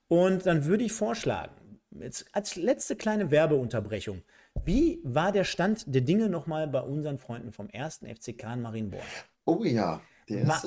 Und 0.08 0.45
dann 0.45 0.65
würde 0.65 0.84
ich 0.84 0.91
vorschlagen, 0.91 1.80
jetzt 2.00 2.26
als 2.34 2.56
letzte 2.56 2.95
kleine 2.95 3.32
Werbeunterbrechung, 3.32 4.24
wie 4.65 5.00
war 5.04 5.32
der 5.32 5.45
Stand 5.45 5.84
der 5.93 6.02
Dinge 6.02 6.28
nochmal 6.28 6.67
bei 6.67 6.82
unseren 6.82 7.17
Freunden 7.17 7.54
vom 7.54 7.69
ersten 7.69 8.06
FC 8.06 8.38
Kahn 8.38 8.62
Marienborn? 8.62 9.04
Oh 9.45 9.63
ja, 9.63 10.02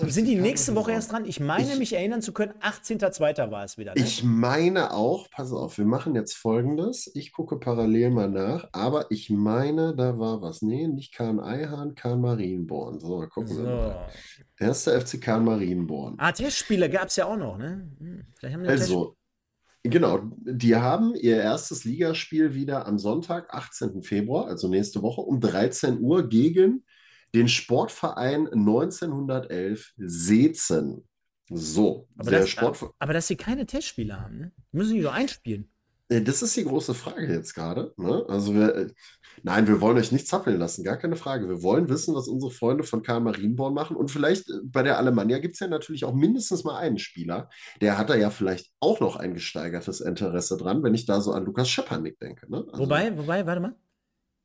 sind 0.07 0.27
die 0.27 0.37
nächste 0.37 0.75
Woche 0.75 0.93
erst 0.93 1.13
dran? 1.13 1.25
Ich 1.25 1.41
meine, 1.41 1.73
ich, 1.73 1.79
mich 1.79 1.93
erinnern 1.93 2.23
zu 2.23 2.33
können, 2.33 2.53
18.02. 2.61 3.51
war 3.51 3.65
es 3.65 3.79
wieder. 3.79 3.95
Ne? 3.95 4.01
Ich 4.01 4.23
meine 4.23 4.93
auch, 4.93 5.31
pass 5.31 5.53
auf, 5.53 5.79
wir 5.79 5.85
machen 5.85 6.15
jetzt 6.15 6.35
folgendes. 6.35 7.11
Ich 7.15 7.33
gucke 7.33 7.59
parallel 7.59 8.11
mal 8.11 8.29
nach, 8.29 8.69
aber 8.73 9.11
ich 9.11 9.31
meine, 9.31 9.95
da 9.95 10.19
war 10.19 10.43
was. 10.43 10.63
Nee, 10.63 10.89
nicht 10.89 11.15
Kahn 11.15 11.41
Eihahn, 11.41 11.95
Kahn 11.95 12.21
Marienborn. 12.21 13.01
So, 13.01 13.27
gucken 13.29 13.55
so. 13.55 13.63
wir 13.63 13.71
mal. 13.71 14.09
Erster 14.59 15.01
FC 15.01 15.21
Kahn 15.21 15.45
Marienborn. 15.45 16.15
Ah, 16.19 16.33
Testspiele 16.33 16.89
gab 16.89 17.09
es 17.09 17.17
ja 17.17 17.27
auch 17.27 17.37
noch, 17.37 17.59
ne? 17.59 17.91
Hm, 17.99 18.25
also, 18.67 19.17
Genau, 19.87 20.31
die 20.39 20.77
haben 20.77 21.15
ihr 21.15 21.37
erstes 21.37 21.85
Ligaspiel 21.85 22.55
wieder 22.55 22.87
am 22.87 22.99
Sonntag, 22.99 23.53
18. 23.53 24.03
Februar, 24.03 24.47
also 24.47 24.67
nächste 24.67 25.03
Woche 25.03 25.21
um 25.21 25.41
13 25.41 26.01
Uhr 26.01 26.27
gegen 26.27 26.85
den 27.35 27.49
Sportverein 27.49 28.49
1911 28.49 29.93
Seezen. 29.97 31.09
So, 31.51 32.09
aber, 32.17 32.31
der 32.31 32.41
das, 32.41 32.51
Sportverein. 32.51 32.95
aber 32.99 33.13
dass 33.13 33.27
sie 33.27 33.37
keine 33.37 33.67
Testspiele 33.67 34.19
haben, 34.19 34.39
ne? 34.39 34.53
Müssen 34.73 34.95
die 34.95 35.03
doch 35.03 35.13
einspielen. 35.13 35.71
Äh, 36.09 36.23
das 36.23 36.43
ist 36.43 36.57
die 36.57 36.65
große 36.65 36.95
Frage 36.95 37.33
jetzt 37.33 37.55
gerade. 37.55 37.93
Ne? 37.97 38.25
Also 38.29 38.55
wir, 38.55 38.75
äh, 38.75 38.91
nein, 39.43 39.67
wir 39.67 39.81
wollen 39.81 39.97
euch 39.99 40.13
nicht 40.13 40.27
zappeln 40.27 40.59
lassen, 40.59 40.85
gar 40.85 40.97
keine 40.97 41.17
Frage. 41.17 41.49
Wir 41.49 41.63
wollen 41.63 41.89
wissen, 41.89 42.15
was 42.15 42.29
unsere 42.29 42.51
Freunde 42.51 42.85
von 42.85 43.03
Karl 43.03 43.21
Marienborn 43.21 43.75
machen. 43.75 43.97
Und 43.97 44.11
vielleicht 44.11 44.49
äh, 44.51 44.55
bei 44.65 44.83
der 44.83 44.99
Alemannia 44.99 45.39
gibt 45.39 45.55
es 45.55 45.61
ja 45.61 45.69
natürlich 45.69 46.05
auch 46.05 46.15
mindestens 46.15 46.65
mal 46.65 46.79
einen 46.79 46.99
Spieler, 46.99 47.49
der 47.81 47.99
hat 47.99 48.11
da 48.11 48.17
ja 48.17 48.31
vielleicht 48.31 48.71
auch 48.81 49.01
noch 49.01 49.17
ein 49.17 49.35
gesteigertes 49.35 50.01
Interesse 50.01 50.57
dran, 50.57 50.83
wenn 50.83 50.95
ich 50.95 51.07
da 51.07 51.21
so 51.21 51.33
an 51.33 51.45
Lukas 51.45 51.69
Schepanik 51.69 52.19
denke. 52.19 52.51
Ne? 52.51 52.65
Also, 52.71 52.85
wobei, 52.85 53.17
wobei, 53.17 53.47
warte 53.47 53.61
mal. 53.61 53.75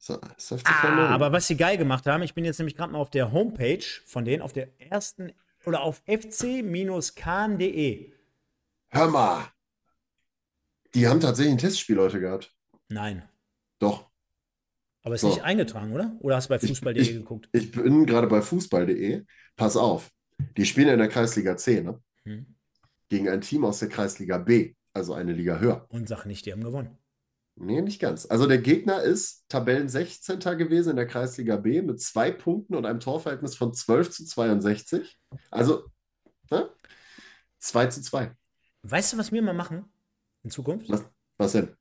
So, 0.01 0.17
ah, 0.63 1.09
aber 1.09 1.33
was 1.33 1.47
sie 1.47 1.57
geil 1.57 1.77
gemacht 1.77 2.07
haben, 2.07 2.23
ich 2.23 2.33
bin 2.33 2.45
jetzt 2.45 2.57
nämlich 2.57 2.77
gerade 2.77 2.93
mal 2.93 2.99
auf 2.99 3.09
der 3.09 3.33
Homepage 3.33 3.83
von 4.05 4.23
denen, 4.23 4.41
auf 4.41 4.53
der 4.53 4.69
ersten 4.79 5.33
oder 5.65 5.81
auf 5.81 6.01
fc-kahn.de. 6.07 7.13
Hör 8.91 9.07
mal. 9.09 9.43
Die 10.95 11.05
haben 11.05 11.19
tatsächlich 11.19 11.53
ein 11.53 11.57
Testspiel 11.57 11.99
heute 11.99 12.21
gehabt. 12.21 12.55
Nein. 12.87 13.27
Doch. 13.77 14.09
Aber 15.03 15.15
ist 15.15 15.21
so. 15.21 15.29
nicht 15.29 15.43
eingetragen, 15.43 15.91
oder? 15.93 16.15
Oder 16.21 16.37
hast 16.37 16.45
du 16.45 16.53
bei 16.53 16.59
fußball.de 16.59 17.13
geguckt? 17.13 17.49
Ich 17.51 17.71
bin 17.71 18.05
gerade 18.05 18.27
bei 18.27 18.41
fußball.de. 18.41 19.25
Pass 19.57 19.75
auf. 19.75 20.09
Die 20.55 20.65
spielen 20.65 20.87
in 20.87 20.99
der 20.99 21.09
Kreisliga 21.09 21.57
C, 21.57 21.81
ne? 21.81 22.01
Hm. 22.23 22.55
Gegen 23.09 23.27
ein 23.27 23.41
Team 23.41 23.65
aus 23.65 23.79
der 23.79 23.89
Kreisliga 23.89 24.37
B, 24.37 24.75
also 24.93 25.13
eine 25.13 25.33
Liga 25.33 25.59
höher. 25.59 25.85
Und 25.89 26.07
sag 26.07 26.25
nicht, 26.25 26.45
die 26.45 26.53
haben 26.53 26.63
gewonnen. 26.63 26.97
Nee, 27.61 27.81
nicht 27.81 27.99
ganz. 27.99 28.25
Also 28.25 28.47
der 28.47 28.59
Gegner 28.59 29.01
ist 29.01 29.43
Tabellen 29.49 29.89
16. 29.89 30.39
gewesen 30.39 30.91
in 30.91 30.95
der 30.95 31.07
Kreisliga 31.07 31.57
B 31.57 31.81
mit 31.81 32.01
zwei 32.01 32.31
Punkten 32.31 32.73
und 32.73 32.85
einem 32.85 33.01
Torverhältnis 33.01 33.55
von 33.55 33.73
12 33.73 34.11
zu 34.11 34.25
62. 34.25 35.19
Also 35.51 35.83
ne? 36.49 36.69
2 37.59 37.87
zu 37.87 38.01
2. 38.01 38.31
Weißt 38.83 39.11
du, 39.11 39.17
was 39.17 39.33
wir 39.33 39.41
mal 39.41 39.53
machen 39.53 39.91
in 40.43 40.51
Zukunft? 40.51 40.89
Was, 40.89 41.03
was 41.37 41.51
denn? 41.51 41.75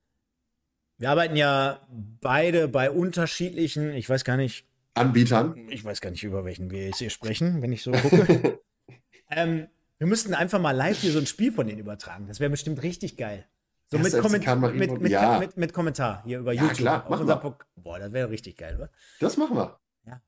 Wir 0.96 1.10
arbeiten 1.10 1.36
ja 1.36 1.86
beide 2.20 2.66
bei 2.66 2.90
unterschiedlichen, 2.90 3.92
ich 3.92 4.10
weiß 4.10 4.24
gar 4.24 4.36
nicht. 4.36 4.66
Anbietern. 4.94 5.68
Ich 5.68 5.84
weiß 5.84 6.00
gar 6.00 6.10
nicht, 6.10 6.24
über 6.24 6.44
welchen 6.44 6.72
wir 6.72 6.86
jetzt 6.86 6.98
hier 6.98 7.10
sprechen, 7.10 7.62
wenn 7.62 7.70
ich 7.70 7.84
so 7.84 7.92
gucke. 7.92 8.58
ähm, 9.30 9.68
wir 9.98 10.08
müssten 10.08 10.34
einfach 10.34 10.60
mal 10.60 10.72
live 10.72 10.98
hier 10.98 11.12
so 11.12 11.20
ein 11.20 11.26
Spiel 11.26 11.52
von 11.52 11.68
denen 11.68 11.78
übertragen. 11.78 12.26
Das 12.26 12.40
wäre 12.40 12.50
bestimmt 12.50 12.82
richtig 12.82 13.16
geil. 13.16 13.46
So 13.90 13.98
mit, 13.98 14.12
Komment 14.20 14.76
mit, 14.76 15.00
mit, 15.00 15.10
ja. 15.10 15.38
mit, 15.38 15.56
mit, 15.56 15.72
Kommentar 15.72 16.22
hier 16.26 16.40
über 16.40 16.52
YouTube. 16.52 16.70
Ja, 16.70 17.00
klar, 17.00 17.06
machen 17.08 17.26
wir. 17.26 17.56
Boah, 17.76 17.98
das 17.98 18.12
wäre 18.12 18.28
richtig 18.28 18.58
geil, 18.58 18.76
oder? 18.76 18.90
Das 19.18 19.38
machen 19.38 19.56
wir. 19.56 19.78
Ja. 20.06 20.20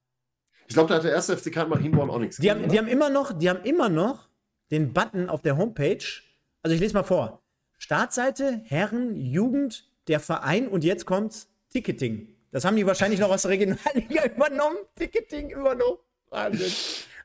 Ich 0.66 0.72
glaube, 0.72 0.88
da 0.88 0.94
hat 0.94 1.04
der 1.04 1.12
erste 1.12 1.36
FCK 1.36 1.68
Marienborn 1.68 2.08
auch 2.08 2.18
nichts 2.18 2.36
die 2.36 2.48
gemacht, 2.48 2.62
haben, 2.62 2.70
Die 2.70 2.78
haben 2.78 2.88
immer 2.88 3.10
noch, 3.10 3.38
die 3.38 3.50
haben 3.50 3.62
immer 3.64 3.90
noch 3.90 4.30
den 4.70 4.94
Button 4.94 5.28
auf 5.28 5.42
der 5.42 5.58
Homepage. 5.58 6.02
Also 6.62 6.74
ich 6.74 6.80
lese 6.80 6.94
mal 6.94 7.02
vor. 7.02 7.42
Startseite, 7.76 8.62
Herren, 8.64 9.14
Jugend, 9.14 9.90
der 10.08 10.20
Verein 10.20 10.66
und 10.66 10.82
jetzt 10.82 11.04
kommt 11.04 11.46
Ticketing. 11.70 12.34
Das 12.52 12.64
haben 12.64 12.76
die 12.76 12.86
wahrscheinlich 12.86 13.20
noch 13.20 13.30
aus 13.30 13.42
der 13.42 13.50
Regionalliga 13.50 14.24
übernommen. 14.36 14.78
Ticketing 14.96 15.50
übernommen. 15.50 15.98
Wahnsinn. 16.30 16.72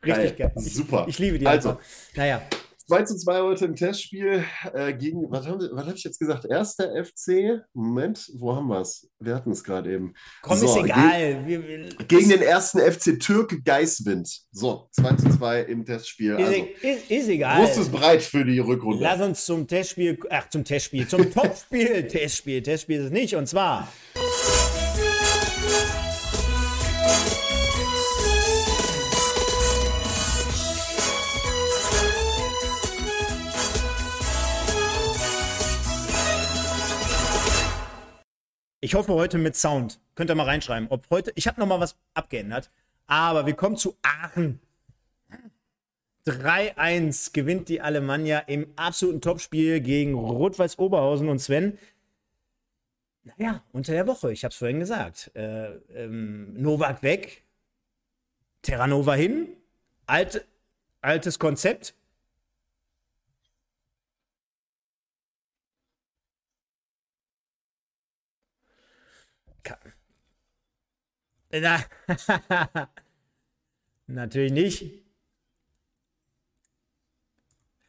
Richtig 0.03 0.37
geil. 0.37 0.51
geil. 0.53 0.53
Ich, 0.57 0.73
Super. 0.73 1.05
Ich 1.07 1.17
liebe 1.17 1.39
die. 1.39 1.47
Also, 1.47 1.69
einfach. 1.69 1.83
naja. 2.15 2.41
2 2.87 3.03
zu 3.03 3.17
2 3.17 3.41
heute 3.41 3.65
im 3.65 3.75
Testspiel 3.75 4.43
äh, 4.73 4.93
gegen, 4.93 5.31
was 5.31 5.47
habe 5.47 5.71
hab 5.75 5.95
ich 5.95 6.03
jetzt 6.03 6.19
gesagt? 6.19 6.45
Erster 6.45 6.91
FC. 7.03 7.61
Moment, 7.73 8.29
wo 8.37 8.55
haben 8.55 8.67
wir 8.67 8.81
es? 8.81 9.09
Wir 9.19 9.33
hatten 9.33 9.51
es 9.51 9.63
gerade 9.63 9.91
eben. 9.91 10.13
Komm, 10.43 10.57
so, 10.57 10.67
ist 10.67 10.85
egal. 10.85 11.43
Ge 11.45 11.63
wir, 11.67 11.89
gegen 12.07 12.29
den 12.29 12.43
ersten 12.43 12.79
FC 12.79 13.19
Türk 13.19 13.65
Geiswind. 13.65 14.29
So, 14.51 14.87
2 14.91 15.15
zu 15.15 15.29
2 15.29 15.61
im 15.61 15.83
Testspiel. 15.83 16.33
Ist, 16.33 16.45
also, 16.45 16.51
e- 16.53 16.75
ist, 16.81 17.11
ist 17.11 17.27
egal. 17.27 17.63
Wusst 17.63 17.77
es 17.79 17.89
bereit 17.89 18.21
für 18.21 18.45
die 18.45 18.59
Rückrunde? 18.59 19.01
Lass 19.01 19.19
uns 19.19 19.45
zum 19.45 19.67
Testspiel, 19.67 20.19
ach, 20.29 20.49
zum 20.49 20.63
Testspiel, 20.63 21.07
zum 21.07 21.31
Topspiel. 21.33 22.07
Testspiel, 22.07 22.61
Testspiel 22.61 22.99
ist 22.99 23.05
es 23.05 23.11
nicht. 23.11 23.35
Und 23.35 23.47
zwar. 23.47 23.87
Ich 38.85 38.93
hoffe 38.93 39.13
heute 39.13 39.39
mit 39.39 39.55
Sound. 39.55 39.99
Könnt 40.13 40.29
ihr 40.29 40.35
mal 40.35 40.43
reinschreiben, 40.43 40.89
ob 40.91 41.09
heute. 41.09 41.31
Ich 41.33 41.47
habe 41.47 41.59
noch 41.59 41.65
mal 41.65 41.79
was 41.79 41.97
abgeändert. 42.13 42.69
Aber 43.07 43.47
wir 43.47 43.55
kommen 43.55 43.77
zu 43.77 43.97
Aachen. 44.03 44.59
3-1 46.27 47.33
gewinnt 47.33 47.67
die 47.67 47.81
Alemannia 47.81 48.37
im 48.41 48.67
absoluten 48.75 49.21
Topspiel 49.21 49.81
gegen 49.81 50.13
Rot-Weiß 50.13 50.77
Oberhausen 50.77 51.29
und 51.29 51.39
Sven. 51.39 51.79
Naja, 53.23 53.63
unter 53.71 53.91
der 53.91 54.05
Woche, 54.05 54.31
ich 54.31 54.43
habe 54.43 54.51
es 54.51 54.57
vorhin 54.57 54.79
gesagt. 54.79 55.31
Äh, 55.33 55.77
ähm, 55.95 56.53
Novak 56.53 57.01
weg, 57.01 57.41
Terranova 58.61 59.15
hin, 59.15 59.47
Alt, 60.05 60.45
altes 61.01 61.39
Konzept. 61.39 61.95
Na, 71.51 71.79
natürlich 74.07 74.51
nicht. 74.51 75.05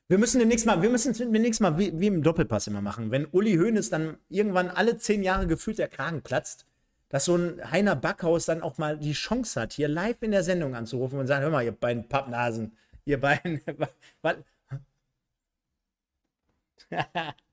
Wir 0.09 0.19
müssen 0.19 0.39
demnächst 0.39 0.67
mal, 0.67 0.83
wir 0.83 0.91
müssen 0.91 1.13
demnächst 1.33 1.61
mal 1.61 1.79
wie, 1.79 1.99
wie 1.99 2.07
im 2.07 2.23
Doppelpass 2.23 2.69
immer 2.69 2.81
machen. 2.81 3.11
Wenn 3.11 3.27
Uli 3.27 3.57
Hoeneß 3.57 3.91
dann 3.91 4.19
irgendwann 4.29 4.71
alle 4.71 4.99
zehn 4.99 5.25
Jahre 5.25 5.49
gefühlt 5.49 5.79
der 5.79 5.89
Kragen 5.89 6.23
platzt, 6.23 6.65
dass 7.09 7.25
so 7.25 7.37
ein 7.37 7.71
Heiner 7.73 7.97
Backhaus 7.97 8.47
dann 8.47 8.63
auch 8.63 8.79
mal 8.79 8.99
die 8.99 9.15
Chance 9.15 9.61
hat, 9.61 9.73
hier 9.73 9.89
live 9.89 10.23
in 10.23 10.31
der 10.31 10.45
Sendung 10.45 10.77
anzurufen 10.77 11.19
und 11.19 11.27
sagen, 11.27 11.43
hör 11.43 11.51
mal, 11.51 11.65
ihr 11.65 11.73
beiden 11.73 12.09
Pappnasen, 12.09 12.77
ihr 13.05 13.21
beiden? 13.21 13.61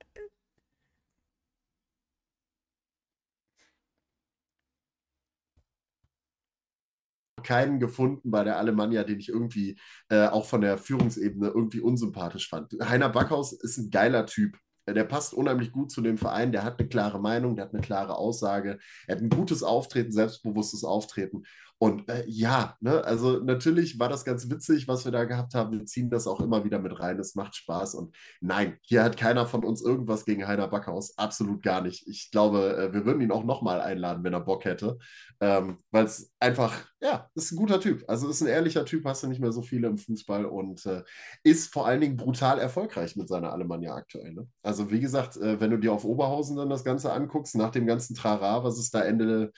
keinen 7.43 7.79
gefunden 7.79 8.31
bei 8.31 8.43
der 8.43 8.57
Alemannia, 8.57 9.03
den 9.03 9.19
ich 9.19 9.29
irgendwie 9.29 9.77
äh, 10.09 10.27
auch 10.27 10.45
von 10.45 10.61
der 10.61 10.77
Führungsebene 10.77 11.47
irgendwie 11.47 11.81
unsympathisch 11.81 12.49
fand. 12.49 12.73
Heiner 12.81 13.09
Backhaus 13.09 13.53
ist 13.53 13.77
ein 13.77 13.89
geiler 13.89 14.25
Typ. 14.25 14.57
Der 14.87 15.05
passt 15.05 15.33
unheimlich 15.33 15.71
gut 15.71 15.91
zu 15.91 16.01
dem 16.01 16.17
Verein. 16.17 16.51
Der 16.51 16.63
hat 16.63 16.77
eine 16.77 16.89
klare 16.89 17.19
Meinung, 17.19 17.55
der 17.55 17.65
hat 17.65 17.73
eine 17.73 17.81
klare 17.81 18.17
Aussage. 18.17 18.79
Er 19.07 19.15
hat 19.15 19.21
ein 19.21 19.29
gutes 19.29 19.63
Auftreten, 19.63 20.11
selbstbewusstes 20.11 20.83
Auftreten. 20.83 21.43
Und 21.77 22.07
äh, 22.09 22.23
ja, 22.27 22.77
ne, 22.79 23.03
also 23.03 23.39
natürlich 23.39 23.99
war 23.99 24.07
das 24.07 24.23
ganz 24.23 24.49
witzig, 24.49 24.87
was 24.87 25.03
wir 25.03 25.11
da 25.11 25.25
gehabt 25.25 25.53
haben. 25.53 25.71
Wir 25.71 25.85
ziehen 25.85 26.09
das 26.09 26.27
auch 26.27 26.39
immer 26.39 26.63
wieder 26.63 26.79
mit 26.79 26.97
rein. 26.99 27.19
Es 27.19 27.35
macht 27.35 27.55
Spaß. 27.55 27.95
Und 27.95 28.15
nein, 28.39 28.77
hier 28.81 29.03
hat 29.03 29.17
keiner 29.17 29.45
von 29.45 29.65
uns 29.65 29.81
irgendwas 29.81 30.23
gegen 30.23 30.47
Heiner 30.47 30.69
Backhaus. 30.69 31.17
Absolut 31.17 31.61
gar 31.61 31.81
nicht. 31.81 32.07
Ich 32.07 32.31
glaube, 32.31 32.77
äh, 32.77 32.93
wir 32.93 33.05
würden 33.05 33.21
ihn 33.21 33.31
auch 33.31 33.43
nochmal 33.43 33.81
einladen, 33.81 34.23
wenn 34.23 34.33
er 34.33 34.39
Bock 34.39 34.63
hätte. 34.63 34.97
Ähm, 35.41 35.77
Weil 35.91 36.05
es 36.05 36.31
einfach, 36.39 36.73
ja, 37.01 37.29
ist 37.35 37.51
ein 37.51 37.57
guter 37.57 37.81
Typ. 37.81 38.05
Also 38.07 38.29
ist 38.29 38.41
ein 38.41 38.47
ehrlicher 38.47 38.85
Typ, 38.85 39.03
hast 39.05 39.23
du 39.23 39.27
nicht 39.27 39.41
mehr 39.41 39.51
so 39.51 39.61
viele 39.61 39.87
im 39.87 39.97
Fußball 39.97 40.45
und 40.45 40.85
äh, 40.85 41.03
ist 41.43 41.73
vor 41.73 41.85
allen 41.85 41.99
Dingen 41.99 42.15
brutal 42.15 42.59
erfolgreich 42.59 43.17
mit 43.17 43.27
seiner 43.27 43.51
Alemannia 43.51 43.93
aktuell. 43.93 44.33
Ne? 44.33 44.47
Also 44.61 44.89
wie 44.89 45.01
gesagt, 45.01 45.35
äh, 45.35 45.59
wenn 45.59 45.71
du 45.71 45.77
dir 45.77 45.91
auf 45.91 46.05
Oberhausen 46.05 46.55
dann 46.55 46.69
das 46.69 46.85
Ganze 46.85 47.11
anguckst, 47.11 47.55
nach 47.55 47.71
dem 47.71 47.85
ganzen 47.85 48.15
Trara, 48.15 48.63
was 48.63 48.77
es 48.77 48.89
da 48.89 49.01
Ende 49.01 49.51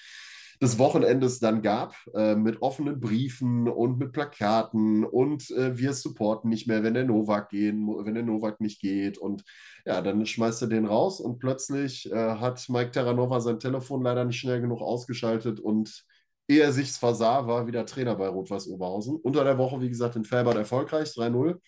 des 0.61 0.79
Wochenendes 0.79 1.39
dann 1.39 1.61
gab, 1.61 1.95
äh, 2.13 2.35
mit 2.35 2.61
offenen 2.61 2.99
Briefen 2.99 3.67
und 3.67 3.97
mit 3.97 4.11
Plakaten 4.11 5.03
und 5.03 5.49
äh, 5.51 5.77
wir 5.77 5.93
supporten 5.93 6.49
nicht 6.49 6.67
mehr, 6.67 6.83
wenn 6.83 6.93
der 6.93 7.05
Novak 7.05 7.49
gehen, 7.49 7.87
wenn 7.87 8.13
der 8.13 8.23
Novak 8.23 8.61
nicht 8.61 8.79
geht 8.79 9.17
und 9.17 9.43
ja, 9.85 10.01
dann 10.01 10.25
schmeißt 10.25 10.61
er 10.63 10.67
den 10.67 10.85
raus 10.85 11.19
und 11.19 11.39
plötzlich 11.39 12.11
äh, 12.11 12.15
hat 12.15 12.67
Mike 12.69 12.91
Terranova 12.91 13.39
sein 13.41 13.59
Telefon 13.59 14.03
leider 14.03 14.25
nicht 14.25 14.39
schnell 14.39 14.61
genug 14.61 14.81
ausgeschaltet 14.81 15.59
und 15.59 16.05
ehe 16.47 16.61
er 16.61 16.71
sich's 16.71 16.97
versah, 16.97 17.47
war 17.47 17.67
wieder 17.67 17.85
Trainer 17.85 18.15
bei 18.15 18.27
Rot-Weiß 18.27 18.67
Oberhausen. 18.67 19.15
Unter 19.15 19.43
der 19.43 19.57
Woche, 19.57 19.81
wie 19.81 19.89
gesagt, 19.89 20.15
in 20.15 20.25
Felbert 20.25 20.55
erfolgreich, 20.55 21.09
3-0. 21.09 21.59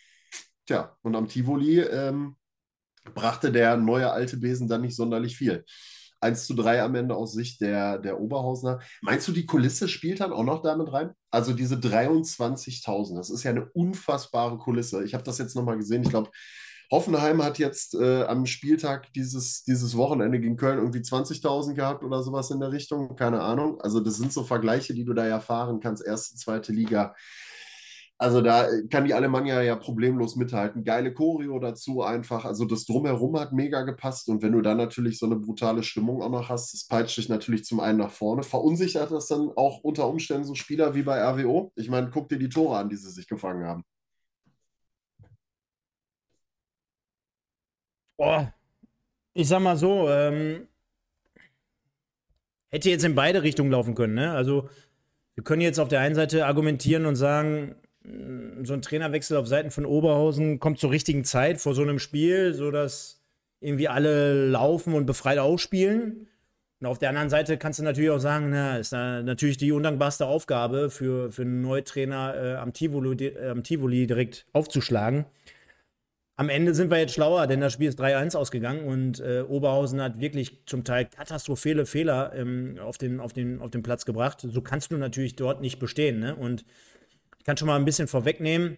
Tja, 0.65 0.95
und 1.01 1.15
am 1.15 1.27
Tivoli 1.27 1.79
ähm, 1.79 2.35
brachte 3.13 3.51
der 3.51 3.77
neue 3.77 4.11
alte 4.11 4.37
Besen 4.37 4.67
dann 4.67 4.81
nicht 4.81 4.95
sonderlich 4.95 5.37
viel. 5.37 5.65
1 6.19 6.45
zu 6.45 6.53
3 6.53 6.81
am 6.83 6.95
Ende 6.95 7.15
aus 7.15 7.33
Sicht 7.33 7.61
der, 7.61 7.99
der 7.99 8.19
Oberhausener. 8.19 8.79
Meinst 9.01 9.27
du, 9.27 9.31
die 9.31 9.45
Kulisse 9.45 9.87
spielt 9.87 10.19
dann 10.21 10.33
auch 10.33 10.43
noch 10.43 10.61
damit 10.61 10.91
rein? 10.91 11.11
Also 11.31 11.53
diese 11.53 11.75
23.000, 11.75 13.15
das 13.15 13.29
ist 13.29 13.43
ja 13.43 13.51
eine 13.51 13.69
unfassbare 13.71 14.57
Kulisse. 14.57 15.03
Ich 15.03 15.13
habe 15.13 15.23
das 15.23 15.37
jetzt 15.37 15.55
nochmal 15.55 15.77
gesehen. 15.77 16.03
Ich 16.03 16.09
glaube, 16.09 16.29
Hoffenheim 16.89 17.43
hat 17.43 17.59
jetzt 17.59 17.95
äh, 17.95 18.23
am 18.23 18.45
Spieltag 18.45 19.11
dieses, 19.13 19.63
dieses 19.63 19.97
Wochenende 19.97 20.39
gegen 20.39 20.55
Köln 20.55 20.79
irgendwie 20.79 20.99
20.000 20.99 21.73
gehabt 21.73 22.03
oder 22.03 22.23
sowas 22.23 22.49
in 22.49 22.61
der 22.61 22.71
Richtung. 22.71 23.15
Keine 23.17 23.41
Ahnung. 23.41 23.81
Also 23.81 23.99
das 23.99 24.15
sind 24.15 24.31
so 24.31 24.43
Vergleiche, 24.43 24.93
die 24.93 25.03
du 25.03 25.13
da 25.13 25.27
ja 25.27 25.41
fahren 25.41 25.81
kannst. 25.81 26.05
Erste, 26.05 26.37
zweite 26.37 26.71
Liga. 26.71 27.13
Also 28.19 28.41
da 28.41 28.67
kann 28.89 29.05
die 29.05 29.13
Alemannia 29.13 29.61
ja 29.61 29.75
problemlos 29.75 30.35
mithalten. 30.35 30.83
Geile 30.83 31.13
Choreo 31.13 31.59
dazu 31.59 32.01
einfach. 32.01 32.45
Also 32.45 32.65
das 32.65 32.85
Drumherum 32.85 33.39
hat 33.39 33.53
mega 33.53 33.83
gepasst. 33.83 34.27
Und 34.29 34.41
wenn 34.41 34.53
du 34.53 34.61
dann 34.61 34.77
natürlich 34.77 35.19
so 35.19 35.27
eine 35.27 35.35
brutale 35.35 35.83
Stimmung 35.83 36.23
auch 36.23 36.31
noch 36.31 36.49
hast, 36.49 36.73
das 36.73 36.87
peitscht 36.87 37.17
dich 37.17 37.29
natürlich 37.29 37.63
zum 37.65 37.79
einen 37.79 37.99
nach 37.99 38.11
vorne. 38.11 38.41
Verunsichert 38.41 39.11
das 39.11 39.27
dann 39.27 39.51
auch 39.55 39.83
unter 39.83 40.07
Umständen 40.07 40.45
so 40.45 40.55
Spieler 40.55 40.95
wie 40.95 41.03
bei 41.03 41.21
RWO? 41.21 41.71
Ich 41.75 41.89
meine, 41.89 42.09
guck 42.09 42.27
dir 42.29 42.39
die 42.39 42.49
Tore 42.49 42.77
an, 42.77 42.89
die 42.89 42.95
sie 42.95 43.11
sich 43.11 43.27
gefangen 43.27 43.65
haben. 43.65 43.83
Oh, 48.17 48.47
ich 49.33 49.47
sag 49.47 49.61
mal 49.61 49.77
so, 49.77 50.09
ähm, 50.09 50.67
hätte 52.69 52.89
jetzt 52.89 53.05
in 53.05 53.15
beide 53.15 53.43
Richtungen 53.43 53.71
laufen 53.71 53.93
können. 53.95 54.15
Ne? 54.15 54.31
Also 54.31 54.69
wir 55.35 55.43
können 55.43 55.61
jetzt 55.61 55.79
auf 55.79 55.87
der 55.87 55.99
einen 55.99 56.15
Seite 56.15 56.47
argumentieren 56.47 57.05
und 57.05 57.15
sagen, 57.15 57.75
so 58.63 58.73
ein 58.73 58.81
Trainerwechsel 58.81 59.37
auf 59.37 59.47
Seiten 59.47 59.71
von 59.71 59.85
Oberhausen 59.85 60.59
kommt 60.59 60.79
zur 60.79 60.91
richtigen 60.91 61.23
Zeit 61.23 61.59
vor 61.59 61.73
so 61.73 61.81
einem 61.81 61.99
Spiel, 61.99 62.53
sodass 62.53 63.21
irgendwie 63.59 63.87
alle 63.87 64.47
laufen 64.49 64.93
und 64.93 65.05
befreit 65.05 65.39
ausspielen. 65.39 66.27
Und 66.79 66.87
auf 66.87 66.99
der 66.99 67.09
anderen 67.09 67.29
Seite 67.29 67.57
kannst 67.57 67.79
du 67.79 67.83
natürlich 67.83 68.11
auch 68.11 68.19
sagen, 68.19 68.51
na, 68.51 68.77
ist 68.77 68.93
da 68.93 69.23
natürlich 69.23 69.57
die 69.57 69.71
undankbarste 69.71 70.27
Aufgabe 70.27 70.91
für, 70.91 71.31
für 71.31 71.41
einen 71.41 71.61
Neutrainer 71.61 72.35
äh, 72.35 72.55
am, 72.55 72.71
Tivoli, 72.71 73.25
äh, 73.25 73.49
am 73.49 73.63
Tivoli 73.63 74.05
direkt 74.05 74.45
aufzuschlagen. 74.53 75.25
Am 76.39 76.49
Ende 76.49 76.75
sind 76.75 76.91
wir 76.91 76.99
jetzt 76.99 77.15
schlauer, 77.15 77.47
denn 77.47 77.61
das 77.61 77.73
Spiel 77.73 77.87
ist 77.87 77.99
3-1 77.99 78.37
ausgegangen 78.37 78.85
und 78.85 79.19
äh, 79.19 79.41
Oberhausen 79.41 79.99
hat 79.99 80.19
wirklich 80.19 80.59
zum 80.67 80.83
Teil 80.83 81.05
katastrophale 81.05 81.87
Fehler 81.87 82.31
ähm, 82.35 82.77
auf, 82.79 82.99
den, 82.99 83.19
auf, 83.19 83.33
den, 83.33 83.59
auf 83.59 83.71
den 83.71 83.81
Platz 83.81 84.05
gebracht. 84.05 84.45
So 84.47 84.61
kannst 84.61 84.91
du 84.91 84.97
natürlich 84.97 85.35
dort 85.35 85.61
nicht 85.61 85.79
bestehen. 85.79 86.19
Ne? 86.19 86.35
Und 86.35 86.63
kann 87.47 87.57
schon 87.57 87.67
mal 87.67 87.77
ein 87.77 87.85
bisschen 87.85 88.09
vorwegnehmen. 88.09 88.77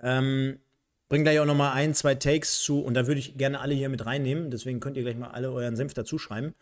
Ähm, 0.00 0.60
bring 1.08 1.24
gleich 1.24 1.40
auch 1.40 1.46
noch 1.46 1.56
mal 1.56 1.72
ein, 1.72 1.94
zwei 1.94 2.14
Takes 2.14 2.60
zu 2.60 2.80
und 2.80 2.94
da 2.94 3.06
würde 3.06 3.18
ich 3.18 3.36
gerne 3.36 3.60
alle 3.60 3.74
hier 3.74 3.88
mit 3.88 4.06
reinnehmen. 4.06 4.50
Deswegen 4.50 4.78
könnt 4.80 4.96
ihr 4.96 5.02
gleich 5.02 5.16
mal 5.16 5.32
alle 5.32 5.50
euren 5.50 5.76
Senf 5.76 5.92
dazu 5.92 6.16
schreiben. 6.16 6.54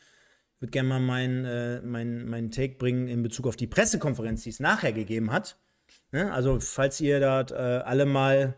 Ich 0.55 0.63
würde 0.63 0.73
gerne 0.73 0.89
mal 0.89 0.99
meinen 0.99 1.45
äh, 1.45 1.83
mein, 1.83 2.27
mein 2.27 2.51
Take 2.51 2.77
bringen 2.79 3.07
in 3.07 3.23
Bezug 3.23 3.47
auf 3.47 3.57
die 3.57 3.67
Pressekonferenz, 3.67 4.43
die 4.43 4.51
es 4.51 4.61
nachher 4.61 4.93
gegeben 4.93 5.31
hat. 5.31 5.59
Ne? 6.11 6.33
Also, 6.33 6.59
falls 6.59 7.01
ihr 7.03 7.21
da 7.21 7.43
äh, 7.43 7.83
alle 7.83 8.07
mal 8.07 8.55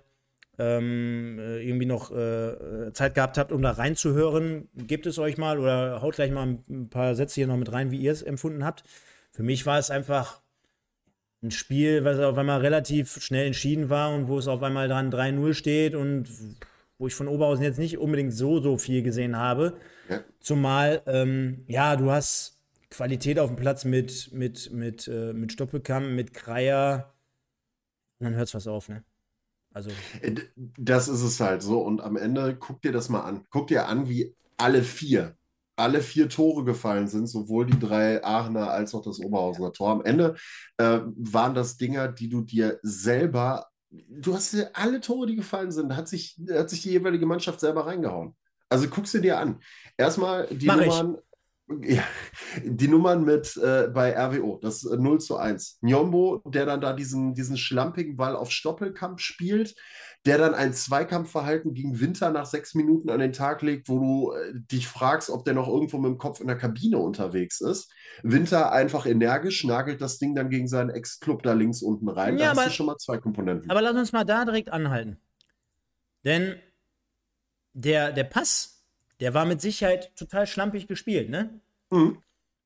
ähm, 0.59 1.39
äh, 1.41 1.63
irgendwie 1.63 1.87
noch 1.87 2.13
äh, 2.13 2.93
Zeit 2.93 3.17
gehabt 3.17 3.39
habt, 3.39 3.51
um 3.51 3.61
da 3.61 3.73
reinzuhören, 3.73 4.69
gebt 4.75 5.07
es 5.07 5.19
euch 5.19 5.37
mal 5.37 5.59
oder 5.59 6.01
haut 6.01 6.15
gleich 6.15 6.31
mal 6.31 6.59
ein 6.69 6.89
paar 6.91 7.17
Sätze 7.17 7.37
hier 7.37 7.49
noch 7.49 7.57
mit 7.57 7.73
rein, 7.73 7.91
wie 7.91 8.01
ihr 8.01 8.13
es 8.13 8.23
empfunden 8.23 8.65
habt. 8.65 8.85
Für 9.33 9.43
mich 9.43 9.67
war 9.67 9.79
es 9.79 9.91
einfach 9.91 10.42
ein 11.43 11.51
Spiel, 11.51 12.05
was 12.05 12.19
auf 12.19 12.39
einmal 12.39 12.61
relativ 12.61 13.21
schnell 13.21 13.47
entschieden 13.47 13.91
war 13.91 14.15
und 14.15 14.29
wo 14.29 14.39
es 14.39 14.49
auf 14.49 14.63
einmal 14.63 14.89
dran 14.89 15.13
3-0 15.13 15.55
steht 15.55 15.95
und 15.95 16.29
wo 16.99 17.09
ich 17.09 17.15
von 17.15 17.27
Oberhausen 17.27 17.65
jetzt 17.65 17.79
nicht 17.79 17.99
unbedingt 17.99 18.33
so, 18.33 18.61
so 18.61 18.79
viel 18.79 19.03
gesehen 19.03 19.37
habe. 19.37 19.77
Ja. 20.09 20.21
Zumal, 20.39 21.03
ähm, 21.07 21.65
ja, 21.67 21.97
du 21.97 22.13
hast 22.13 22.61
Qualität 22.91 23.39
auf 23.41 23.51
dem 23.51 23.57
Platz 23.57 23.85
mit, 23.85 24.33
mit, 24.33 24.71
mit, 24.73 25.09
äh, 25.09 25.33
mit 25.33 25.53
Stoppelkamp, 25.53 26.07
mit 26.09 26.33
Kreier. 26.33 27.13
Und 28.19 28.27
dann 28.27 28.35
hört 28.35 28.49
es 28.49 28.55
was 28.55 28.69
auf, 28.69 28.89
ne? 28.89 29.03
Also. 29.73 29.91
Äh, 30.21 30.35
das 30.55 31.09
ist 31.09 31.23
es 31.23 31.41
halt 31.41 31.63
so. 31.63 31.81
Und 31.81 32.01
am 32.03 32.17
Ende 32.17 32.55
guck 32.55 32.83
dir 32.83 32.93
das 32.93 33.09
mal 33.09 33.23
an. 33.23 33.45
Guck 33.51 33.69
dir 33.69 33.87
an, 33.87 34.09
wie 34.09 34.35
alle 34.59 34.83
vier 34.83 35.37
alle 35.77 36.03
vier 36.03 36.29
Tore 36.29 36.65
gefallen 36.65 37.09
sind, 37.09 37.27
sowohl 37.27 37.67
die 37.67 37.79
drei 37.79 38.23
Aachener 38.25 38.71
als 38.71 38.95
auch 38.95 39.03
das 39.03 39.19
Oberhausener 39.21 39.73
Tor. 39.73 39.91
Am 39.91 40.05
Ende 40.05 40.37
äh, 40.77 41.01
waren 41.17 41.55
das 41.55 41.77
Dinger, 41.77 42.09
die 42.09 42.29
du 42.29 42.43
dir 42.43 42.79
selber, 42.83 43.67
du 43.91 44.35
hast 44.35 44.53
dir 44.53 44.71
alle 44.75 45.01
Tore, 45.01 45.27
die 45.27 45.37
gefallen 45.37 45.73
sind, 45.73 45.97
hat 45.97 46.09
sich, 46.09 46.39
hat 46.51 46.71
sich 46.71 46.83
die 46.83 46.91
jeweilige 46.91 47.27
Mannschaft 47.27 47.61
selber 47.61 47.87
reingehauen. 47.87 48.35
Also 48.69 48.89
guckst 48.89 49.15
du 49.15 49.19
dir 49.19 49.39
an. 49.39 49.61
Erstmal 49.97 50.47
die 50.47 50.67
Mach 50.67 50.77
Nummern. 50.77 51.19
Ja, 51.81 52.03
die 52.63 52.89
Nummern 52.89 53.25
mit 53.25 53.57
äh, 53.57 53.89
bei 53.89 54.15
RWO, 54.15 54.59
das 54.61 54.83
0 54.83 55.21
zu 55.21 55.37
1. 55.37 55.79
Njombo, 55.81 56.43
der 56.47 56.67
dann 56.67 56.81
da 56.81 56.93
diesen, 56.93 57.35
diesen 57.35 57.57
schlampigen 57.57 58.17
Ball 58.17 58.37
auf 58.37 58.51
Stoppelkamp 58.51 59.21
spielt, 59.21 59.75
der 60.25 60.39
dann 60.39 60.55
ein 60.55 60.73
Zweikampfverhalten 60.73 61.75
gegen 61.75 61.99
Winter 61.99 62.31
nach 62.31 62.47
sechs 62.47 62.75
Minuten 62.75 63.11
an 63.11 63.19
den 63.19 63.33
Tag 63.33 63.61
legt, 63.63 63.89
wo 63.89 63.99
du 63.99 64.33
äh, 64.33 64.53
dich 64.55 64.87
fragst, 64.87 65.31
ob 65.31 65.45
der 65.45 65.55
noch 65.55 65.67
irgendwo 65.67 65.99
mit 65.99 66.11
dem 66.11 66.19
Kopf 66.19 66.41
in 66.41 66.47
der 66.47 66.57
Kabine 66.57 66.99
unterwegs 66.99 67.61
ist. 67.61 67.91
Winter 68.23 68.71
einfach 68.71 69.05
energisch, 69.07 69.65
nagelt 69.65 70.01
das 70.01 70.19
Ding 70.19 70.35
dann 70.37 70.49
gegen 70.49 70.69
seinen 70.69 70.91
Ex-Club 70.91 71.43
da 71.43 71.55
links 71.55 71.83
unten 71.83 72.09
rein. 72.09 72.39
Ja, 72.39 72.47
da 72.47 72.51
aber- 72.53 72.61
hast 72.63 72.69
du 72.69 72.75
schon 72.75 72.87
mal 72.87 72.97
zwei 72.99 73.19
Komponenten. 73.19 73.69
Aber 73.71 73.83
lass 73.83 73.97
uns 73.97 74.13
mal 74.13 74.25
da 74.25 74.45
direkt 74.45 74.71
anhalten. 74.71 75.17
Denn 76.25 76.55
der, 77.73 78.13
der 78.13 78.25
Pass, 78.25 78.85
der 79.19 79.35
war 79.35 79.45
mit 79.45 79.61
Sicherheit 79.61 80.15
total 80.17 80.47
schlampig 80.47 80.87
gespielt, 80.87 81.31
ne? 81.31 81.61
Mhm. 81.91 82.19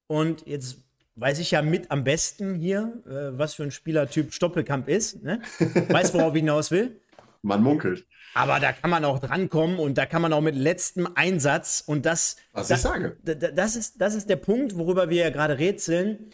Und 0.08 0.46
jetzt 0.46 0.78
weiß 1.14 1.38
ich 1.38 1.52
ja 1.52 1.62
mit 1.62 1.90
am 1.90 2.04
besten 2.04 2.54
hier, 2.56 3.02
äh, 3.06 3.38
was 3.38 3.54
für 3.54 3.62
ein 3.62 3.70
Spielertyp 3.70 4.34
Stoppelkamp 4.34 4.88
ist, 4.88 5.22
ne? 5.22 5.40
Weiß, 5.88 6.12
worauf 6.12 6.34
ich 6.34 6.40
hinaus 6.40 6.70
will. 6.70 7.00
Man 7.46 7.62
munkelt. 7.62 8.06
Aber 8.34 8.60
da 8.60 8.72
kann 8.72 8.90
man 8.90 9.04
auch 9.04 9.18
drankommen 9.18 9.78
und 9.78 9.96
da 9.96 10.04
kann 10.04 10.20
man 10.20 10.32
auch 10.32 10.40
mit 10.42 10.56
letztem 10.56 11.08
Einsatz 11.14 11.82
und 11.86 12.04
das. 12.04 12.36
Was 12.52 12.68
da, 12.68 12.74
ich 12.74 12.80
sage. 12.82 13.16
da- 13.24 13.34
da- 13.34 13.50
Das 13.50 13.76
ist, 13.76 14.00
das 14.00 14.14
ist 14.14 14.28
der 14.28 14.36
Punkt, 14.36 14.76
worüber 14.76 15.08
wir 15.08 15.22
ja 15.22 15.30
gerade 15.30 15.58
rätseln. 15.58 16.30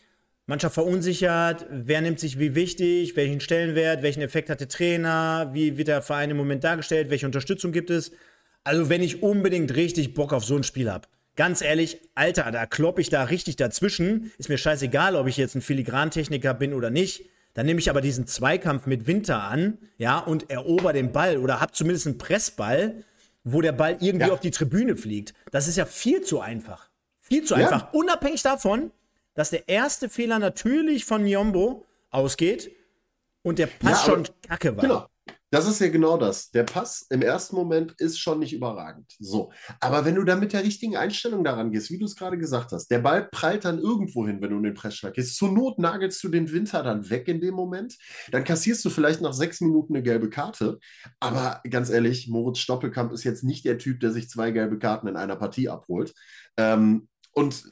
Mannschaft 0.46 0.74
verunsichert, 0.74 1.66
wer 1.70 2.00
nimmt 2.00 2.18
sich 2.18 2.38
wie 2.40 2.54
wichtig, 2.56 3.14
welchen 3.14 3.40
Stellenwert, 3.40 4.02
welchen 4.02 4.22
Effekt 4.22 4.50
hat 4.50 4.58
der 4.60 4.68
Trainer, 4.68 5.50
wie 5.52 5.76
wird 5.78 5.86
der 5.88 6.02
Verein 6.02 6.30
im 6.30 6.36
Moment 6.36 6.64
dargestellt, 6.64 7.10
welche 7.10 7.26
Unterstützung 7.26 7.70
gibt 7.70 7.90
es. 7.90 8.10
Also, 8.64 8.88
wenn 8.88 9.02
ich 9.02 9.22
unbedingt 9.22 9.74
richtig 9.76 10.14
Bock 10.14 10.32
auf 10.32 10.44
so 10.44 10.56
ein 10.56 10.64
Spiel 10.64 10.90
habe, 10.90 11.06
ganz 11.36 11.62
ehrlich, 11.62 12.00
Alter, 12.16 12.50
da 12.50 12.66
klopp 12.66 12.98
ich 12.98 13.08
da 13.10 13.24
richtig 13.24 13.56
dazwischen. 13.56 14.32
Ist 14.38 14.48
mir 14.48 14.58
scheißegal, 14.58 15.14
ob 15.14 15.28
ich 15.28 15.36
jetzt 15.36 15.54
ein 15.54 15.62
Filigrantechniker 15.62 16.54
bin 16.54 16.72
oder 16.74 16.90
nicht. 16.90 17.28
Dann 17.54 17.66
nehme 17.66 17.80
ich 17.80 17.90
aber 17.90 18.00
diesen 18.00 18.26
Zweikampf 18.26 18.86
mit 18.86 19.06
Winter 19.06 19.42
an, 19.42 19.78
ja, 19.98 20.18
und 20.18 20.50
erober 20.50 20.92
den 20.92 21.12
Ball 21.12 21.36
oder 21.36 21.60
hab 21.60 21.74
zumindest 21.74 22.06
einen 22.06 22.18
Pressball, 22.18 23.04
wo 23.44 23.60
der 23.60 23.72
Ball 23.72 23.98
irgendwie 24.00 24.28
Ja. 24.28 24.32
auf 24.32 24.40
die 24.40 24.50
Tribüne 24.50 24.96
fliegt. 24.96 25.34
Das 25.50 25.68
ist 25.68 25.76
ja 25.76 25.84
viel 25.84 26.22
zu 26.22 26.40
einfach. 26.40 26.88
Viel 27.20 27.44
zu 27.44 27.54
Ja. 27.54 27.66
einfach. 27.66 27.92
Unabhängig 27.92 28.42
davon, 28.42 28.90
dass 29.34 29.50
der 29.50 29.68
erste 29.68 30.08
Fehler 30.08 30.38
natürlich 30.38 31.04
von 31.04 31.24
Nyombo 31.24 31.86
ausgeht 32.10 32.70
und 33.42 33.58
der 33.58 33.66
Pass 33.66 34.06
Ja, 34.06 34.12
schon 34.12 34.28
kacke 34.46 34.76
war. 34.76 34.82
Genau. 34.82 35.06
Das 35.52 35.68
ist 35.68 35.80
ja 35.80 35.90
genau 35.90 36.16
das. 36.16 36.50
Der 36.50 36.62
Pass 36.62 37.06
im 37.10 37.20
ersten 37.20 37.56
Moment 37.56 37.92
ist 37.98 38.18
schon 38.18 38.38
nicht 38.38 38.54
überragend. 38.54 39.12
So. 39.18 39.52
Aber 39.80 40.06
wenn 40.06 40.14
du 40.14 40.24
dann 40.24 40.40
mit 40.40 40.54
der 40.54 40.64
richtigen 40.64 40.96
Einstellung 40.96 41.44
daran 41.44 41.70
gehst, 41.70 41.90
wie 41.90 41.98
du 41.98 42.06
es 42.06 42.16
gerade 42.16 42.38
gesagt 42.38 42.72
hast, 42.72 42.90
der 42.90 43.00
Ball 43.00 43.28
prallt 43.30 43.66
dann 43.66 43.78
irgendwo 43.78 44.26
hin, 44.26 44.40
wenn 44.40 44.48
du 44.48 44.56
in 44.56 44.62
den 44.62 44.72
Pressschlag 44.72 45.12
gehst. 45.12 45.36
Zur 45.36 45.52
Not 45.52 45.78
nagelst 45.78 46.24
du 46.24 46.30
den 46.30 46.50
Winter 46.50 46.82
dann 46.82 47.10
weg 47.10 47.28
in 47.28 47.42
dem 47.42 47.54
Moment. 47.54 47.98
Dann 48.30 48.44
kassierst 48.44 48.82
du 48.86 48.88
vielleicht 48.88 49.20
nach 49.20 49.34
sechs 49.34 49.60
Minuten 49.60 49.94
eine 49.94 50.02
gelbe 50.02 50.30
Karte. 50.30 50.78
Aber 51.20 51.60
ganz 51.68 51.90
ehrlich, 51.90 52.28
Moritz 52.28 52.58
Stoppelkamp 52.58 53.12
ist 53.12 53.24
jetzt 53.24 53.44
nicht 53.44 53.66
der 53.66 53.76
Typ, 53.76 54.00
der 54.00 54.10
sich 54.10 54.30
zwei 54.30 54.52
gelbe 54.52 54.78
Karten 54.78 55.06
in 55.06 55.16
einer 55.16 55.36
Partie 55.36 55.68
abholt. 55.68 56.14
Ähm, 56.56 57.08
und 57.34 57.64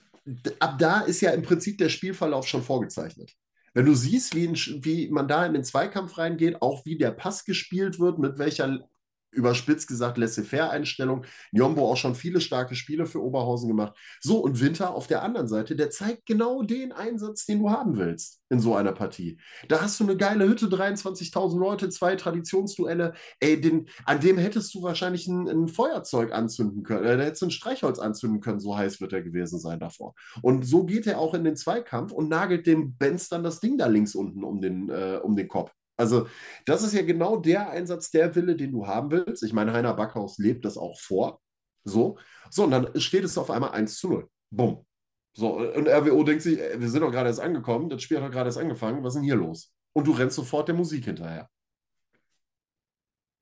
ab 0.59 0.79
da 0.79 1.01
ist 1.01 1.23
ja 1.23 1.31
im 1.31 1.41
Prinzip 1.41 1.79
der 1.79 1.89
Spielverlauf 1.89 2.47
schon 2.47 2.63
vorgezeichnet. 2.63 3.33
Wenn 3.73 3.87
du 3.87 3.95
siehst, 3.95 4.35
wie, 4.35 4.49
ein, 4.49 4.55
wie 4.85 5.09
man 5.11 5.29
da 5.29 5.47
in 5.47 5.55
den 5.55 5.65
Zweikampf 5.65 6.19
reingeht, 6.19 6.61
auch 6.61 6.85
wie 6.85 6.99
der 6.99 7.13
Pass 7.13 7.45
gespielt 7.45 8.01
wird, 8.01 8.19
mit 8.19 8.39
welcher, 8.39 8.89
überspitzt 9.33 9.89
gesagt, 9.89 10.19
Laissez-faire-Einstellung. 10.19 11.25
Njombo 11.53 11.91
auch 11.91 11.97
schon 11.97 12.15
viele 12.15 12.41
starke 12.41 12.75
Spiele 12.75 13.07
für 13.07 13.23
Oberhausen 13.23 13.69
gemacht. 13.69 13.97
So, 14.21 14.39
und 14.39 14.61
Winter 14.61 14.95
auf 14.95 15.07
der 15.07 15.23
anderen 15.23 15.49
Seite, 15.49 15.77
der 15.77 15.91
zeigt 15.91 16.27
genau 16.27 16.63
den 16.63 16.93
Einsatz, 16.93 17.47
den 17.47 17.61
du 17.61 17.71
haben 17.71 17.97
willst 17.97 18.41
in 18.51 18.61
so 18.61 18.75
einer 18.75 18.93
Partie. 18.93 19.39
Da 19.69 19.81
hast 19.81 20.01
du 20.01 20.05
eine 20.05 20.17
geile 20.17 20.49
Hütte, 20.49 20.67
23.000 20.67 21.59
Leute, 21.59 21.89
zwei 21.89 22.17
Traditionsduelle. 22.17 23.15
Ey, 23.39 23.61
den, 23.61 23.89
an 24.05 24.21
dem 24.21 24.39
hättest 24.39 24.75
du 24.75 24.83
wahrscheinlich 24.83 25.29
ein, 25.29 25.49
ein 25.49 25.69
Feuerzeug 25.69 26.33
anzünden 26.33 26.83
können. 26.83 27.05
Äh, 27.05 27.17
da 27.17 27.23
hättest 27.25 27.43
du 27.43 27.47
ein 27.47 27.53
Streichholz 27.53 28.01
anzünden 28.01 28.41
können, 28.41 28.61
so 28.61 28.77
heiß 28.77 29.01
wird 29.01 29.13
er 29.13 29.23
gewesen 29.23 29.61
sein 29.61 29.79
davor. 29.79 30.15
Und 30.43 30.67
so 30.67 30.85
geht 30.85 31.07
er 31.07 31.19
auch 31.19 31.35
in 31.35 31.45
den 31.45 31.57
Zweikampf 31.57 32.13
und 32.13 32.29
nagelt 32.29 32.67
dem 32.67 32.97
Benz 32.97 33.29
dann 33.29 33.45
das 33.45 33.61
Ding 33.61 33.79
da 33.79 33.87
links 33.87 34.15
unten 34.15 34.43
um 34.43 34.61
den, 34.61 34.91
äh, 34.91 35.21
um 35.23 35.37
den 35.37 35.47
Kopf. 35.47 35.73
Also, 36.01 36.27
das 36.65 36.83
ist 36.83 36.95
ja 36.95 37.03
genau 37.03 37.37
der 37.37 37.71
Einsatz, 37.71 38.11
der 38.11 38.35
Wille, 38.35 38.57
den 38.57 38.73
du 38.73 38.87
haben 38.87 39.11
willst. 39.11 39.43
Ich 39.43 39.53
meine, 39.53 39.73
Heiner 39.73 39.95
Backhaus 39.95 40.39
lebt 40.39 40.65
das 40.65 40.79
auch 40.79 40.99
vor. 40.99 41.41
So. 41.85 42.19
So, 42.51 42.65
und 42.65 42.71
dann 42.71 42.99
steht 42.99 43.25
es 43.25 43.39
auf 43.39 43.51
einmal 43.51 43.73
1 43.73 43.99
zu 43.99 44.09
0. 44.09 44.29
Bumm. 44.51 44.87
So, 45.33 45.59
und 45.59 45.89
RWO 45.89 46.25
denkt 46.25 46.43
sich, 46.43 46.59
ey, 46.59 46.81
wir 46.81 46.89
sind 46.89 47.03
doch 47.03 47.13
gerade 47.13 47.29
erst 47.29 47.41
angekommen, 47.41 47.89
das 47.89 48.03
Spiel 48.03 48.17
hat 48.17 48.25
doch 48.27 48.33
gerade 48.33 48.49
erst 48.49 48.59
angefangen, 48.59 49.05
was 49.05 49.15
ist 49.15 49.21
denn 49.21 49.25
hier 49.25 49.37
los? 49.37 49.73
Und 49.93 50.07
du 50.07 50.13
rennst 50.13 50.37
sofort 50.37 50.69
der 50.69 50.75
Musik 50.75 51.05
hinterher. 51.05 51.49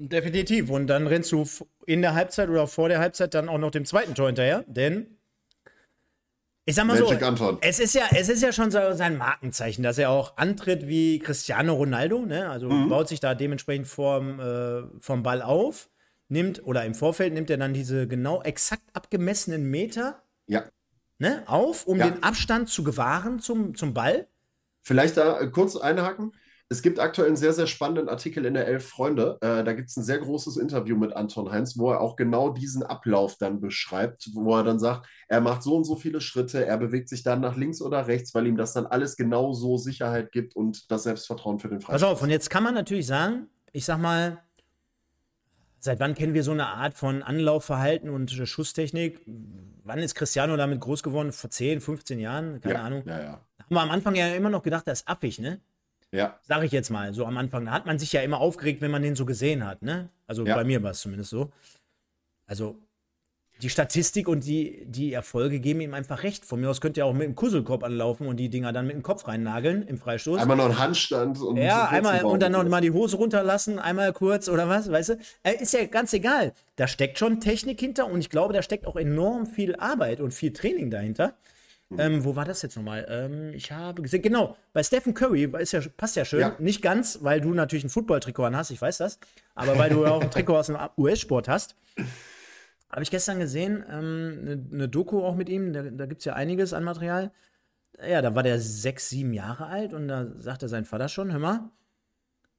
Definitiv. 0.00 0.70
Und 0.70 0.86
dann 0.86 1.06
rennst 1.06 1.32
du 1.32 1.44
in 1.86 2.02
der 2.02 2.14
Halbzeit 2.14 2.48
oder 2.48 2.66
vor 2.66 2.88
der 2.88 3.00
Halbzeit 3.00 3.34
dann 3.34 3.48
auch 3.48 3.58
noch 3.58 3.70
dem 3.70 3.84
zweiten 3.84 4.14
Tor 4.14 4.26
hinterher. 4.26 4.64
Denn, 4.66 5.17
ich 6.68 6.74
sag 6.74 6.86
mal 6.86 7.00
Magic 7.00 7.20
so, 7.20 7.26
Anton. 7.26 7.58
es 7.62 7.78
ist, 7.80 7.94
ja, 7.94 8.02
es 8.14 8.28
ist 8.28 8.42
ja 8.42 8.52
schon 8.52 8.70
so 8.70 8.78
sein 8.92 9.16
Markenzeichen, 9.16 9.82
dass 9.82 9.96
er 9.96 10.10
auch 10.10 10.36
antritt 10.36 10.86
wie 10.86 11.18
Cristiano 11.18 11.72
Ronaldo. 11.72 12.26
Ne? 12.26 12.48
Also 12.50 12.68
Mhm. 12.68 12.90
baut 12.90 13.08
sich 13.08 13.20
da 13.20 13.34
dementsprechend 13.34 13.86
vorm, 13.86 14.38
äh, 14.38 14.82
vom 15.00 15.22
Ball 15.22 15.40
auf, 15.40 15.88
nimmt 16.28 16.62
oder 16.66 16.84
im 16.84 16.94
Vorfeld 16.94 17.32
nimmt 17.32 17.48
er 17.48 17.56
dann 17.56 17.72
diese 17.72 18.06
genau 18.06 18.42
exakt 18.42 18.82
abgemessenen 18.92 19.64
Meter 19.64 20.22
Ja. 20.46 20.64
ne, 21.18 21.42
auf, 21.46 21.86
um 21.86 21.98
Ja. 21.98 22.10
den 22.10 22.22
Abstand 22.22 22.68
zu 22.68 22.84
gewahren 22.84 23.40
zum, 23.40 23.74
zum 23.74 23.94
Ball. 23.94 24.28
Vielleicht 24.82 25.16
da 25.16 25.40
äh, 25.40 25.46
kurz 25.48 25.74
einhaken. 25.74 26.32
Es 26.70 26.82
gibt 26.82 27.00
aktuell 27.00 27.28
einen 27.28 27.36
sehr, 27.36 27.54
sehr 27.54 27.66
spannenden 27.66 28.10
Artikel 28.10 28.44
in 28.44 28.52
der 28.52 28.66
Elf 28.66 28.86
Freunde. 28.86 29.38
Äh, 29.40 29.64
da 29.64 29.72
gibt 29.72 29.88
es 29.88 29.96
ein 29.96 30.02
sehr 30.02 30.18
großes 30.18 30.58
Interview 30.58 30.98
mit 30.98 31.14
Anton 31.14 31.50
Heinz, 31.50 31.78
wo 31.78 31.90
er 31.90 32.02
auch 32.02 32.14
genau 32.14 32.50
diesen 32.50 32.82
Ablauf 32.82 33.36
dann 33.38 33.60
beschreibt, 33.60 34.28
wo 34.34 34.54
er 34.54 34.64
dann 34.64 34.78
sagt, 34.78 35.08
er 35.28 35.40
macht 35.40 35.62
so 35.62 35.76
und 35.76 35.84
so 35.84 35.96
viele 35.96 36.20
Schritte, 36.20 36.66
er 36.66 36.76
bewegt 36.76 37.08
sich 37.08 37.22
dann 37.22 37.40
nach 37.40 37.56
links 37.56 37.80
oder 37.80 38.06
rechts, 38.06 38.34
weil 38.34 38.46
ihm 38.46 38.58
das 38.58 38.74
dann 38.74 38.84
alles 38.84 39.16
genau 39.16 39.54
so 39.54 39.78
Sicherheit 39.78 40.30
gibt 40.30 40.56
und 40.56 40.90
das 40.90 41.04
Selbstvertrauen 41.04 41.58
für 41.58 41.68
den 41.68 41.78
Pass 41.78 41.86
Freistoß. 41.86 42.10
auf, 42.10 42.22
und 42.22 42.28
jetzt 42.28 42.50
kann 42.50 42.62
man 42.62 42.74
natürlich 42.74 43.06
sagen, 43.06 43.46
ich 43.72 43.86
sag 43.86 43.98
mal, 43.98 44.42
seit 45.80 46.00
wann 46.00 46.14
kennen 46.14 46.34
wir 46.34 46.42
so 46.42 46.52
eine 46.52 46.66
Art 46.66 46.92
von 46.92 47.22
Anlaufverhalten 47.22 48.10
und 48.10 48.38
äh, 48.38 48.44
Schusstechnik? 48.44 49.22
Wann 49.84 50.00
ist 50.00 50.14
Cristiano 50.14 50.54
damit 50.58 50.80
groß 50.80 51.02
geworden? 51.02 51.32
Vor 51.32 51.48
10, 51.48 51.80
15 51.80 52.18
Jahren? 52.18 52.60
Keine 52.60 52.74
ja, 52.74 52.82
Ahnung. 52.82 53.02
Ja, 53.06 53.20
ja. 53.20 53.40
Da 53.56 53.64
haben 53.64 53.74
wir 53.74 53.80
am 53.80 53.90
Anfang 53.90 54.14
ja 54.14 54.34
immer 54.34 54.50
noch 54.50 54.62
gedacht, 54.62 54.86
das 54.86 55.00
ist 55.00 55.08
affig, 55.08 55.38
ne? 55.38 55.60
Ja, 56.12 56.38
Sag 56.42 56.62
ich 56.64 56.72
jetzt 56.72 56.90
mal, 56.90 57.12
so 57.12 57.26
am 57.26 57.36
Anfang. 57.36 57.66
Da 57.66 57.72
hat 57.72 57.86
man 57.86 57.98
sich 57.98 58.12
ja 58.12 58.22
immer 58.22 58.40
aufgeregt, 58.40 58.80
wenn 58.80 58.90
man 58.90 59.02
den 59.02 59.14
so 59.14 59.26
gesehen 59.26 59.66
hat, 59.66 59.82
ne? 59.82 60.08
Also 60.26 60.46
Ja. 60.46 60.54
bei 60.54 60.64
mir 60.64 60.82
war 60.82 60.92
es 60.92 61.00
zumindest 61.00 61.30
so. 61.30 61.50
Also 62.46 62.78
die 63.60 63.70
Statistik 63.70 64.28
und 64.28 64.46
die, 64.46 64.84
die 64.86 65.12
Erfolge 65.12 65.58
geben 65.58 65.80
ihm 65.80 65.92
einfach 65.92 66.22
recht. 66.22 66.44
Von 66.44 66.60
mir 66.60 66.70
aus 66.70 66.80
könnt 66.80 66.96
ihr 66.96 67.04
auch 67.04 67.12
mit 67.12 67.24
dem 67.24 67.34
Kusselkorb 67.34 67.82
anlaufen 67.82 68.26
und 68.28 68.36
die 68.36 68.48
Dinger 68.48 68.72
dann 68.72 68.86
mit 68.86 68.94
dem 68.94 69.02
Kopf 69.02 69.26
reinnageln 69.26 69.82
im 69.82 69.98
Freistoß. 69.98 70.40
einmal 70.40 70.56
noch 70.56 70.66
einen 70.66 70.78
Handstand 70.78 71.40
und 71.40 71.56
Ja, 71.56 71.88
einmal 71.88 72.24
und 72.24 72.40
dann 72.40 72.52
noch 72.52 72.64
mal 72.68 72.80
die 72.80 72.92
Hose 72.92 73.16
runterlassen, 73.16 73.78
einmal 73.78 74.12
kurz 74.12 74.48
oder 74.48 74.68
was, 74.68 74.90
weißt 74.90 75.08
du? 75.10 75.18
Äh, 75.42 75.60
ist 75.60 75.74
ja 75.74 75.84
ganz 75.86 76.12
egal. 76.12 76.52
Da 76.76 76.86
steckt 76.86 77.18
schon 77.18 77.40
Technik 77.40 77.80
hinter 77.80 78.06
und 78.06 78.20
ich 78.20 78.30
glaube, 78.30 78.54
da 78.54 78.62
steckt 78.62 78.86
auch 78.86 78.96
enorm 78.96 79.46
viel 79.46 79.74
Arbeit 79.76 80.20
und 80.20 80.32
viel 80.32 80.52
Training 80.52 80.90
dahinter. 80.90 81.34
Mhm. 81.90 82.00
Ähm, 82.00 82.24
wo 82.24 82.36
war 82.36 82.44
das 82.44 82.60
jetzt 82.62 82.76
nochmal? 82.76 83.06
Ähm, 83.08 83.52
ich 83.54 83.72
habe 83.72 84.02
gesehen, 84.02 84.20
genau, 84.20 84.56
bei 84.72 84.82
Stephen 84.82 85.14
Curry 85.14 85.50
ist 85.58 85.72
ja, 85.72 85.80
passt 85.96 86.16
ja 86.16 86.24
schön. 86.24 86.40
Ja. 86.40 86.56
Nicht 86.58 86.82
ganz, 86.82 87.18
weil 87.22 87.40
du 87.40 87.54
natürlich 87.54 87.84
ein 87.84 87.90
Football-Trikot 87.90 88.44
an 88.44 88.56
hast, 88.56 88.70
ich 88.70 88.80
weiß 88.80 88.98
das. 88.98 89.18
Aber 89.54 89.78
weil 89.78 89.90
du 89.90 90.04
ja 90.04 90.10
auch 90.10 90.22
ein 90.22 90.30
Trikot 90.30 90.56
aus 90.56 90.66
dem 90.66 90.76
US-Sport 90.98 91.48
hast. 91.48 91.76
Habe 92.90 93.02
ich 93.02 93.10
gestern 93.10 93.38
gesehen, 93.38 93.84
ähm, 93.90 94.38
eine 94.40 94.56
ne 94.56 94.88
Doku 94.88 95.22
auch 95.22 95.34
mit 95.34 95.48
ihm, 95.48 95.72
da, 95.72 95.82
da 95.82 96.06
gibt 96.06 96.20
es 96.20 96.24
ja 96.24 96.34
einiges 96.34 96.72
an 96.72 96.84
Material. 96.84 97.32
Ja, 98.06 98.22
da 98.22 98.34
war 98.34 98.42
der 98.42 98.60
sechs, 98.60 99.08
sieben 99.08 99.32
Jahre 99.32 99.66
alt 99.66 99.92
und 99.92 100.08
da 100.08 100.26
sagte 100.38 100.68
sein 100.68 100.84
Vater 100.84 101.08
schon, 101.08 101.32
hör 101.32 101.38
mal, 101.38 101.70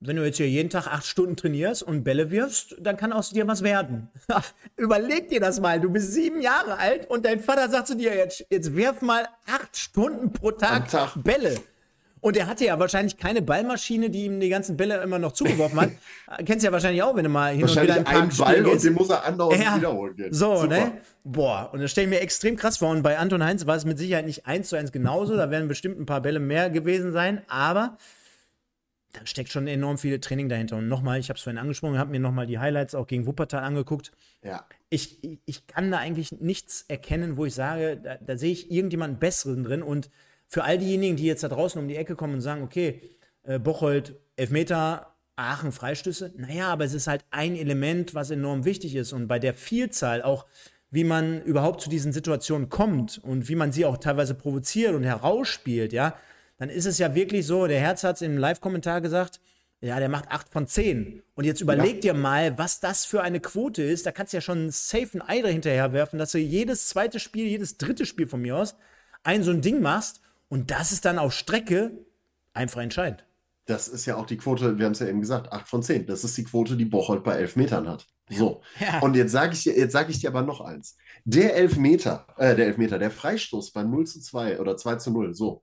wenn 0.02 0.16
du 0.16 0.26
jetzt 0.26 0.38
hier 0.38 0.50
jeden 0.50 0.70
Tag 0.70 0.88
acht 0.88 1.06
Stunden 1.06 1.36
trainierst 1.36 1.84
und 1.84 2.04
Bälle 2.04 2.32
wirfst, 2.32 2.76
dann 2.80 2.96
kann 2.96 3.12
aus 3.12 3.32
dir 3.32 3.48
was 3.48 3.64
werden. 3.64 4.10
Überleg 4.78 5.30
dir 5.30 5.42
das 5.42 5.60
mal, 5.60 5.80
du 5.80 5.90
bist 5.90 6.14
sieben 6.14 6.42
Jahre 6.42 6.78
alt 6.78 7.10
und 7.10 7.26
dein 7.26 7.42
Vater 7.42 7.70
sagt 7.70 7.88
zu 7.88 7.96
dir, 7.96 8.16
jetzt, 8.16 8.46
jetzt 8.50 8.76
wirf 8.76 9.02
mal 9.02 9.28
acht 9.46 9.76
Stunden 9.76 10.32
pro 10.32 10.52
Tag, 10.52 10.90
Tag. 10.90 11.12
Bälle. 11.18 11.56
Und 12.22 12.36
er 12.36 12.48
hatte 12.48 12.66
ja 12.66 12.78
wahrscheinlich 12.78 13.18
keine 13.18 13.42
Ballmaschine, 13.42 14.10
die 14.10 14.26
ihm 14.26 14.40
die 14.42 14.50
ganzen 14.50 14.76
Bälle 14.76 15.02
immer 15.02 15.20
noch 15.20 15.32
zugeworfen 15.32 15.80
hat. 15.80 15.90
Kennst 16.46 16.64
du 16.64 16.68
ja 16.68 16.72
wahrscheinlich 16.74 17.02
auch, 17.02 17.16
wenn 17.16 17.24
du 17.24 17.30
mal 17.30 17.54
hin 17.54 17.64
und 17.64 17.70
wieder 17.72 17.96
Wahrscheinlich 17.96 17.98
im 17.98 18.08
ein 18.08 18.30
Park 18.30 18.38
Ball 18.38 18.66
und 18.66 18.84
den 18.84 18.94
muss 18.94 19.10
er 19.10 19.26
andauernd 19.26 19.64
Ja, 19.64 19.78
wiederholen 19.78 20.16
gehen. 20.16 20.34
So, 20.34 20.58
Super. 20.58 20.68
ne? 20.68 20.92
Boah, 21.24 21.70
und 21.72 21.82
das 21.82 21.92
stelle 21.92 22.06
ich 22.06 22.10
mir 22.12 22.20
extrem 22.20 22.58
krass 22.58 22.78
vor. 22.78 22.90
Und 22.90 23.04
bei 23.04 23.18
Anton 23.18 23.44
Heinz 23.44 23.66
war 23.68 23.76
es 23.78 23.86
mit 23.86 23.98
Sicherheit 23.98 24.26
nicht 24.26 24.48
eins 24.48 24.70
zu 24.70 24.76
eins 24.76 24.92
genauso. 24.92 25.38
Da 25.38 25.50
werden 25.50 25.70
bestimmt 25.70 25.98
ein 26.00 26.06
paar 26.06 26.22
Bälle 26.22 26.40
mehr 26.40 26.70
gewesen 26.70 27.14
sein. 27.14 27.42
Aber 27.48 27.98
da 29.14 29.26
steckt 29.26 29.52
schon 29.52 29.68
enorm 29.68 29.98
viel 29.98 30.20
Training 30.20 30.50
dahinter. 30.50 30.78
Und 30.78 30.88
nochmal, 30.88 31.20
ich 31.20 31.30
habe 31.30 31.38
es 31.38 31.44
vorhin 31.44 31.58
angesprochen, 31.58 31.98
habe 31.98 32.12
mir 32.12 32.20
nochmal 32.20 32.46
die 32.46 32.60
Highlights 32.60 32.94
auch 32.94 33.08
gegen 33.08 33.26
Wuppertal 33.26 33.64
angeguckt. 33.64 34.12
Ja. 34.44 34.66
Ich, 34.90 35.24
ich, 35.24 35.40
ich 35.46 35.68
kann 35.68 35.90
da 35.90 35.98
eigentlich 35.98 36.32
nichts 36.34 36.86
erkennen, 36.88 37.36
wo 37.38 37.46
ich 37.46 37.56
sage, 37.56 37.98
da, 37.98 38.18
da 38.18 38.38
sehe 38.38 38.52
ich 38.52 38.72
irgendjemanden 38.72 39.20
Besseren 39.20 39.64
drin. 39.64 39.82
Und 39.82 40.10
für 40.48 40.64
all 40.64 40.78
diejenigen, 40.78 41.16
die 41.16 41.26
jetzt 41.26 41.44
da 41.44 41.48
draußen 41.48 41.82
um 41.82 41.88
die 41.88 41.96
Ecke 41.96 42.16
kommen 42.16 42.36
und 42.36 42.42
sagen, 42.42 42.62
okay, 42.62 43.02
äh, 43.44 43.58
Bocholt, 43.58 44.16
Elfmeter, 44.36 45.16
Aachen 45.36 45.72
Freistöße. 45.72 46.34
Naja, 46.38 46.68
aber 46.68 46.86
es 46.86 46.94
ist 46.94 47.08
halt 47.08 47.26
ein 47.32 47.56
Element, 47.56 48.14
was 48.14 48.30
enorm 48.30 48.66
wichtig 48.66 48.96
ist. 48.96 49.14
Und 49.14 49.28
bei 49.28 49.40
der 49.40 49.54
Vielzahl 49.54 50.22
auch, 50.22 50.46
wie 50.92 51.04
man 51.04 51.42
überhaupt 51.44 51.82
zu 51.82 51.90
diesen 51.90 52.12
Situationen 52.12 52.70
kommt 52.70 53.20
und 53.20 53.48
wie 53.48 53.56
man 53.56 53.72
sie 53.72 53.86
auch 53.86 53.98
teilweise 53.98 54.36
provoziert 54.36 54.94
und 54.94 55.04
herausspielt, 55.04 55.94
ja, 55.94 56.16
dann 56.60 56.70
ist 56.70 56.86
es 56.86 57.00
ja 57.00 57.16
wirklich 57.16 57.48
so, 57.48 57.66
der 57.68 57.80
Herz 57.80 58.04
hat 58.04 58.18
es 58.18 58.22
im 58.22 58.38
Live-Kommentar 58.38 59.02
gesagt, 59.02 59.40
ja, 59.82 59.98
der 59.98 60.10
macht 60.10 60.30
8 60.30 60.50
von 60.50 60.68
10. 60.68 61.24
Und 61.36 61.46
jetzt 61.46 61.62
überleg 61.62 62.04
ja. 62.04 62.14
dir 62.14 62.14
mal, 62.14 62.58
was 62.58 62.82
das 62.82 63.06
für 63.06 63.22
eine 63.22 63.40
Quote 63.40 63.82
ist. 63.82 64.06
Da 64.06 64.12
kannst 64.12 64.34
du 64.34 64.38
ja 64.38 64.42
schon 64.42 64.58
einen 64.58 64.72
safen 64.72 65.22
Ei 65.22 65.42
dahinterher 65.42 65.94
werfen, 65.94 66.20
dass 66.20 66.34
du 66.34 66.38
jedes 66.38 66.90
zweite 66.90 67.20
Spiel, 67.20 67.48
jedes 67.48 67.78
dritte 67.78 68.06
Spiel 68.06 68.28
von 68.28 68.42
mir 68.42 68.58
aus 68.58 68.76
ein 69.24 69.44
so 69.44 69.52
ein 69.52 69.62
Ding 69.62 69.82
machst. 69.82 70.22
Und 70.50 70.72
das 70.72 70.92
ist 70.92 71.06
dann 71.06 71.18
auf 71.18 71.34
Strecke 71.34 71.92
einfach 72.54 72.82
entscheidend. 72.82 73.26
Das 73.66 73.88
ist 73.88 74.06
ja 74.06 74.18
auch 74.18 74.26
die 74.26 74.38
Quote, 74.38 74.80
wir 74.80 74.86
haben 74.86 74.94
es 74.94 75.00
ja 75.00 75.08
eben 75.08 75.22
gesagt, 75.22 75.54
8 75.54 75.68
von 75.68 75.84
10. 75.84 76.08
Das 76.08 76.24
ist 76.24 76.38
die 76.38 76.44
Quote, 76.44 76.76
die 76.76 76.86
Bocholt 76.86 77.24
bei 77.24 77.36
11 77.36 77.56
Metern 77.56 77.88
hat. 77.88 78.06
So. 78.30 78.62
Ja. 78.80 79.00
Und 79.00 79.16
jetzt 79.16 79.32
sage 79.32 79.54
ich, 79.54 79.64
dir, 79.64 79.90
sag 79.90 80.10
ich 80.10 80.20
dir 80.20 80.30
aber 80.30 80.42
noch 80.42 80.62
eins. 80.62 80.98
Der 81.24 81.56
Elfmeter, 81.56 82.28
äh, 82.38 82.56
der 82.56 82.68
Elfmeter, 82.68 83.00
der 83.00 83.12
Freistoß 83.12 83.72
bei 83.72 83.84
0 83.84 84.08
zu 84.08 84.20
2 84.22 84.60
oder 84.60 84.76
2 84.76 84.96
zu 84.96 85.12
0, 85.12 85.34
so. 85.34 85.62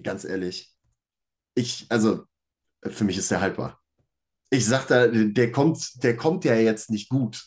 Ganz 0.00 0.24
ehrlich. 0.24 0.74
Ich, 1.54 1.86
also, 1.88 2.24
für 2.82 3.04
mich 3.04 3.18
ist 3.18 3.30
der 3.30 3.40
haltbar. 3.40 3.80
Ich 4.50 4.66
sag 4.66 4.86
da, 4.86 5.06
der 5.06 5.52
kommt, 5.52 6.02
der 6.02 6.16
kommt 6.16 6.44
ja 6.44 6.54
jetzt 6.54 6.90
nicht 6.90 7.08
gut. 7.08 7.44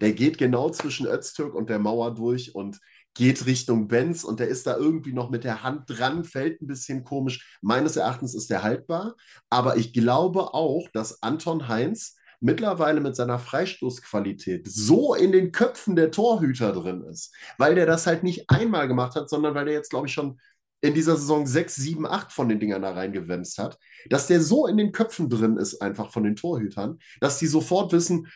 Der 0.00 0.12
geht 0.12 0.38
genau 0.38 0.70
zwischen 0.70 1.06
Öztürk 1.06 1.54
und 1.54 1.70
der 1.70 1.78
Mauer 1.78 2.14
durch 2.14 2.54
und 2.54 2.78
geht 3.14 3.44
Richtung 3.46 3.88
Benz 3.88 4.24
und 4.24 4.40
der 4.40 4.48
ist 4.48 4.66
da 4.66 4.76
irgendwie 4.76 5.12
noch 5.12 5.30
mit 5.30 5.44
der 5.44 5.62
Hand 5.62 5.84
dran, 5.86 6.24
fällt 6.24 6.62
ein 6.62 6.66
bisschen 6.66 7.04
komisch. 7.04 7.58
Meines 7.60 7.96
Erachtens 7.96 8.34
ist 8.34 8.48
der 8.48 8.62
haltbar, 8.62 9.16
aber 9.50 9.76
ich 9.76 9.92
glaube 9.92 10.54
auch, 10.54 10.88
dass 10.92 11.22
Anton 11.22 11.68
Heinz 11.68 12.16
mittlerweile 12.40 13.00
mit 13.00 13.14
seiner 13.14 13.38
Freistoßqualität 13.38 14.66
so 14.66 15.14
in 15.14 15.30
den 15.30 15.52
Köpfen 15.52 15.94
der 15.94 16.10
Torhüter 16.10 16.72
drin 16.72 17.02
ist, 17.02 17.34
weil 17.58 17.74
der 17.74 17.86
das 17.86 18.06
halt 18.06 18.24
nicht 18.24 18.50
einmal 18.50 18.88
gemacht 18.88 19.14
hat, 19.14 19.28
sondern 19.30 19.54
weil 19.54 19.66
der 19.66 19.74
jetzt, 19.74 19.90
glaube 19.90 20.08
ich, 20.08 20.12
schon 20.12 20.40
in 20.82 20.94
dieser 20.94 21.16
Saison 21.16 21.46
6, 21.46 21.76
7, 21.76 22.06
8 22.06 22.32
von 22.32 22.48
den 22.48 22.60
Dingern 22.60 22.82
da 22.82 22.92
reingewemst 22.92 23.58
hat, 23.58 23.78
dass 24.10 24.26
der 24.26 24.40
so 24.40 24.66
in 24.66 24.76
den 24.76 24.92
Köpfen 24.92 25.30
drin 25.30 25.56
ist, 25.56 25.80
einfach 25.80 26.10
von 26.10 26.24
den 26.24 26.36
Torhütern, 26.36 26.98
dass 27.20 27.38
die 27.38 27.46
sofort 27.46 27.92
wissen, 27.92 28.26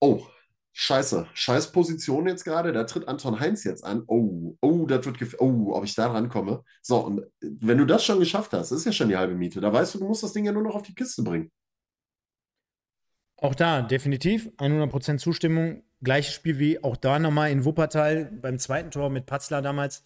oh, 0.00 0.22
scheiße, 0.72 1.26
scheiß 1.34 1.72
Position 1.72 2.28
jetzt 2.28 2.44
gerade, 2.44 2.72
da 2.72 2.84
tritt 2.84 3.08
Anton 3.08 3.40
Heinz 3.40 3.64
jetzt 3.64 3.84
an, 3.84 4.04
oh, 4.06 4.56
oh, 4.60 4.86
das 4.86 5.04
wird, 5.04 5.40
oh, 5.40 5.72
ob 5.72 5.84
ich 5.84 5.94
da 5.96 6.12
rankomme. 6.12 6.62
So, 6.80 6.98
und 6.98 7.22
wenn 7.40 7.78
du 7.78 7.84
das 7.84 8.04
schon 8.04 8.20
geschafft 8.20 8.52
hast, 8.52 8.70
ist 8.70 8.86
ja 8.86 8.92
schon 8.92 9.08
die 9.08 9.16
halbe 9.16 9.34
Miete, 9.34 9.60
da 9.60 9.72
weißt 9.72 9.94
du, 9.94 9.98
du 9.98 10.06
musst 10.06 10.22
das 10.22 10.32
Ding 10.32 10.44
ja 10.44 10.52
nur 10.52 10.62
noch 10.62 10.76
auf 10.76 10.82
die 10.82 10.94
Kiste 10.94 11.22
bringen. 11.22 11.50
Auch 13.38 13.54
da 13.54 13.82
definitiv 13.82 14.50
100% 14.58 15.18
Zustimmung. 15.18 15.82
Gleiches 16.02 16.34
Spiel 16.34 16.58
wie 16.58 16.82
auch 16.84 16.96
da 16.96 17.18
nochmal 17.18 17.50
in 17.50 17.64
Wuppertal 17.64 18.26
beim 18.26 18.58
zweiten 18.58 18.90
Tor 18.90 19.10
mit 19.10 19.26
Patzler 19.26 19.60
damals. 19.60 20.04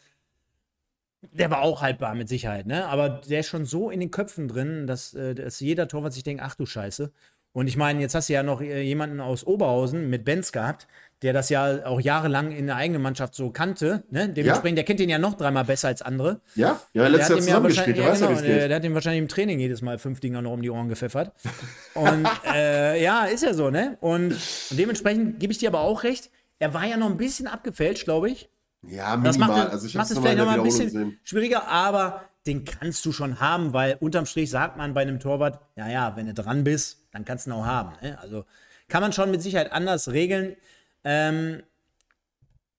Der 1.23 1.51
war 1.51 1.62
auch 1.62 1.83
haltbar 1.83 2.14
mit 2.14 2.29
Sicherheit, 2.29 2.66
ne? 2.66 2.87
Aber 2.87 3.09
der 3.09 3.41
ist 3.41 3.49
schon 3.49 3.66
so 3.66 3.91
in 3.91 4.01
den 4.01 4.11
Köpfen 4.11 4.49
drin, 4.49 4.87
dass, 4.87 5.14
äh, 5.14 5.35
dass 5.35 5.61
jeder 5.61 5.87
Torwart 5.87 6.14
sich 6.14 6.23
denkt, 6.23 6.43
ach 6.43 6.55
du 6.55 6.64
Scheiße. 6.64 7.12
Und 7.53 7.66
ich 7.66 7.77
meine, 7.77 8.01
jetzt 8.01 8.14
hast 8.14 8.29
du 8.29 8.33
ja 8.33 8.43
noch 8.43 8.61
äh, 8.61 8.81
jemanden 8.83 9.21
aus 9.21 9.45
Oberhausen 9.45 10.09
mit 10.09 10.25
Benz 10.25 10.53
gehabt, 10.53 10.87
der 11.23 11.33
das 11.33 11.51
ja 11.51 11.85
auch 11.85 12.01
jahrelang 12.01 12.53
in 12.53 12.66
der 12.66 12.77
eigenen 12.77 13.03
Mannschaft 13.03 13.35
so 13.35 13.51
kannte. 13.51 14.05
Ne? 14.11 14.29
Dementsprechend, 14.29 14.79
ja. 14.79 14.83
der 14.83 14.85
kennt 14.85 15.01
den 15.01 15.11
ja 15.11 15.18
noch 15.18 15.35
dreimal 15.35 15.64
besser 15.64 15.89
als 15.89 16.01
andere. 16.01 16.41
Ja, 16.55 16.81
ja, 16.95 17.09
letztes 17.09 17.29
Jahr 17.29 17.39
zusammengespielt, 17.41 17.99
ja, 17.99 18.14
genau, 18.14 18.41
der, 18.41 18.68
der, 18.68 18.77
hat 18.77 18.85
ihm 18.85 18.95
wahrscheinlich 18.95 19.21
im 19.21 19.29
Training 19.29 19.59
jedes 19.59 19.83
Mal 19.83 19.99
fünf 19.99 20.21
Dinger 20.21 20.41
noch 20.41 20.53
um 20.53 20.62
die 20.62 20.71
Ohren 20.71 20.89
gepfeffert. 20.89 21.33
Und 21.95 22.27
äh, 22.55 23.03
ja, 23.03 23.25
ist 23.25 23.43
ja 23.43 23.53
so, 23.53 23.71
ne? 23.71 23.99
Und, 24.01 24.33
und 24.71 24.79
dementsprechend 24.79 25.41
gebe 25.41 25.53
ich 25.53 25.59
dir 25.59 25.68
aber 25.68 25.81
auch 25.81 26.05
recht, 26.05 26.31
er 26.59 26.73
war 26.73 26.87
ja 26.87 26.97
noch 26.97 27.11
ein 27.11 27.16
bisschen 27.16 27.49
abgefälscht, 27.49 28.05
glaube 28.05 28.31
ich. 28.31 28.49
Ja, 28.83 29.16
minimal. 29.16 29.22
Das 29.24 29.39
macht, 29.39 29.70
also 29.70 29.87
ich 29.87 29.95
macht 29.95 30.11
es 30.11 30.18
vielleicht 30.18 30.39
noch 30.39 30.47
mal 30.47 30.59
ein 30.59 30.62
bisschen 30.62 30.87
gesehen. 30.87 31.18
schwieriger, 31.22 31.68
aber 31.68 32.22
den 32.47 32.64
kannst 32.64 33.05
du 33.05 33.12
schon 33.12 33.41
haben, 33.41 33.72
weil 33.72 33.97
unterm 34.01 34.26
Strich 34.26 34.51
sagt 34.51 34.76
man 34.76 34.95
bei 34.95 35.03
einem 35.03 35.20
Torwart, 35.20 35.61
ja, 35.76 35.89
ja, 35.89 36.16
wenn 36.16 36.26
du 36.26 36.35
dran 36.35 36.64
bist, 36.64 37.07
dann 37.12 37.24
kannst 37.24 37.47
du 37.47 37.51
ihn 37.51 37.55
auch 37.55 37.66
haben. 37.66 37.93
Ne? 38.03 38.18
Also 38.20 38.45
kann 38.89 39.03
man 39.03 39.12
schon 39.12 39.31
mit 39.31 39.43
Sicherheit 39.43 39.72
anders 39.72 40.09
regeln. 40.09 40.57
Ähm, 41.05 41.62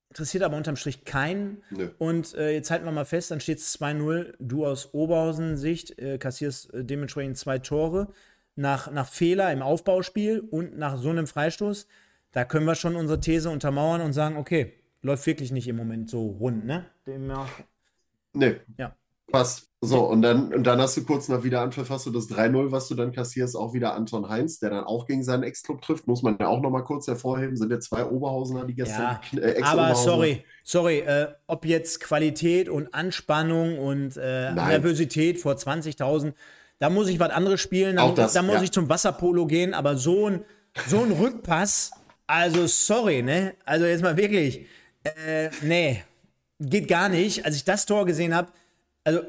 interessiert 0.10 0.44
aber 0.44 0.58
unterm 0.58 0.76
Strich 0.76 1.06
keinen. 1.06 1.64
Nö. 1.70 1.90
Und 2.00 2.34
äh, 2.34 2.52
jetzt 2.52 2.72
halten 2.72 2.86
wir 2.86 2.92
mal 2.92 3.06
fest, 3.06 3.32
dann 3.32 3.40
steht 3.40 3.60
es 3.60 3.80
2-0. 3.80 4.34
Du 4.40 4.66
aus 4.66 4.94
Oberhausen-Sicht 4.94 6.00
äh, 6.00 6.18
kassierst 6.18 6.74
äh, 6.74 6.84
dementsprechend 6.84 7.38
zwei 7.38 7.60
Tore 7.60 8.08
nach, 8.56 8.92
nach 8.92 9.08
Fehler 9.08 9.52
im 9.54 9.62
Aufbauspiel 9.62 10.40
und 10.40 10.78
nach 10.78 10.98
so 10.98 11.10
einem 11.10 11.28
Freistoß. 11.28 11.88
Da 12.32 12.46
können 12.46 12.66
wir 12.66 12.76
schon 12.76 12.96
unsere 12.96 13.20
These 13.20 13.50
untermauern 13.50 14.02
und 14.02 14.14
sagen, 14.14 14.38
okay, 14.38 14.74
läuft 15.02 15.26
wirklich 15.26 15.52
nicht 15.52 15.68
im 15.68 15.78
Moment 15.78 16.10
so 16.10 16.28
rund, 16.28 16.66
ne? 16.66 16.86
Demnach. 17.06 17.50
Nee. 18.34 18.58
Ja. 18.78 18.96
Passt. 19.32 19.72
So, 19.84 20.04
und 20.04 20.22
dann, 20.22 20.54
und 20.54 20.64
dann 20.68 20.80
hast 20.80 20.96
du 20.98 21.04
kurz 21.04 21.28
nach 21.28 21.44
Wiederanpfiff 21.44 21.90
hast 21.90 22.06
du 22.06 22.12
das 22.12 22.30
3-0, 22.30 22.72
was 22.72 22.88
du 22.88 22.94
dann 22.94 23.12
kassierst, 23.12 23.56
auch 23.58 23.74
wieder 23.74 23.96
Anton 23.96 24.30
Heinz, 24.30 24.60
der 24.60 24.70
dann 24.70 24.84
auch 24.84 25.08
gegen 25.08 25.24
seinen 25.24 25.42
Ex-Club 25.42 25.82
trifft, 25.82 26.06
muss 26.06 26.22
man 26.22 26.38
ja 26.40 26.48
auch 26.48 26.62
nochmal 26.62 26.84
kurz 26.84 27.08
hervorheben, 27.08 27.58
sind 27.58 27.72
ja 27.72 27.80
zwei 27.80 28.06
Oberhausener, 28.06 28.66
die 28.66 28.76
gestern 28.76 29.20
ja, 29.32 29.42
äh, 29.42 29.60
Aber 29.64 29.96
sorry, 29.96 30.46
sorry, 30.64 31.00
äh, 31.00 31.30
ob 31.48 31.66
jetzt 31.66 32.00
Qualität 32.00 32.70
und 32.70 32.94
Anspannung 32.94 33.80
und 33.80 34.18
äh, 34.18 34.52
Nervosität 34.52 35.40
vor 35.40 35.54
20.000, 35.54 36.34
da 36.78 36.92
muss 36.92 37.10
ich 37.10 37.20
was 37.20 37.32
anderes 37.32 37.60
spielen, 37.60 37.96
da, 37.96 38.12
das, 38.12 38.34
da 38.34 38.44
muss 38.44 38.58
ja. 38.58 38.64
ich 38.64 38.72
zum 38.72 38.88
Wasserpolo 38.88 39.48
gehen, 39.48 39.74
aber 39.74 39.98
so 39.98 40.28
ein, 40.28 40.46
so 40.88 41.02
ein 41.02 41.12
Rückpass, 41.12 41.92
also 42.28 42.68
sorry, 42.68 43.24
ne? 43.24 43.56
Also 43.66 43.86
jetzt 43.86 44.04
mal 44.04 44.16
wirklich, 44.16 44.68
äh, 45.04 45.50
nee, 45.62 46.04
geht 46.60 46.88
gar 46.88 47.10
nicht. 47.10 47.46
Als 47.46 47.56
ich 47.56 47.64
das 47.64 47.86
Tor 47.86 48.06
gesehen 48.06 48.36
habe, 48.36 48.52
also, 49.04 49.22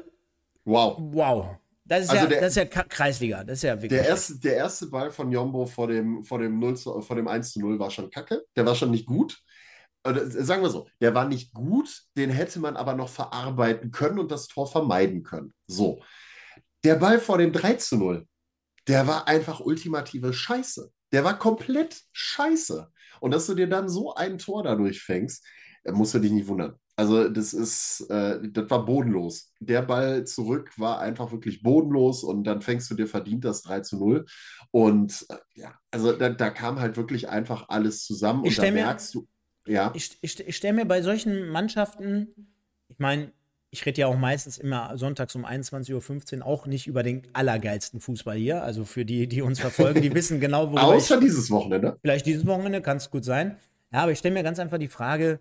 wow. 0.65 0.97
Wow. 0.99 1.55
Das 1.85 2.05
ist, 2.05 2.09
also 2.11 2.23
ja, 2.23 2.29
der, 2.29 2.41
das 2.41 2.49
ist 2.51 2.55
ja 2.55 2.65
Kreisliga. 2.65 3.43
Das 3.43 3.59
ist 3.59 3.63
ja 3.63 3.75
wirklich. 3.75 3.99
Der 3.99 4.07
erste, 4.07 4.39
der 4.39 4.55
erste 4.55 4.87
Ball 4.87 5.11
von 5.11 5.31
Jombo 5.31 5.65
vor 5.65 5.87
dem, 5.87 6.23
vor, 6.23 6.39
dem 6.39 6.57
0 6.59 6.77
zu, 6.77 7.01
vor 7.01 7.15
dem 7.15 7.27
1 7.27 7.51
zu 7.51 7.59
0 7.59 7.77
war 7.77 7.91
schon 7.91 8.09
kacke. 8.09 8.43
Der 8.55 8.65
war 8.65 8.75
schon 8.75 8.91
nicht 8.91 9.05
gut. 9.05 9.41
Oder, 10.05 10.29
sagen 10.29 10.61
wir 10.61 10.69
so, 10.69 10.87
der 11.01 11.13
war 11.13 11.27
nicht 11.27 11.53
gut, 11.53 12.03
den 12.17 12.29
hätte 12.29 12.59
man 12.59 12.75
aber 12.75 12.93
noch 12.93 13.09
verarbeiten 13.09 13.91
können 13.91 14.19
und 14.19 14.31
das 14.31 14.47
Tor 14.47 14.67
vermeiden 14.67 15.23
können. 15.23 15.53
So. 15.67 16.01
Der 16.83 16.95
Ball 16.95 17.19
vor 17.19 17.37
dem 17.37 17.53
3 17.53 17.75
zu 17.75 17.97
0, 17.97 18.27
der 18.87 19.07
war 19.07 19.27
einfach 19.27 19.59
ultimative 19.61 20.33
Scheiße. 20.33 20.91
Der 21.13 21.23
war 21.23 21.37
komplett 21.37 22.01
scheiße. 22.11 22.91
Und 23.23 23.31
dass 23.31 23.45
du 23.47 23.55
dir 23.55 23.69
dann 23.69 23.87
so 23.87 24.13
ein 24.15 24.37
Tor 24.37 24.63
dadurch 24.63 25.01
fängst, 25.01 25.47
musst 25.93 26.13
du 26.13 26.19
dich 26.19 26.33
nicht 26.33 26.49
wundern. 26.49 26.75
Also 26.97 27.29
das 27.29 27.53
ist, 27.53 28.01
äh, 28.09 28.37
das 28.51 28.69
war 28.69 28.83
bodenlos. 28.83 29.53
Der 29.61 29.81
Ball 29.81 30.25
zurück 30.25 30.77
war 30.77 30.99
einfach 30.99 31.31
wirklich 31.31 31.63
bodenlos 31.63 32.25
und 32.25 32.43
dann 32.43 32.61
fängst 32.61 32.91
du 32.91 32.95
dir 32.95 33.07
verdient 33.07 33.45
das 33.45 33.61
3 33.61 33.79
zu 33.79 33.97
0. 33.97 34.25
Und 34.71 35.25
äh, 35.29 35.37
ja, 35.55 35.73
also 35.89 36.11
da, 36.11 36.31
da, 36.31 36.49
kam 36.49 36.81
halt 36.81 36.97
wirklich 36.97 37.29
einfach 37.29 37.69
alles 37.69 38.03
zusammen 38.03 38.43
ich 38.43 38.59
und 38.59 38.67
da 38.67 38.71
merkst 38.71 39.15
du, 39.15 39.25
ja. 39.67 39.93
Ich, 39.95 40.17
ich, 40.19 40.37
ich 40.45 40.57
stelle 40.57 40.73
mir 40.73 40.85
bei 40.85 41.01
solchen 41.01 41.47
Mannschaften, 41.47 42.53
ich 42.89 42.99
meine, 42.99 43.31
ich 43.73 43.87
rede 43.87 44.01
ja 44.01 44.07
auch 44.07 44.17
meistens 44.17 44.59
immer 44.59 44.95
sonntags 44.99 45.35
um 45.35 45.47
21.15 45.47 46.37
Uhr 46.37 46.45
auch 46.45 46.67
nicht 46.67 46.85
über 46.85 47.01
den 47.01 47.23
allergeilsten 47.33 47.99
Fußball 47.99 48.37
hier. 48.37 48.63
Also 48.63 48.85
für 48.85 49.03
die, 49.03 49.27
die 49.27 49.41
uns 49.41 49.59
verfolgen, 49.59 49.99
die 49.99 50.13
wissen 50.15 50.39
genau, 50.39 50.71
wo. 50.71 50.77
Außer 50.77 51.15
ich, 51.15 51.21
dieses 51.21 51.49
Wochenende. 51.49 51.97
Vielleicht 52.01 52.27
dieses 52.27 52.45
Wochenende, 52.45 52.81
kann 52.81 52.97
es 52.97 53.09
gut 53.09 53.25
sein. 53.25 53.57
Ja, 53.91 54.03
aber 54.03 54.11
ich 54.11 54.19
stelle 54.19 54.35
mir 54.35 54.43
ganz 54.43 54.59
einfach 54.59 54.77
die 54.77 54.87
Frage, 54.87 55.39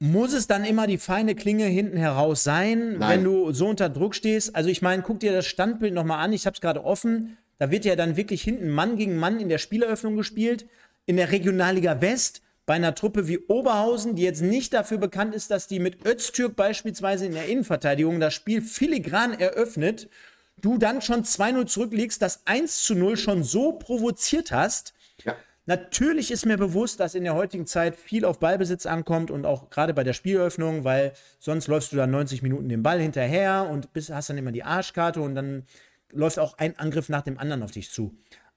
muss 0.00 0.34
es 0.34 0.46
dann 0.46 0.66
immer 0.66 0.86
die 0.86 0.98
feine 0.98 1.34
Klinge 1.34 1.64
hinten 1.64 1.96
heraus 1.96 2.44
sein, 2.44 2.98
Nein. 2.98 3.08
wenn 3.08 3.24
du 3.24 3.52
so 3.52 3.68
unter 3.68 3.88
Druck 3.88 4.14
stehst? 4.14 4.54
Also 4.54 4.68
ich 4.68 4.82
meine, 4.82 5.02
guck 5.02 5.20
dir 5.20 5.32
das 5.32 5.46
Standbild 5.46 5.94
nochmal 5.94 6.22
an, 6.22 6.34
ich 6.34 6.44
habe 6.44 6.54
es 6.54 6.60
gerade 6.60 6.84
offen. 6.84 7.38
Da 7.56 7.70
wird 7.70 7.86
ja 7.86 7.96
dann 7.96 8.18
wirklich 8.18 8.42
hinten 8.42 8.68
Mann 8.68 8.96
gegen 8.96 9.16
Mann 9.16 9.40
in 9.40 9.48
der 9.48 9.58
Spieleröffnung 9.58 10.16
gespielt. 10.16 10.66
In 11.06 11.16
der 11.16 11.32
Regionalliga 11.32 12.02
West 12.02 12.41
bei 12.66 12.74
einer 12.74 12.94
Truppe 12.94 13.28
wie 13.28 13.38
Oberhausen, 13.38 14.14
die 14.14 14.22
jetzt 14.22 14.42
nicht 14.42 14.72
dafür 14.72 14.98
bekannt 14.98 15.34
ist, 15.34 15.50
dass 15.50 15.66
die 15.66 15.80
mit 15.80 16.04
Öztürk 16.06 16.56
beispielsweise 16.56 17.26
in 17.26 17.32
der 17.32 17.46
Innenverteidigung 17.46 18.20
das 18.20 18.34
Spiel 18.34 18.62
filigran 18.62 19.34
eröffnet, 19.34 20.08
du 20.60 20.78
dann 20.78 21.02
schon 21.02 21.24
2-0 21.24 21.66
zurückliegst, 21.66 22.22
das 22.22 22.42
1 22.46 22.90
0 22.90 23.16
schon 23.16 23.42
so 23.42 23.72
provoziert 23.72 24.52
hast, 24.52 24.94
Natürlich 25.64 26.32
ist 26.32 26.44
mir 26.44 26.56
bewusst, 26.56 26.98
dass 26.98 27.14
in 27.14 27.22
der 27.22 27.34
heutigen 27.34 27.66
Zeit 27.66 27.94
viel 27.94 28.24
auf 28.24 28.40
Ballbesitz 28.40 28.84
ankommt 28.84 29.30
und 29.30 29.46
auch 29.46 29.70
gerade 29.70 29.94
bei 29.94 30.02
der 30.02 30.12
Spieleröffnung, 30.12 30.82
weil 30.82 31.12
sonst 31.38 31.68
läufst 31.68 31.92
du 31.92 31.96
dann 31.96 32.10
90 32.10 32.42
Minuten 32.42 32.68
den 32.68 32.82
Ball 32.82 33.00
hinterher 33.00 33.68
und 33.70 33.92
bist, 33.92 34.10
hast 34.10 34.28
dann 34.28 34.38
immer 34.38 34.50
die 34.50 34.64
Arschkarte 34.64 35.20
und 35.20 35.36
dann 35.36 35.64
läuft 36.10 36.40
auch 36.40 36.58
ein 36.58 36.76
Angriff 36.80 37.08
nach 37.08 37.22
dem 37.22 37.38
anderen 37.38 37.62
auf 37.62 37.70
dich 37.70 37.92
zu. 37.92 38.12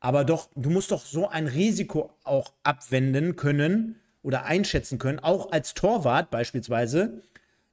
Aber 0.06 0.24
doch, 0.24 0.50
du 0.56 0.70
musst 0.70 0.92
doch 0.92 1.04
so 1.04 1.30
ein 1.30 1.48
Risiko 1.48 2.12
auch 2.24 2.54
abwenden 2.62 3.36
können 3.36 3.96
oder 4.22 4.46
einschätzen 4.46 5.00
können, 5.00 5.18
auch 5.18 5.52
als 5.52 5.74
Torwart 5.74 6.30
beispielsweise. 6.30 7.24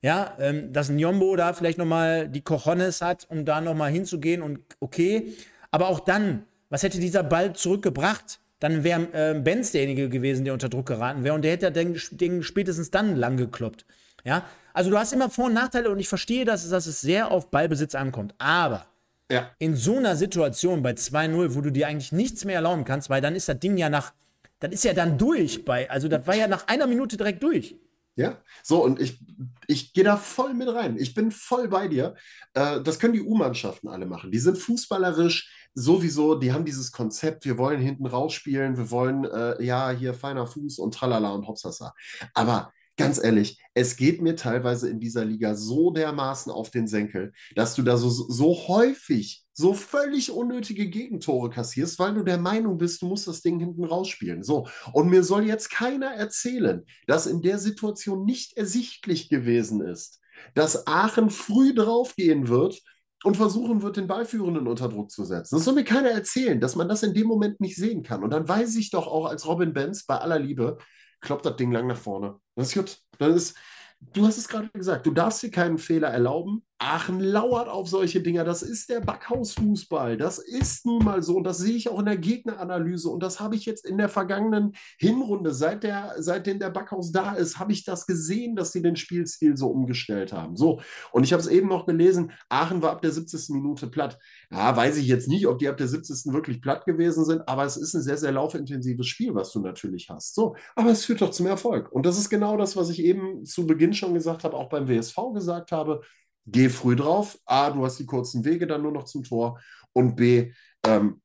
Ja, 0.01 0.35
ähm, 0.41 0.72
dass 0.72 0.89
ein 0.89 0.99
Jombo 0.99 1.37
da 1.37 1.53
vielleicht 1.53 1.76
nochmal 1.76 2.30
die 2.30 2.41
Cojones 2.41 3.03
hat, 3.03 3.26
um 3.28 3.45
da 3.45 3.61
nochmal 3.61 3.91
hinzugehen 3.91 4.41
und 4.41 4.61
okay, 4.80 5.35
Aber 5.70 5.89
auch 5.89 6.01
dann, 6.01 6.45
was 6.70 6.83
hätte 6.83 7.01
dieser 7.01 7.22
Ball 7.22 7.53
zurückgebracht? 7.53 8.41
Dann 8.61 8.83
wäre 8.83 9.09
äh, 9.12 9.39
Benz 9.39 9.72
derjenige 9.72 10.09
gewesen, 10.09 10.47
der 10.47 10.55
unter 10.55 10.70
Druck 10.70 10.87
geraten 10.87 11.24
wäre 11.24 11.35
und 11.35 11.43
der 11.43 11.53
hätte 11.53 11.70
den 11.70 12.01
Ding 12.12 12.43
spätestens 12.43 12.91
dann 12.91 13.14
lang 13.14 13.37
gekloppt. 13.37 13.85
Ja, 14.24 14.47
also 14.72 14.89
du 14.89 14.97
hast 14.97 15.12
immer 15.12 15.28
Vor- 15.28 15.47
und 15.47 15.55
Nachteile 15.55 15.91
und 15.91 15.99
ich 15.99 16.09
verstehe, 16.09 16.47
dass, 16.47 16.66
dass 16.66 16.87
es 16.87 17.03
sehr 17.03 17.30
auf 17.30 17.51
Ballbesitz 17.51 17.95
ankommt. 17.95 18.35
Aber 18.39 18.87
ja. 19.33 19.51
in 19.59 19.74
so 19.74 19.97
einer 19.97 20.16
Situation 20.16 20.83
bei 20.83 20.93
2-0, 20.93 21.55
wo 21.55 21.61
du 21.61 21.70
dir 21.70 21.89
eigentlich 21.89 22.12
nichts 22.12 22.45
mehr 22.45 22.57
erlauben 22.57 22.85
kannst, 22.85 23.11
weil 23.11 23.20
dann 23.20 23.35
ist 23.35 23.49
das 23.49 23.59
Ding 23.59 23.76
ja 23.76 23.89
nach, 23.89 24.12
das 24.61 24.72
ist 24.72 24.85
ja 24.85 24.95
dann 24.95 25.18
durch 25.18 25.64
bei, 25.64 25.91
also 25.91 26.09
das 26.09 26.26
war 26.26 26.35
ja 26.35 26.47
nach 26.47 26.68
einer 26.68 26.87
Minute 26.87 27.16
direkt 27.16 27.43
durch. 27.43 27.76
Ja, 28.14 28.43
so 28.62 28.85
und 28.85 29.01
ich, 29.01 29.18
ich 29.66 29.95
gehe 29.95 30.05
da 30.05 30.18
voll 30.18 30.53
mit 30.53 30.68
rein. 30.68 30.99
Ich 30.99 31.14
bin 31.14 31.30
voll 31.30 31.68
bei 31.68 31.89
dir. 31.89 32.14
Äh, 32.53 32.83
das 32.83 32.99
können 32.99 33.14
die 33.14 33.22
U-Mannschaften 33.22 33.89
alle 33.89 34.05
machen. 34.05 34.30
Die 34.30 34.39
sind 34.39 34.59
fußballerisch 34.59 35.51
sowieso, 35.74 36.35
die 36.35 36.53
haben 36.53 36.66
dieses 36.66 36.93
Konzept, 36.93 37.47
wir 37.47 37.57
wollen 37.57 37.80
hinten 37.80 38.05
rausspielen, 38.05 38.76
wir 38.76 38.91
wollen, 38.91 39.24
äh, 39.24 39.62
ja, 39.64 39.91
hier 39.91 40.12
feiner 40.12 40.47
Fuß 40.47 40.78
und 40.78 40.93
tralala 40.93 41.30
und 41.30 41.47
hopsasa. 41.47 41.95
Aber 42.35 42.70
ganz 43.03 43.22
ehrlich, 43.22 43.59
es 43.74 43.96
geht 43.96 44.22
mir 44.22 44.36
teilweise 44.36 44.88
in 44.88 45.00
dieser 45.00 45.24
Liga 45.24 45.55
so 45.55 45.90
dermaßen 45.90 46.53
auf 46.53 46.70
den 46.70 46.86
Senkel, 46.86 47.32
dass 47.57 47.74
du 47.74 47.82
da 47.82 47.96
so, 47.96 48.09
so 48.11 48.68
häufig 48.68 49.44
so 49.55 49.74
völlig 49.74 50.30
unnötige 50.30 50.88
Gegentore 50.88 51.50
kassierst, 51.50 51.98
weil 51.98 52.14
du 52.14 52.22
der 52.22 52.38
Meinung 52.38 52.78
bist, 52.78 53.03
du 53.03 53.07
musst 53.07 53.28
das 53.28 53.42
Ding 53.42 53.61
hinten 53.61 53.84
rausspielen. 53.84 54.42
So. 54.42 54.68
Und 54.92 55.11
mir 55.11 55.22
soll 55.24 55.46
jetzt 55.46 55.70
keiner 55.70 56.12
erzählen, 56.14 56.84
dass 57.07 57.26
in 57.26 57.42
der 57.42 57.59
Situation 57.59 58.24
nicht 58.24 58.57
ersichtlich 58.57 59.28
gewesen 59.28 59.82
ist, 59.82 60.20
dass 60.55 60.86
Aachen 60.86 61.30
früh 61.30 61.74
draufgehen 61.74 62.48
wird 62.48 62.80
und 63.24 63.36
versuchen 63.36 63.82
wird, 63.82 63.96
den 63.96 64.07
Ballführenden 64.07 64.66
unter 64.66 64.88
Druck 64.88 65.11
zu 65.11 65.24
setzen. 65.24 65.57
Das 65.57 65.64
soll 65.64 65.74
mir 65.74 65.84
keiner 65.84 66.11
erzählen, 66.11 66.61
dass 66.61 66.76
man 66.76 66.88
das 66.88 67.03
in 67.03 67.14
dem 67.14 67.26
Moment 67.26 67.61
nicht 67.61 67.76
sehen 67.76 68.03
kann. 68.03 68.22
Und 68.22 68.30
dann 68.30 68.48
weiß 68.48 68.74
ich 68.76 68.90
doch 68.90 69.07
auch 69.07 69.26
als 69.26 69.46
Robin 69.46 69.72
Benz 69.72 70.05
bei 70.07 70.16
aller 70.16 70.38
Liebe, 70.38 70.78
kloppt 71.23 71.47
das 71.47 71.57
Ding 71.57 71.73
lang 71.73 71.87
nach 71.87 71.97
vorne. 71.97 72.39
Das 72.55 72.68
ist 72.68 72.75
gut. 72.75 72.99
Dann 73.18 73.33
ist, 73.35 73.57
du 74.01 74.27
hast 74.27 74.39
es 74.39 74.49
gerade 74.49 74.68
gesagt, 74.70 75.07
du 75.07 75.12
darfst 75.12 75.43
dir 75.43 75.51
keinen 75.51 75.79
Fehler 75.79 76.09
erlauben. 76.09 76.64
Aachen 76.83 77.20
lauert 77.20 77.68
auf 77.68 77.89
solche 77.89 78.20
Dinger. 78.20 78.43
Das 78.43 78.62
ist 78.62 78.91
der 78.91 79.01
Backhausfußball. 79.01 80.16
Das 80.16 80.39
ist 80.39 80.85
nun 80.85 81.05
mal 81.05 81.22
so. 81.22 81.37
Und 81.37 81.45
das 81.45 81.59
sehe 81.59 81.76
ich 81.76 81.89
auch 81.89 82.01
in 82.01 82.07
der 82.07 82.16
Gegneranalyse. 82.16 83.09
Und 83.09 83.22
das 83.22 83.39
habe 83.39 83.55
ich 83.55 83.66
jetzt 83.66 83.87
in 83.87 83.99
der 83.99 84.09
vergangenen 84.09 84.72
Hinrunde, 84.99 85.55
seit 85.55 85.85
der, 85.85 86.16
seitdem 86.18 86.59
der 86.59 86.70
Backhaus 86.70 87.12
da 87.12 87.35
ist, 87.35 87.61
habe 87.61 87.72
ich 87.72 87.85
das 87.85 88.05
gesehen, 88.07 88.57
dass 88.57 88.72
sie 88.72 88.83
den 88.83 88.97
Spielstil 88.97 89.57
so 89.57 89.68
umgestellt 89.68 90.33
haben. 90.33 90.57
So. 90.57 90.80
Und 91.12 91.22
ich 91.22 91.33
habe 91.33 91.41
es 91.41 91.49
eben 91.49 91.68
noch 91.68 91.87
gelesen. 91.87 92.33
Aachen 92.49 92.83
war 92.83 92.91
ab 92.91 93.03
der 93.03 93.12
70. 93.12 93.51
Minute 93.51 93.87
platt. 93.87 94.18
Ja, 94.51 94.76
weiß 94.76 94.97
ich 94.97 95.07
jetzt 95.07 95.28
nicht, 95.28 95.47
ob 95.47 95.59
die 95.59 95.68
ab 95.68 95.76
der 95.76 95.87
70. 95.87 96.33
wirklich 96.33 96.61
platt 96.61 96.85
gewesen 96.85 97.24
sind. 97.24 97.49
Aber 97.49 97.64
es 97.64 97.76
ist 97.76 97.95
ein 97.95 98.03
sehr, 98.03 98.18
sehr 98.18 98.33
laufintensives 98.33 99.07
Spiel, 99.07 99.37
was 99.37 99.53
du 99.53 99.61
natürlich 99.61 100.11
hast. 100.11 100.35
So. 100.35 100.57
Aber 100.74 100.91
es 100.91 101.05
führt 101.05 101.22
doch 101.22 101.30
zum 101.30 101.47
Erfolg. 101.47 101.93
Und 101.93 102.07
das 102.07 102.18
ist 102.18 102.28
genau 102.28 102.57
das, 102.57 102.76
was 102.76 102.91
ich 102.91 103.05
eben 103.05 103.45
zu 103.45 103.68
Beginn 103.68 103.95
schon 103.95 104.14
gesagt 104.14 104.43
habe, 104.43 104.57
auch 104.57 104.68
beim 104.68 104.89
WSV 104.89 105.16
gesagt 105.33 105.70
habe 105.70 106.01
geh 106.47 106.68
früh 106.68 106.97
drauf. 106.97 107.38
A, 107.45 107.70
du 107.70 107.84
hast 107.84 107.99
die 107.99 108.07
kurzen 108.07 108.45
Wege 108.45 108.66
dann 108.66 108.82
nur 108.82 108.93
noch 108.93 109.05
zum 109.05 109.24
Tor. 109.24 109.61
Und 109.93 110.16
B, 110.16 110.53
ähm, 110.86 111.20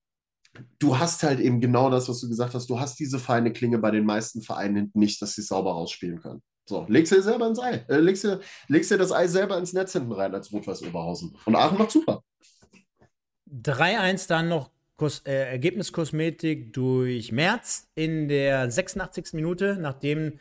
du 0.80 0.98
hast 0.98 1.24
halt 1.24 1.40
eben 1.40 1.62
genau 1.62 1.90
das, 1.90 2.10
was 2.10 2.22
du 2.22 2.28
gesagt 2.28 2.54
hast. 2.54 2.70
Du 2.70 2.80
hast 2.80 3.00
diese 3.00 3.20
feine 3.20 3.54
Klinge 3.54 3.78
bei 3.80 3.92
den 3.92 4.06
meisten 4.06 4.42
Vereinen 4.42 4.92
nicht, 4.94 5.22
dass 5.22 5.34
sie 5.34 5.42
sauber 5.42 5.72
rausspielen 5.72 6.20
können. 6.20 6.42
So, 6.68 6.86
legst 6.90 7.14
dir 7.14 7.22
selber 7.22 7.48
ins 7.48 7.60
Ei. 7.60 7.86
Äh, 7.88 8.00
legst, 8.00 8.26
dir, 8.26 8.42
legst 8.68 8.92
dir 8.92 8.98
das 8.98 9.14
Ei 9.14 9.28
selber 9.28 9.58
ins 9.58 9.74
Netz 9.74 9.94
hinten 9.94 10.12
rein 10.12 10.34
als 10.34 10.52
Rot-Weiß 10.52 10.84
Oberhausen. 10.84 11.38
Und 11.46 11.56
Aachen 11.56 11.78
macht 11.78 11.92
super. 11.92 12.24
3-1 13.50 14.28
dann 14.28 14.50
noch 14.50 14.72
Kos 14.98 15.20
äh, 15.26 15.52
Ergebniskosmetik 15.52 16.74
durch 16.74 17.32
März 17.32 17.88
in 17.96 18.28
der 18.28 18.70
86. 18.70 19.34
Minute, 19.34 19.78
nachdem 19.80 20.40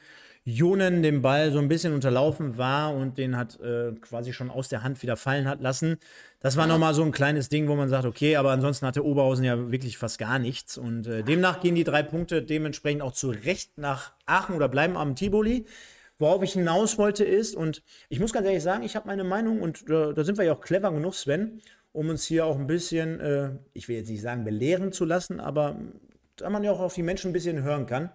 Jonen 0.49 1.03
den 1.03 1.23
Ball 1.23 1.51
so 1.51 1.59
ein 1.59 1.67
bisschen 1.67 1.93
unterlaufen 1.93 2.57
war 2.57 2.95
und 2.95 3.19
den 3.19 3.37
hat 3.37 3.59
äh, 3.59 3.91
quasi 4.01 4.33
schon 4.33 4.49
aus 4.49 4.69
der 4.69 4.85
Hand 4.85 5.03
wieder 5.03 5.17
fallen 5.17 5.49
hat 5.49 5.61
lassen. 5.61 5.97
Das 6.39 6.57
war 6.57 6.69
nochmal 6.69 6.95
so 6.95 7.03
ein 7.03 7.11
kleines 7.11 7.49
Ding, 7.49 7.67
wo 7.67 7.75
man 7.75 7.89
sagt, 7.89 8.05
okay, 8.05 8.37
aber 8.37 8.53
ansonsten 8.53 8.87
hatte 8.87 9.05
Oberhausen 9.05 9.45
ja 9.45 9.73
wirklich 9.73 9.99
fast 9.99 10.19
gar 10.19 10.39
nichts. 10.39 10.79
Und 10.79 11.09
äh, 11.09 11.25
demnach 11.25 11.61
gehen 11.61 11.75
die 11.75 11.83
drei 11.83 12.05
Punkte 12.05 12.43
dementsprechend 12.43 13.03
auch 13.03 13.11
zu 13.11 13.31
Recht 13.31 13.77
nach 13.77 14.13
Aachen 14.25 14.55
oder 14.55 14.69
bleiben 14.69 14.97
am 14.97 15.17
Tivoli. 15.17 15.67
Worauf 16.21 16.45
ich 16.45 16.53
hinaus 16.53 16.97
wollte 16.97 17.25
ist, 17.25 17.57
und 17.57 17.83
ich 18.09 18.21
muss 18.21 18.33
ganz 18.33 18.47
ehrlich 18.47 18.63
sagen, 18.63 18.85
ich 18.85 18.95
habe 18.95 19.09
meine 19.09 19.25
Meinung 19.25 19.61
und 19.61 19.91
äh, 19.91 20.15
da 20.15 20.23
sind 20.23 20.39
wir 20.39 20.45
ja 20.45 20.53
auch 20.53 20.61
clever 20.61 20.93
genug, 20.93 21.15
Sven, 21.15 21.61
um 21.91 22.09
uns 22.09 22.25
hier 22.25 22.47
auch 22.47 22.57
ein 22.57 22.69
bisschen, 22.69 23.19
äh, 23.19 23.51
ich 23.73 23.89
will 23.89 23.97
jetzt 23.97 24.11
nicht 24.11 24.23
sagen 24.23 24.45
belehren 24.45 24.93
zu 24.93 25.05
lassen, 25.05 25.41
aber 25.41 25.77
da 26.37 26.49
man 26.51 26.63
ja 26.63 26.71
auch 26.71 26.81
auf 26.81 26.95
die 26.95 27.03
Menschen 27.03 27.31
ein 27.31 27.33
bisschen 27.33 27.65
hören 27.65 27.87
kann. 27.87 28.11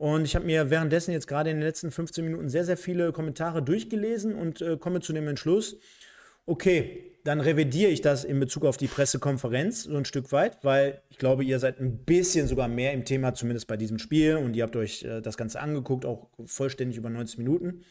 Und 0.00 0.24
ich 0.24 0.34
habe 0.34 0.46
mir 0.46 0.70
währenddessen 0.70 1.12
jetzt 1.12 1.26
gerade 1.26 1.50
in 1.50 1.58
den 1.58 1.62
letzten 1.62 1.90
15 1.90 2.24
Minuten 2.24 2.48
sehr, 2.48 2.64
sehr 2.64 2.78
viele 2.78 3.12
Kommentare 3.12 3.62
durchgelesen 3.62 4.34
und 4.34 4.62
äh, 4.62 4.78
komme 4.78 5.00
zu 5.00 5.12
dem 5.12 5.28
Entschluss, 5.28 5.76
okay, 6.46 7.18
dann 7.22 7.38
revidiere 7.38 7.90
ich 7.90 8.00
das 8.00 8.24
in 8.24 8.40
Bezug 8.40 8.64
auf 8.64 8.78
die 8.78 8.86
Pressekonferenz 8.86 9.82
so 9.82 9.94
ein 9.94 10.06
Stück 10.06 10.32
weit, 10.32 10.56
weil 10.62 11.02
ich 11.10 11.18
glaube, 11.18 11.44
ihr 11.44 11.58
seid 11.58 11.80
ein 11.80 11.98
bisschen 11.98 12.48
sogar 12.48 12.66
mehr 12.66 12.94
im 12.94 13.04
Thema, 13.04 13.34
zumindest 13.34 13.66
bei 13.66 13.76
diesem 13.76 13.98
Spiel. 13.98 14.36
Und 14.36 14.56
ihr 14.56 14.62
habt 14.62 14.74
euch 14.74 15.02
äh, 15.02 15.20
das 15.20 15.36
Ganze 15.36 15.60
angeguckt, 15.60 16.06
auch 16.06 16.28
vollständig 16.46 16.96
über 16.96 17.10
90 17.10 17.36
Minuten. 17.36 17.82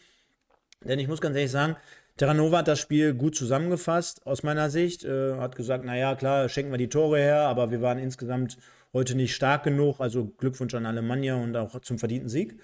Denn 0.84 0.98
ich 0.98 1.08
muss 1.08 1.22
ganz 1.22 1.36
ehrlich 1.36 1.52
sagen, 1.52 1.76
Terranova 2.18 2.58
hat 2.58 2.68
das 2.68 2.80
Spiel 2.80 3.14
gut 3.14 3.36
zusammengefasst 3.36 4.26
aus 4.26 4.42
meiner 4.42 4.72
Sicht. 4.72 5.06
Äh, 5.06 5.36
hat 5.36 5.56
gesagt, 5.56 5.86
naja, 5.86 6.16
klar, 6.16 6.50
schenken 6.50 6.72
wir 6.72 6.80
die 6.80 6.90
Tore 6.90 7.20
her, 7.20 7.42
aber 7.42 7.70
wir 7.70 7.82
waren 7.82 8.00
insgesamt 8.00 8.58
heute 8.94 9.16
nicht 9.16 9.36
stark 9.36 9.64
genug. 9.64 10.00
Also 10.00 10.26
Glückwunsch 10.26 10.74
an 10.74 10.86
Alemannia 10.86 11.36
und 11.36 11.56
auch 11.56 11.80
zum 11.82 12.00
verdienten 12.00 12.30
Sieg. 12.30 12.60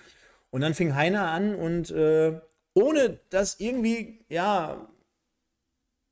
Und 0.49 0.61
dann 0.61 0.73
fing 0.73 0.95
Heiner 0.95 1.29
an 1.31 1.55
und 1.55 1.91
äh, 1.91 2.39
ohne 2.73 3.19
dass 3.29 3.59
irgendwie, 3.59 4.25
ja, 4.29 4.87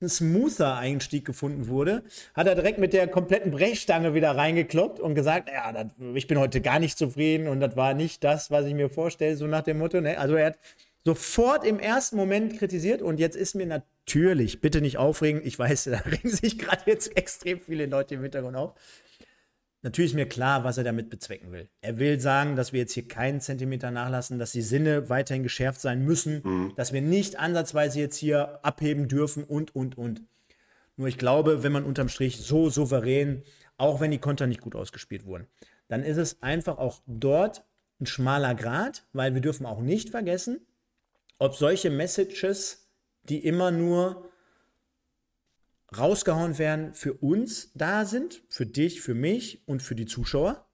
ein 0.03 0.09
smoother 0.09 0.75
Einstieg 0.75 1.25
gefunden 1.25 1.67
wurde, 1.67 2.03
hat 2.33 2.47
er 2.47 2.55
direkt 2.55 2.77
mit 2.77 2.93
der 2.93 3.07
kompletten 3.07 3.51
Brechstange 3.51 4.13
wieder 4.13 4.35
reingekloppt 4.35 4.99
und 4.99 5.15
gesagt, 5.15 5.49
ja, 5.49 5.71
das, 5.71 5.87
ich 6.13 6.27
bin 6.27 6.37
heute 6.37 6.61
gar 6.61 6.79
nicht 6.79 6.97
zufrieden 6.97 7.47
und 7.47 7.61
das 7.61 7.75
war 7.75 7.93
nicht 7.93 8.23
das, 8.23 8.51
was 8.51 8.65
ich 8.65 8.73
mir 8.73 8.89
vorstelle, 8.89 9.37
so 9.37 9.47
nach 9.47 9.63
dem 9.63 9.79
Motto. 9.79 10.01
Ne? 10.01 10.19
Also 10.19 10.35
er 10.35 10.47
hat 10.47 10.59
sofort 11.05 11.65
im 11.65 11.79
ersten 11.79 12.15
Moment 12.15 12.57
kritisiert 12.57 13.01
und 13.01 13.19
jetzt 13.19 13.35
ist 13.35 13.55
mir 13.55 13.65
natürlich, 13.65 14.61
bitte 14.61 14.81
nicht 14.81 14.97
aufregen, 14.97 15.41
ich 15.43 15.57
weiß, 15.57 15.85
da 15.91 15.97
regen 15.99 16.29
sich 16.29 16.59
gerade 16.59 16.83
jetzt 16.85 17.15
extrem 17.17 17.59
viele 17.59 17.85
Leute 17.85 18.15
im 18.15 18.21
Hintergrund 18.21 18.55
auf, 18.55 18.73
Natürlich 19.83 20.11
ist 20.11 20.15
mir 20.15 20.27
klar, 20.27 20.63
was 20.63 20.77
er 20.77 20.85
damit 20.85 21.09
bezwecken 21.09 21.51
will. 21.51 21.67
Er 21.81 21.99
will 21.99 22.17
sagen, 22.19 22.55
dass 22.55 22.71
wir 22.71 22.79
jetzt 22.79 22.93
hier 22.93 23.07
keinen 23.07 23.41
Zentimeter 23.41 23.91
nachlassen, 23.91 24.39
dass 24.39 24.53
die 24.53 24.61
Sinne 24.61 25.09
weiterhin 25.09 25.43
geschärft 25.43 25.81
sein 25.81 26.05
müssen, 26.05 26.41
mhm. 26.43 26.73
dass 26.77 26.93
wir 26.93 27.01
nicht 27.01 27.37
ansatzweise 27.37 27.99
jetzt 27.99 28.15
hier 28.15 28.63
abheben 28.63 29.09
dürfen 29.09 29.43
und, 29.43 29.75
und, 29.75 29.97
und. 29.97 30.21
Nur 30.95 31.09
ich 31.09 31.17
glaube, 31.17 31.63
wenn 31.63 31.73
man 31.73 31.83
unterm 31.83 32.07
Strich 32.07 32.37
so 32.39 32.69
souverän, 32.69 33.43
auch 33.75 33.99
wenn 33.99 34.11
die 34.11 34.19
Konter 34.19 34.47
nicht 34.47 34.61
gut 34.61 34.75
ausgespielt 34.75 35.25
wurden, 35.25 35.47
dann 35.89 36.03
ist 36.03 36.17
es 36.17 36.41
einfach 36.41 36.77
auch 36.77 37.01
dort 37.05 37.65
ein 37.99 38.05
schmaler 38.05 38.55
Grad, 38.55 39.05
weil 39.11 39.33
wir 39.33 39.41
dürfen 39.41 39.65
auch 39.65 39.81
nicht 39.81 40.09
vergessen, 40.09 40.65
ob 41.39 41.55
solche 41.55 41.89
Messages, 41.89 42.87
die 43.23 43.45
immer 43.45 43.71
nur 43.71 44.29
rausgehauen 45.97 46.57
werden, 46.57 46.93
für 46.93 47.13
uns 47.13 47.71
da 47.73 48.05
sind, 48.05 48.43
für 48.49 48.65
dich, 48.65 49.01
für 49.01 49.13
mich 49.13 49.67
und 49.67 49.81
für 49.81 49.95
die 49.95 50.05
Zuschauer. 50.05 50.65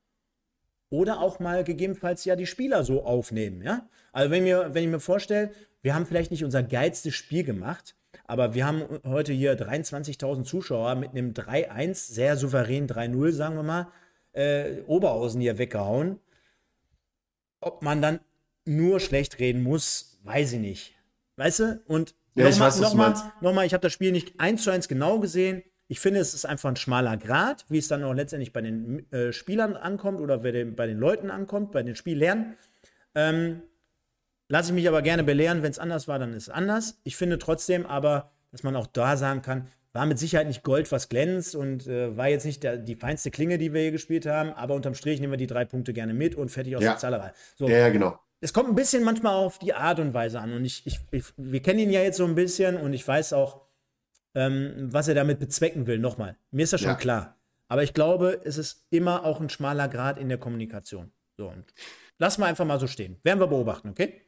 Oder 0.89 1.19
auch 1.19 1.39
mal 1.39 1.63
gegebenenfalls 1.63 2.25
ja 2.25 2.35
die 2.35 2.47
Spieler 2.47 2.83
so 2.83 3.03
aufnehmen, 3.03 3.61
ja. 3.61 3.87
Also 4.11 4.31
wenn, 4.31 4.43
mir, 4.43 4.73
wenn 4.73 4.83
ich 4.83 4.89
mir 4.89 4.99
vorstelle, 4.99 5.51
wir 5.81 5.93
haben 5.93 6.05
vielleicht 6.05 6.31
nicht 6.31 6.43
unser 6.43 6.63
geilstes 6.63 7.13
Spiel 7.13 7.43
gemacht, 7.43 7.95
aber 8.25 8.53
wir 8.53 8.65
haben 8.65 8.83
heute 9.05 9.33
hier 9.33 9.57
23.000 9.57 10.43
Zuschauer 10.43 10.95
mit 10.95 11.11
einem 11.11 11.33
3-1, 11.33 11.93
sehr 12.13 12.37
souverän 12.37 12.87
3-0, 12.87 13.31
sagen 13.31 13.55
wir 13.55 13.63
mal, 13.63 13.91
äh, 14.33 14.81
Oberhausen 14.87 15.41
hier 15.41 15.57
weggehauen. 15.57 16.19
Ob 17.61 17.81
man 17.81 18.01
dann 18.01 18.19
nur 18.65 18.99
schlecht 18.99 19.39
reden 19.39 19.63
muss, 19.63 20.19
weiß 20.23 20.53
ich 20.53 20.59
nicht. 20.59 20.95
Weißt 21.35 21.59
du? 21.59 21.81
Und 21.87 22.15
ja, 22.35 22.49
nochmal, 22.49 22.51
ich 22.51 22.59
weiß, 22.59 22.81
nochmal, 22.81 23.13
nochmal, 23.41 23.65
ich 23.65 23.73
habe 23.73 23.81
das 23.81 23.93
Spiel 23.93 24.11
nicht 24.11 24.39
eins 24.39 24.63
zu 24.63 24.71
eins 24.71 24.87
genau 24.87 25.19
gesehen. 25.19 25.63
Ich 25.87 25.99
finde, 25.99 26.19
es 26.19 26.33
ist 26.33 26.45
einfach 26.45 26.69
ein 26.69 26.75
schmaler 26.75 27.17
Grad, 27.17 27.65
wie 27.69 27.79
es 27.79 27.87
dann 27.87 28.03
auch 28.03 28.13
letztendlich 28.13 28.53
bei 28.53 28.61
den 28.61 29.11
äh, 29.11 29.33
Spielern 29.33 29.75
ankommt 29.75 30.21
oder 30.21 30.37
bei 30.37 30.51
den, 30.51 30.75
bei 30.75 30.85
den 30.85 30.99
Leuten 30.99 31.31
ankommt, 31.31 31.71
bei 31.71 31.81
den 31.81 31.95
Spiellernen. 31.95 32.55
Ähm, 33.15 33.63
Lasse 34.51 34.71
ich 34.71 34.75
mich 34.75 34.87
aber 34.87 35.03
gerne 35.03 35.23
belehren, 35.23 35.61
wenn 35.61 35.69
es 35.69 35.77
anders 35.77 36.07
war, 36.07 36.17
dann 36.17 36.33
ist 36.33 36.43
es 36.43 36.49
anders. 36.49 36.99
Ich 37.03 37.15
finde 37.15 37.37
trotzdem 37.37 37.85
aber, 37.85 38.31
dass 38.51 38.63
man 38.63 38.75
auch 38.75 38.87
da 38.87 39.15
sagen 39.15 39.43
kann, 39.43 39.67
war 39.93 40.07
mit 40.07 40.17
Sicherheit 40.17 40.47
nicht 40.47 40.63
Gold, 40.63 40.91
was 40.91 41.07
glänzt 41.07 41.55
und 41.55 41.85
äh, 41.85 42.17
war 42.17 42.29
jetzt 42.29 42.45
nicht 42.45 42.63
der, 42.63 42.77
die 42.77 42.95
feinste 42.95 43.29
Klinge, 43.29 43.59
die 43.59 43.73
wir 43.73 43.81
hier 43.81 43.91
gespielt 43.91 44.25
haben, 44.25 44.51
aber 44.53 44.73
unterm 44.73 44.95
Strich 44.95 45.19
nehmen 45.19 45.33
wir 45.33 45.37
die 45.37 45.47
drei 45.47 45.65
Punkte 45.65 45.93
gerne 45.93 46.15
mit 46.15 46.33
und 46.33 46.49
fertig 46.49 46.75
aus 46.75 46.83
ja. 46.83 46.91
der 46.91 46.97
Zahlerei. 46.97 47.31
So. 47.57 47.69
Ja, 47.69 47.77
ja, 47.77 47.89
genau 47.89 48.19
es 48.41 48.53
kommt 48.53 48.69
ein 48.69 48.75
bisschen 48.75 49.03
manchmal 49.03 49.33
auf 49.33 49.59
die 49.59 49.73
Art 49.73 49.99
und 49.99 50.13
Weise 50.13 50.39
an. 50.39 50.53
Und 50.53 50.65
ich, 50.65 50.85
ich, 50.85 50.99
ich 51.11 51.25
wir 51.37 51.61
kennen 51.61 51.79
ihn 51.79 51.91
ja 51.91 52.01
jetzt 52.01 52.17
so 52.17 52.25
ein 52.25 52.35
bisschen 52.35 52.77
und 52.77 52.93
ich 52.93 53.07
weiß 53.07 53.33
auch, 53.33 53.61
ähm, 54.35 54.87
was 54.91 55.07
er 55.07 55.15
damit 55.15 55.39
bezwecken 55.39 55.87
will. 55.87 55.99
Nochmal, 55.99 56.37
mir 56.51 56.63
ist 56.63 56.73
das 56.73 56.81
schon 56.81 56.91
ja. 56.91 56.95
klar. 56.95 57.37
Aber 57.67 57.83
ich 57.83 57.93
glaube, 57.93 58.41
es 58.43 58.57
ist 58.57 58.87
immer 58.89 59.25
auch 59.25 59.39
ein 59.39 59.49
schmaler 59.49 59.87
Grad 59.87 60.17
in 60.17 60.29
der 60.29 60.37
Kommunikation. 60.37 61.11
So, 61.37 61.49
und 61.49 61.73
lassen 62.17 62.41
wir 62.41 62.47
einfach 62.47 62.65
mal 62.65 62.79
so 62.79 62.87
stehen. 62.87 63.17
Werden 63.23 63.39
wir 63.39 63.47
beobachten, 63.47 63.89
okay? 63.89 64.21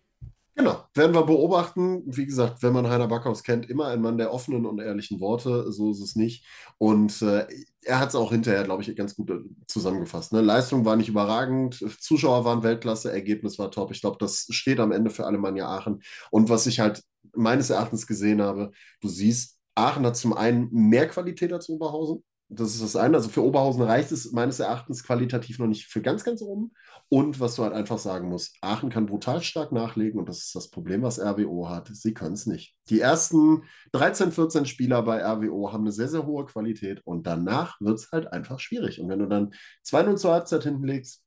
Genau, 0.55 0.83
werden 0.93 1.15
wir 1.15 1.23
beobachten. 1.25 2.03
Wie 2.05 2.25
gesagt, 2.25 2.61
wenn 2.61 2.73
man 2.73 2.87
Heiner 2.89 3.07
Backhaus 3.07 3.41
kennt, 3.43 3.69
immer 3.69 3.87
ein 3.87 4.01
Mann 4.01 4.17
der 4.17 4.33
offenen 4.33 4.65
und 4.65 4.79
ehrlichen 4.79 5.19
Worte. 5.21 5.71
So 5.71 5.91
ist 5.91 6.01
es 6.01 6.15
nicht. 6.15 6.45
Und 6.77 7.21
äh, 7.21 7.47
er 7.83 7.99
hat 7.99 8.09
es 8.09 8.15
auch 8.15 8.31
hinterher, 8.31 8.63
glaube 8.63 8.83
ich, 8.83 8.95
ganz 8.95 9.15
gut 9.15 9.29
äh, 9.31 9.39
zusammengefasst. 9.65 10.33
Ne? 10.33 10.41
Leistung 10.41 10.83
war 10.83 10.97
nicht 10.97 11.07
überragend, 11.09 11.75
Zuschauer 12.01 12.43
waren 12.43 12.63
Weltklasse, 12.63 13.11
Ergebnis 13.11 13.57
war 13.59 13.71
top. 13.71 13.91
Ich 13.91 14.01
glaube, 14.01 14.17
das 14.19 14.47
steht 14.49 14.79
am 14.81 14.91
Ende 14.91 15.09
für 15.09 15.25
Alemannia 15.25 15.67
Aachen. 15.67 16.01
Und 16.31 16.49
was 16.49 16.67
ich 16.67 16.79
halt 16.81 17.01
meines 17.33 17.69
Erachtens 17.69 18.05
gesehen 18.05 18.41
habe, 18.41 18.71
du 18.99 19.07
siehst, 19.07 19.57
Aachen 19.75 20.05
hat 20.05 20.17
zum 20.17 20.33
einen 20.33 20.69
mehr 20.71 21.07
Qualität 21.07 21.53
als 21.53 21.69
Oberhausen. 21.69 22.23
Das 22.53 22.73
ist 22.73 22.83
das 22.83 22.97
eine. 22.97 23.15
Also 23.15 23.29
für 23.29 23.45
Oberhausen 23.45 23.81
reicht 23.81 24.11
es 24.11 24.33
meines 24.33 24.59
Erachtens 24.59 25.05
qualitativ 25.05 25.57
noch 25.57 25.67
nicht 25.67 25.85
für 25.85 26.01
ganz, 26.01 26.25
ganz 26.25 26.41
oben. 26.41 26.73
Und 27.07 27.39
was 27.39 27.55
du 27.55 27.63
halt 27.63 27.73
einfach 27.73 27.97
sagen 27.97 28.27
musst, 28.27 28.57
Aachen 28.59 28.89
kann 28.89 29.05
brutal 29.05 29.41
stark 29.41 29.71
nachlegen 29.71 30.19
und 30.19 30.27
das 30.27 30.39
ist 30.39 30.55
das 30.55 30.69
Problem, 30.69 31.01
was 31.01 31.17
RWO 31.17 31.69
hat. 31.69 31.87
Sie 31.93 32.13
können 32.13 32.33
es 32.33 32.47
nicht. 32.47 32.75
Die 32.89 32.99
ersten 32.99 33.63
13, 33.93 34.33
14 34.33 34.65
Spieler 34.65 35.01
bei 35.03 35.23
RWO 35.23 35.71
haben 35.71 35.83
eine 35.83 35.93
sehr, 35.93 36.09
sehr 36.09 36.25
hohe 36.25 36.45
Qualität 36.45 37.01
und 37.05 37.25
danach 37.25 37.79
wird 37.79 37.99
es 37.99 38.11
halt 38.11 38.33
einfach 38.33 38.59
schwierig. 38.59 38.99
Und 38.99 39.07
wenn 39.07 39.19
du 39.19 39.27
dann 39.27 39.53
2-0 39.85 40.17
zur 40.17 40.33
Halbzeit 40.33 40.63
hinten 40.63 40.83
legst, 40.83 41.23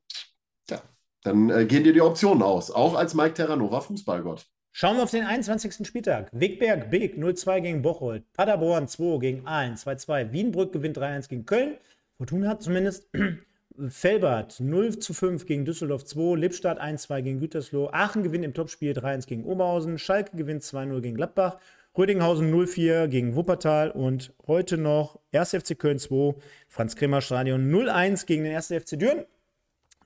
tja, 0.66 0.82
dann 1.22 1.48
äh, 1.48 1.64
gehen 1.64 1.84
dir 1.84 1.94
die 1.94 2.02
Optionen 2.02 2.42
aus. 2.42 2.70
Auch 2.70 2.96
als 2.96 3.14
Mike 3.14 3.32
Terranova 3.32 3.80
Fußballgott. 3.80 4.44
Schauen 4.76 4.96
wir 4.96 5.04
auf 5.04 5.12
den 5.12 5.24
21. 5.24 5.86
Spieltag. 5.86 6.30
Wegberg, 6.32 6.90
Beek 6.90 7.16
0-2 7.16 7.60
gegen 7.60 7.82
Bocholt. 7.82 8.24
Paderborn 8.32 8.88
2 8.88 9.18
gegen 9.20 9.46
Aalen 9.46 9.76
2-2. 9.76 10.32
Wienbrück 10.32 10.72
gewinnt 10.72 10.98
3-1 10.98 11.28
gegen 11.28 11.46
Köln. 11.46 11.76
Fortuna 12.16 12.58
zumindest. 12.58 13.08
Felbert 13.88 14.58
0 14.58 14.98
zu 14.98 15.14
5 15.14 15.46
gegen 15.46 15.64
Düsseldorf 15.64 16.04
2, 16.04 16.34
Lippstadt 16.34 16.82
1-2 16.82 17.22
gegen 17.22 17.38
Gütersloh, 17.38 17.88
Aachen 17.92 18.24
gewinnt 18.24 18.44
im 18.44 18.52
Topspiel 18.52 18.94
3-1 18.94 19.28
gegen 19.28 19.44
Oberhausen, 19.44 19.96
Schalke 19.96 20.36
gewinnt 20.36 20.62
2-0 20.62 21.00
gegen 21.00 21.16
Gladbach, 21.16 21.58
Rödinghausen 21.96 22.52
0-4 22.52 23.06
gegen 23.06 23.36
Wuppertal 23.36 23.92
und 23.92 24.32
heute 24.48 24.76
noch 24.76 25.20
1. 25.32 25.50
FC 25.50 25.78
Köln 25.78 26.00
2, 26.00 26.34
Franz 26.68 26.96
Kremer 26.96 27.20
Stadion 27.20 27.70
0-1 27.72 28.26
gegen 28.26 28.42
den 28.42 28.56
1. 28.56 28.72
FC 28.72 28.98
Düren. 28.98 29.24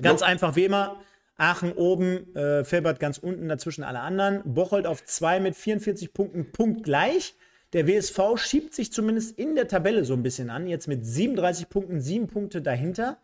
Ganz 0.00 0.20
jo. 0.20 0.26
einfach 0.26 0.56
wie 0.56 0.64
immer, 0.66 1.00
Aachen 1.39 1.72
oben, 1.72 2.34
äh, 2.34 2.64
Felbert 2.64 2.99
ganz 3.01 3.16
unten, 3.16 3.49
dazwischen 3.49 3.84
alle 3.84 4.01
anderen. 4.01 4.43
Bocholt 4.45 4.86
auf 4.86 5.05
2 5.05 5.41
mit 5.41 5.57
44 5.57 6.12
Punkten, 6.12 6.51
punktgleich. 6.53 7.36
Der 7.72 7.86
WSV 7.86 8.36
schiebt 8.36 8.74
sich 8.74 8.93
zumindest 8.93 9.39
in 9.39 9.55
der 9.55 9.68
Tabelle 9.68 10.05
so 10.05 10.14
ein 10.14 10.22
bisschen 10.22 10.51
an, 10.51 10.66
jetzt 10.66 10.89
mit 10.89 11.07
37 11.07 11.68
Punkten, 11.68 12.01
7 12.01 12.26
Punkte 12.26 12.61
dahinter. 12.61 13.18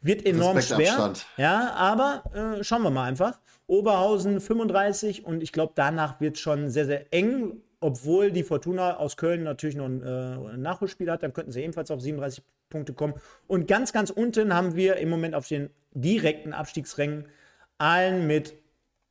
Wird 0.00 0.24
enorm 0.24 0.62
schwer. 0.62 1.12
Ja, 1.36 1.74
aber 1.74 2.22
äh, 2.58 2.64
schauen 2.64 2.82
wir 2.82 2.90
mal 2.90 3.04
einfach. 3.04 3.38
Oberhausen 3.66 4.40
35 4.40 5.26
und 5.26 5.42
ich 5.42 5.52
glaube, 5.52 5.72
danach 5.74 6.20
wird 6.20 6.36
es 6.36 6.40
schon 6.40 6.70
sehr, 6.70 6.86
sehr 6.86 7.12
eng, 7.12 7.60
obwohl 7.80 8.30
die 8.30 8.44
Fortuna 8.44 8.96
aus 8.96 9.16
Köln 9.16 9.42
natürlich 9.42 9.76
noch 9.76 9.86
ein, 9.86 10.02
äh, 10.02 10.56
Nachholspiel 10.56 11.10
hat. 11.10 11.22
Dann 11.22 11.34
könnten 11.34 11.52
sie 11.52 11.62
ebenfalls 11.62 11.90
auf 11.90 12.00
37 12.00 12.42
Punkte 12.70 12.94
kommen. 12.94 13.14
Und 13.46 13.66
ganz, 13.68 13.92
ganz 13.92 14.10
unten 14.10 14.54
haben 14.54 14.74
wir 14.74 14.96
im 14.96 15.10
Moment 15.10 15.34
auf 15.34 15.48
den 15.48 15.70
direkten 15.92 16.52
Abstiegsrängen 16.54 17.26
allen 17.78 18.26
mit, 18.26 18.54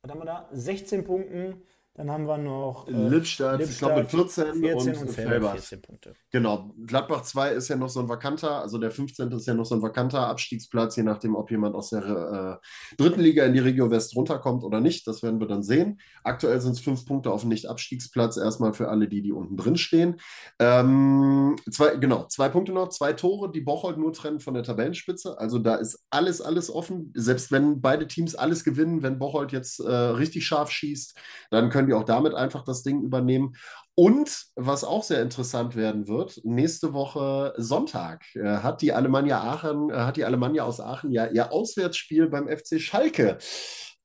was 0.02 0.10
haben 0.10 0.20
wir 0.20 0.26
da? 0.26 0.48
16 0.52 1.04
Punkten. 1.04 1.62
Dann 1.98 2.12
haben 2.12 2.28
wir 2.28 2.38
noch 2.38 2.86
äh, 2.86 2.92
Lippstadt, 2.92 3.58
Lippstadt, 3.58 3.70
ich 3.70 3.78
glaube 3.78 4.00
mit 4.02 4.10
14, 4.10 4.54
14 4.54 4.94
und, 4.94 5.00
und 5.00 5.10
Felbert 5.10 5.52
14 5.54 5.82
Punkte. 5.82 6.14
Genau. 6.30 6.72
Gladbach 6.86 7.22
2 7.22 7.50
ist 7.50 7.66
ja 7.66 7.74
noch 7.74 7.88
so 7.88 7.98
ein 7.98 8.08
vakanter, 8.08 8.62
also 8.62 8.78
der 8.78 8.92
15. 8.92 9.32
ist 9.32 9.48
ja 9.48 9.54
noch 9.54 9.64
so 9.64 9.74
ein 9.74 9.82
vakanter 9.82 10.28
Abstiegsplatz, 10.28 10.94
je 10.94 11.02
nachdem, 11.02 11.34
ob 11.34 11.50
jemand 11.50 11.74
aus 11.74 11.90
der 11.90 12.60
äh, 12.62 12.96
dritten 12.96 13.20
Liga 13.20 13.44
in 13.44 13.52
die 13.52 13.58
Regio 13.58 13.90
West 13.90 14.14
runterkommt 14.14 14.62
oder 14.62 14.80
nicht. 14.80 15.08
Das 15.08 15.24
werden 15.24 15.40
wir 15.40 15.48
dann 15.48 15.64
sehen. 15.64 16.00
Aktuell 16.22 16.60
sind 16.60 16.72
es 16.72 16.80
fünf 16.80 17.04
Punkte 17.04 17.32
auf 17.32 17.40
dem 17.40 17.48
Nicht-Abstiegsplatz, 17.48 18.36
erstmal 18.36 18.74
für 18.74 18.90
alle 18.90 19.08
die, 19.08 19.20
die 19.20 19.32
unten 19.32 19.56
drin 19.56 19.76
stehen. 19.76 20.20
Ähm, 20.60 21.56
zwei, 21.68 21.96
genau, 21.96 22.26
zwei 22.28 22.48
Punkte 22.48 22.70
noch, 22.70 22.90
zwei 22.90 23.12
Tore, 23.12 23.50
die 23.50 23.60
Bocholt 23.60 23.98
nur 23.98 24.12
trennen 24.12 24.38
von 24.38 24.54
der 24.54 24.62
Tabellenspitze. 24.62 25.36
Also 25.36 25.58
da 25.58 25.74
ist 25.74 26.06
alles, 26.10 26.40
alles 26.40 26.72
offen. 26.72 27.12
Selbst 27.16 27.50
wenn 27.50 27.80
beide 27.80 28.06
Teams 28.06 28.36
alles 28.36 28.62
gewinnen, 28.62 29.02
wenn 29.02 29.18
Bocholt 29.18 29.50
jetzt 29.50 29.80
äh, 29.80 29.90
richtig 29.90 30.46
scharf 30.46 30.70
schießt, 30.70 31.18
dann 31.50 31.70
können 31.70 31.87
die 31.88 31.94
auch 31.94 32.04
damit 32.04 32.34
einfach 32.34 32.64
das 32.64 32.82
Ding 32.82 33.02
übernehmen. 33.02 33.54
Und 33.94 34.44
was 34.54 34.84
auch 34.84 35.02
sehr 35.02 35.22
interessant 35.22 35.74
werden 35.74 36.06
wird, 36.06 36.40
nächste 36.44 36.92
Woche 36.92 37.52
Sonntag 37.56 38.24
äh, 38.36 38.58
hat 38.58 38.80
die 38.80 38.92
Alemannia 38.92 39.40
Aachen, 39.40 39.90
äh, 39.90 39.94
hat 39.94 40.16
die 40.16 40.24
Alemannia 40.24 40.62
aus 40.62 40.80
Aachen 40.80 41.10
ja 41.10 41.26
ihr 41.26 41.52
Auswärtsspiel 41.52 42.28
beim 42.28 42.48
FC 42.48 42.80
Schalke. 42.80 43.38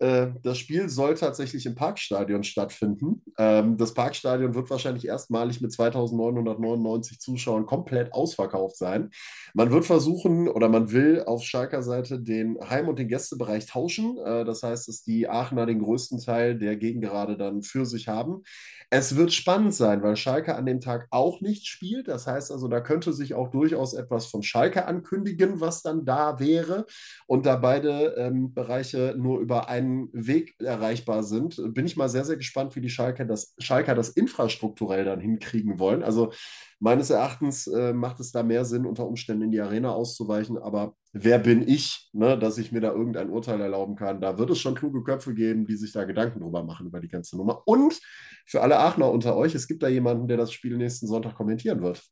Äh, 0.04 0.34
das 0.44 0.58
Spiel 0.58 0.90
soll 0.90 1.14
tatsächlich 1.14 1.66
im 1.66 1.76
Parkstadion 1.76 2.44
stattfinden. 2.44 3.22
Ähm, 3.38 3.78
das 3.78 3.94
Parkstadion 3.94 4.54
wird 4.54 4.70
wahrscheinlich 4.70 5.08
erstmalig 5.08 5.62
mit 5.62 5.72
2999 5.72 7.22
Zuschauern 7.22 7.66
komplett 7.66 8.12
ausverkauft 8.12 8.76
sein. 8.76 9.12
Man 9.54 9.72
wird 9.72 9.86
versuchen 9.86 10.50
oder 10.50 10.68
man 10.68 10.92
will 10.92 11.24
auf 11.26 11.44
Schalker 11.44 11.82
Seite 11.84 12.20
den 12.20 12.58
Heim- 12.70 12.90
und 12.90 13.00
den 13.00 13.08
Gästebereich 13.08 13.66
tauschen. 13.66 14.18
Äh, 14.18 14.44
das 14.44 14.62
heißt, 14.62 14.90
dass 14.90 15.04
die 15.04 15.30
Aachener 15.30 15.66
den 15.66 15.80
größten 15.80 16.20
Teil 16.20 16.60
der 16.60 16.76
Gegengerade 16.76 17.38
dann 17.38 17.62
für 17.62 17.86
sich 17.86 18.10
haben. 18.10 18.44
Es 18.90 19.16
wird 19.16 19.32
spannend 19.34 19.74
sein, 19.74 20.04
weil 20.04 20.18
Schalke 20.18 20.56
an 20.56 20.66
dem 20.66 20.82
Tag 20.82 21.08
auch 21.12 21.42
nicht 21.42 21.66
spielt. 21.66 22.10
Das 22.10 22.28
heißt 22.28 22.52
also, 22.52 22.68
da 22.68 22.82
könnte 22.82 23.14
sich 23.14 23.34
auch 23.34 23.50
durchaus 23.50 23.94
etwas 23.94 24.26
von 24.26 24.44
Schalke 24.44 24.86
ankündigen, 24.86 25.62
was 25.62 25.82
dann 25.82 26.06
da 26.06 26.40
wäre. 26.40 26.86
Und 27.26 27.46
da 27.46 27.56
beide 27.56 28.16
ähm, 28.18 28.54
Bereiche 28.54 29.16
nur 29.18 29.40
über 29.40 29.70
einen 29.70 29.93
Weg 30.12 30.56
erreichbar 30.60 31.24
sind, 31.24 31.62
bin 31.74 31.86
ich 31.86 31.98
mal 31.98 32.10
sehr, 32.10 32.26
sehr 32.26 32.38
gespannt, 32.38 32.76
wie 32.76 32.82
die 32.82 32.90
Schalke 32.90 33.26
das, 33.26 33.56
Schalker 33.60 33.96
das 33.96 34.10
infrastrukturell 34.10 35.06
dann 35.06 35.20
hinkriegen 35.20 35.80
wollen. 35.80 36.04
Also 36.04 36.32
meines 36.80 37.10
Erachtens 37.10 37.68
äh, 37.68 37.94
macht 37.94 38.20
es 38.20 38.32
da 38.32 38.44
mehr 38.44 38.66
Sinn, 38.66 38.86
unter 38.86 39.08
Umständen 39.08 39.44
in 39.44 39.52
die 39.52 39.62
Arena 39.62 39.92
auszuweichen. 39.92 40.58
Aber 40.58 40.96
wer 41.12 41.40
bin 41.40 41.68
ich, 41.68 42.10
ne, 42.14 42.38
dass 42.38 42.58
ich 42.58 42.72
mir 42.72 42.82
da 42.82 42.92
irgendein 42.92 43.30
Urteil 43.30 43.62
erlauben 43.62 43.96
kann? 43.96 44.22
Da 44.22 44.38
wird 44.38 44.50
es 44.50 44.60
schon 44.60 44.76
kluge 44.76 45.04
Köpfe 45.04 45.34
geben, 45.34 45.66
die 45.66 45.76
sich 45.76 45.92
da 45.92 46.04
Gedanken 46.04 46.42
drüber 46.42 46.64
machen, 46.64 46.88
über 46.88 47.00
die 47.00 47.10
ganze 47.10 47.38
Nummer. 47.38 47.64
Und 47.66 48.00
für 48.46 48.62
alle 48.62 48.80
Aachener 48.80 49.12
unter 49.12 49.36
euch, 49.36 49.56
es 49.56 49.68
gibt 49.68 49.84
da 49.84 49.88
jemanden, 49.88 50.28
der 50.28 50.38
das 50.38 50.52
Spiel 50.52 50.78
nächsten 50.78 51.08
Sonntag 51.08 51.36
kommentieren 51.36 51.82
wird. 51.82 52.04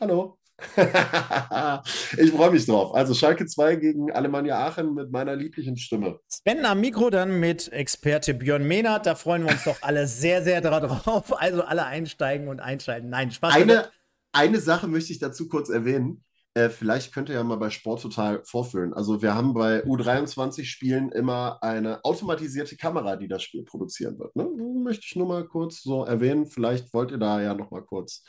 Hallo. 0.00 0.37
ich 2.16 2.32
freue 2.32 2.50
mich 2.50 2.66
drauf. 2.66 2.94
Also 2.94 3.14
Schalke 3.14 3.46
2 3.46 3.76
gegen 3.76 4.10
Alemannia 4.10 4.58
Aachen 4.66 4.94
mit 4.94 5.10
meiner 5.12 5.36
lieblichen 5.36 5.76
Stimme. 5.76 6.18
Sven 6.28 6.64
am 6.64 6.80
Mikro 6.80 7.10
dann 7.10 7.38
mit 7.38 7.72
Experte 7.72 8.34
Björn 8.34 8.66
Mehnert. 8.66 9.06
Da 9.06 9.14
freuen 9.14 9.44
wir 9.44 9.52
uns 9.52 9.64
doch 9.64 9.76
alle 9.82 10.06
sehr, 10.06 10.42
sehr 10.42 10.60
drauf. 10.60 11.40
Also 11.40 11.62
alle 11.62 11.86
einsteigen 11.86 12.48
und 12.48 12.60
einschalten. 12.60 13.08
Nein, 13.08 13.30
Spaß. 13.30 13.54
Eine, 13.54 13.88
eine 14.32 14.60
Sache 14.60 14.88
möchte 14.88 15.12
ich 15.12 15.20
dazu 15.20 15.48
kurz 15.48 15.68
erwähnen. 15.68 16.24
Äh, 16.54 16.70
vielleicht 16.70 17.12
könnt 17.12 17.28
ihr 17.28 17.36
ja 17.36 17.44
mal 17.44 17.56
bei 17.56 17.70
Sport 17.70 18.02
total 18.02 18.42
vorführen. 18.44 18.94
Also 18.94 19.22
wir 19.22 19.34
haben 19.34 19.54
bei 19.54 19.84
U23-Spielen 19.84 21.12
immer 21.12 21.62
eine 21.62 22.04
automatisierte 22.04 22.76
Kamera, 22.76 23.16
die 23.16 23.28
das 23.28 23.42
Spiel 23.42 23.64
produzieren 23.64 24.18
wird. 24.18 24.34
Ne? 24.34 24.48
Möchte 24.82 25.04
ich 25.06 25.16
nur 25.16 25.28
mal 25.28 25.46
kurz 25.46 25.82
so 25.82 26.04
erwähnen. 26.04 26.46
Vielleicht 26.46 26.92
wollt 26.94 27.10
ihr 27.10 27.18
da 27.18 27.40
ja 27.40 27.54
noch 27.54 27.70
mal 27.70 27.82
kurz 27.82 28.24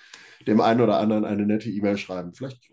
dem 0.45 0.61
einen 0.61 0.81
oder 0.81 0.99
anderen 0.99 1.25
eine 1.25 1.45
nette 1.45 1.69
E-Mail 1.69 1.97
schreiben. 1.97 2.33
Vielleicht 2.33 2.71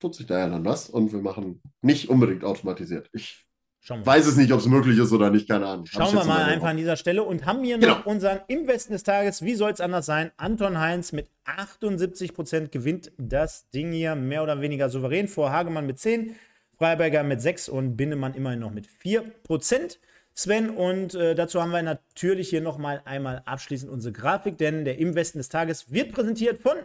tut 0.00 0.14
sich 0.14 0.26
da 0.26 0.38
ja 0.38 0.48
dann 0.48 0.64
was 0.64 0.88
und 0.88 1.12
wir 1.12 1.20
machen 1.20 1.62
nicht 1.82 2.08
unbedingt 2.08 2.44
automatisiert. 2.44 3.08
Ich 3.12 3.46
Schauen 3.82 4.00
wir 4.00 4.06
Weiß 4.06 4.26
es 4.26 4.36
nicht, 4.36 4.52
ob 4.52 4.60
es 4.60 4.66
möglich 4.66 4.98
ist 4.98 5.10
oder 5.10 5.30
nicht, 5.30 5.48
keine 5.48 5.66
Ahnung. 5.66 5.86
Schauen 5.86 6.12
wir 6.12 6.24
mal 6.24 6.44
einfach 6.44 6.68
an 6.68 6.76
dieser 6.76 6.96
Stelle 6.96 7.22
und 7.22 7.46
haben 7.46 7.64
hier 7.64 7.78
genau. 7.78 7.96
noch 7.96 8.06
unseren 8.06 8.40
Im 8.46 8.66
Westen 8.66 8.92
des 8.92 9.04
Tages. 9.04 9.42
Wie 9.42 9.54
soll 9.54 9.70
es 9.70 9.80
anders 9.80 10.04
sein? 10.04 10.30
Anton 10.36 10.78
Heinz 10.78 11.12
mit 11.12 11.28
78 11.46 12.34
Prozent 12.34 12.72
gewinnt 12.72 13.10
das 13.16 13.70
Ding 13.70 13.90
hier 13.92 14.14
mehr 14.14 14.42
oder 14.42 14.60
weniger 14.60 14.90
souverän 14.90 15.28
vor 15.28 15.50
Hagemann 15.50 15.86
mit 15.86 15.98
10, 15.98 16.36
Freiberger 16.76 17.22
mit 17.22 17.40
6 17.40 17.70
und 17.70 17.96
Bindemann 17.96 18.34
immerhin 18.34 18.60
noch 18.60 18.70
mit 18.70 18.86
4 18.86 19.22
Prozent. 19.42 19.98
Sven, 20.34 20.70
und 20.70 21.14
äh, 21.14 21.34
dazu 21.34 21.60
haben 21.60 21.72
wir 21.72 21.82
natürlich 21.82 22.50
hier 22.50 22.60
nochmal 22.60 23.02
einmal 23.06 23.42
abschließend 23.46 23.90
unsere 23.90 24.12
Grafik, 24.12 24.58
denn 24.58 24.84
der 24.84 24.98
Im 24.98 25.14
Westen 25.14 25.38
des 25.38 25.48
Tages 25.48 25.90
wird 25.90 26.12
präsentiert 26.12 26.58
von 26.58 26.76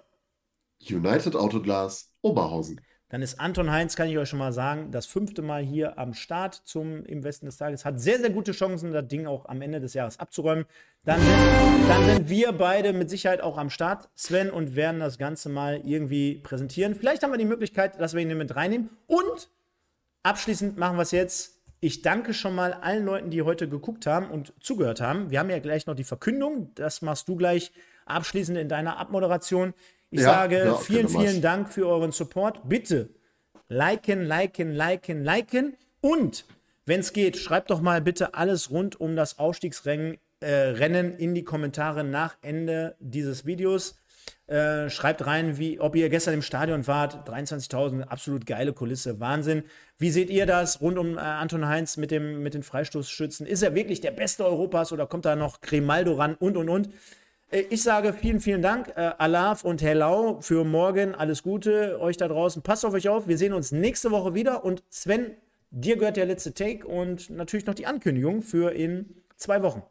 United 0.79 1.35
Autoglas 1.35 2.11
Oberhausen. 2.21 2.81
Dann 3.09 3.21
ist 3.21 3.39
Anton 3.39 3.71
Heinz, 3.71 3.95
kann 3.95 4.09
ich 4.09 4.17
euch 4.17 4.29
schon 4.29 4.39
mal 4.39 4.51
sagen, 4.51 4.89
das 4.91 5.05
fünfte 5.05 5.43
Mal 5.43 5.61
hier 5.61 5.99
am 5.99 6.15
Start 6.15 6.55
zum 6.55 7.05
Im 7.05 7.23
Westen 7.23 7.45
des 7.45 7.57
Tages. 7.57 7.85
Hat 7.85 7.99
sehr, 7.99 8.19
sehr 8.19 8.31
gute 8.31 8.51
Chancen, 8.51 8.91
das 8.91 9.07
Ding 9.07 9.27
auch 9.27 9.45
am 9.45 9.61
Ende 9.61 9.79
des 9.79 9.93
Jahres 9.93 10.19
abzuräumen. 10.19 10.65
Dann, 11.03 11.21
dann 11.87 12.05
sind 12.05 12.29
wir 12.29 12.51
beide 12.51 12.93
mit 12.93 13.11
Sicherheit 13.11 13.41
auch 13.41 13.59
am 13.59 13.69
Start, 13.69 14.09
Sven, 14.15 14.49
und 14.49 14.75
werden 14.75 14.99
das 14.99 15.19
Ganze 15.19 15.49
mal 15.49 15.81
irgendwie 15.85 16.39
präsentieren. 16.39 16.95
Vielleicht 16.95 17.21
haben 17.21 17.31
wir 17.31 17.37
die 17.37 17.45
Möglichkeit, 17.45 18.01
dass 18.01 18.15
wir 18.15 18.21
ihn 18.21 18.35
mit 18.35 18.55
reinnehmen. 18.55 18.89
Und 19.05 19.49
abschließend 20.23 20.77
machen 20.77 20.97
wir 20.97 21.03
es 21.03 21.11
jetzt. 21.11 21.61
Ich 21.81 22.01
danke 22.01 22.33
schon 22.33 22.55
mal 22.55 22.73
allen 22.73 23.05
Leuten, 23.05 23.29
die 23.29 23.43
heute 23.43 23.69
geguckt 23.69 24.07
haben 24.07 24.31
und 24.31 24.53
zugehört 24.59 24.99
haben. 24.99 25.29
Wir 25.29 25.39
haben 25.39 25.51
ja 25.51 25.59
gleich 25.59 25.85
noch 25.85 25.93
die 25.93 26.03
Verkündung. 26.03 26.71
Das 26.73 27.03
machst 27.03 27.27
du 27.27 27.35
gleich 27.35 27.71
abschließend 28.07 28.57
in 28.57 28.69
deiner 28.69 28.97
Abmoderation. 28.97 29.75
Ich 30.11 30.19
ja, 30.21 30.25
sage 30.25 30.57
ja, 30.59 30.75
vielen, 30.75 31.09
vielen 31.09 31.41
Dank 31.41 31.69
für 31.69 31.87
euren 31.87 32.11
Support. 32.11 32.67
Bitte 32.69 33.09
liken, 33.67 34.23
liken, 34.23 34.71
liken, 34.71 35.23
liken. 35.23 35.77
Und 36.01 36.45
wenn 36.85 36.99
es 36.99 37.13
geht, 37.13 37.37
schreibt 37.37 37.71
doch 37.71 37.81
mal 37.81 38.01
bitte 38.01 38.35
alles 38.35 38.69
rund 38.69 38.99
um 38.99 39.15
das 39.15 39.39
Aufstiegsrennen 39.39 40.17
äh, 40.39 40.51
Rennen 40.51 41.17
in 41.17 41.33
die 41.33 41.43
Kommentare 41.43 42.03
nach 42.03 42.37
Ende 42.41 42.95
dieses 42.99 43.45
Videos. 43.45 43.95
Äh, 44.47 44.89
schreibt 44.91 45.25
rein, 45.25 45.57
wie, 45.57 45.79
ob 45.79 45.95
ihr 45.95 46.09
gestern 46.09 46.35
im 46.35 46.41
Stadion 46.43 46.85
wart. 46.85 47.27
23.000, 47.27 48.03
absolut 48.03 48.45
geile 48.45 48.73
Kulisse, 48.73 49.19
Wahnsinn. 49.19 49.63
Wie 49.97 50.11
seht 50.11 50.29
ihr 50.29 50.45
das 50.45 50.81
rund 50.81 50.99
um 50.99 51.17
äh, 51.17 51.21
Anton 51.21 51.67
Heinz 51.67 51.97
mit, 51.97 52.11
dem, 52.11 52.43
mit 52.43 52.53
den 52.53 52.61
Freistoßschützen? 52.61 53.47
Ist 53.47 53.63
er 53.63 53.73
wirklich 53.73 54.01
der 54.01 54.11
Beste 54.11 54.45
Europas 54.45 54.91
oder 54.91 55.07
kommt 55.07 55.25
da 55.25 55.35
noch 55.35 55.61
Cremaldo 55.61 56.13
ran 56.13 56.35
und 56.35 56.57
und 56.57 56.69
und? 56.69 56.89
Äh, 57.51 57.61
ich 57.69 57.83
sage 57.83 58.13
vielen, 58.13 58.39
vielen 58.39 58.61
Dank, 58.61 58.89
äh, 58.95 59.11
Alaf 59.17 59.63
und 59.63 59.81
Hello, 59.81 60.39
für 60.41 60.63
morgen. 60.63 61.15
Alles 61.15 61.43
Gute 61.43 61.99
euch 61.99 62.17
da 62.17 62.27
draußen. 62.27 62.61
Passt 62.61 62.85
auf 62.85 62.93
euch 62.93 63.09
auf. 63.09 63.27
Wir 63.27 63.37
sehen 63.37 63.53
uns 63.53 63.71
nächste 63.71 64.11
Woche 64.11 64.33
wieder. 64.33 64.63
Und 64.63 64.83
Sven, 64.89 65.31
dir 65.71 65.97
gehört 65.97 66.17
der 66.17 66.25
letzte 66.25 66.53
Take 66.53 66.85
und 66.87 67.29
natürlich 67.29 67.65
noch 67.65 67.75
die 67.75 67.85
Ankündigung 67.85 68.41
für 68.41 68.71
in 68.71 69.23
zwei 69.37 69.61
Wochen. 69.61 69.83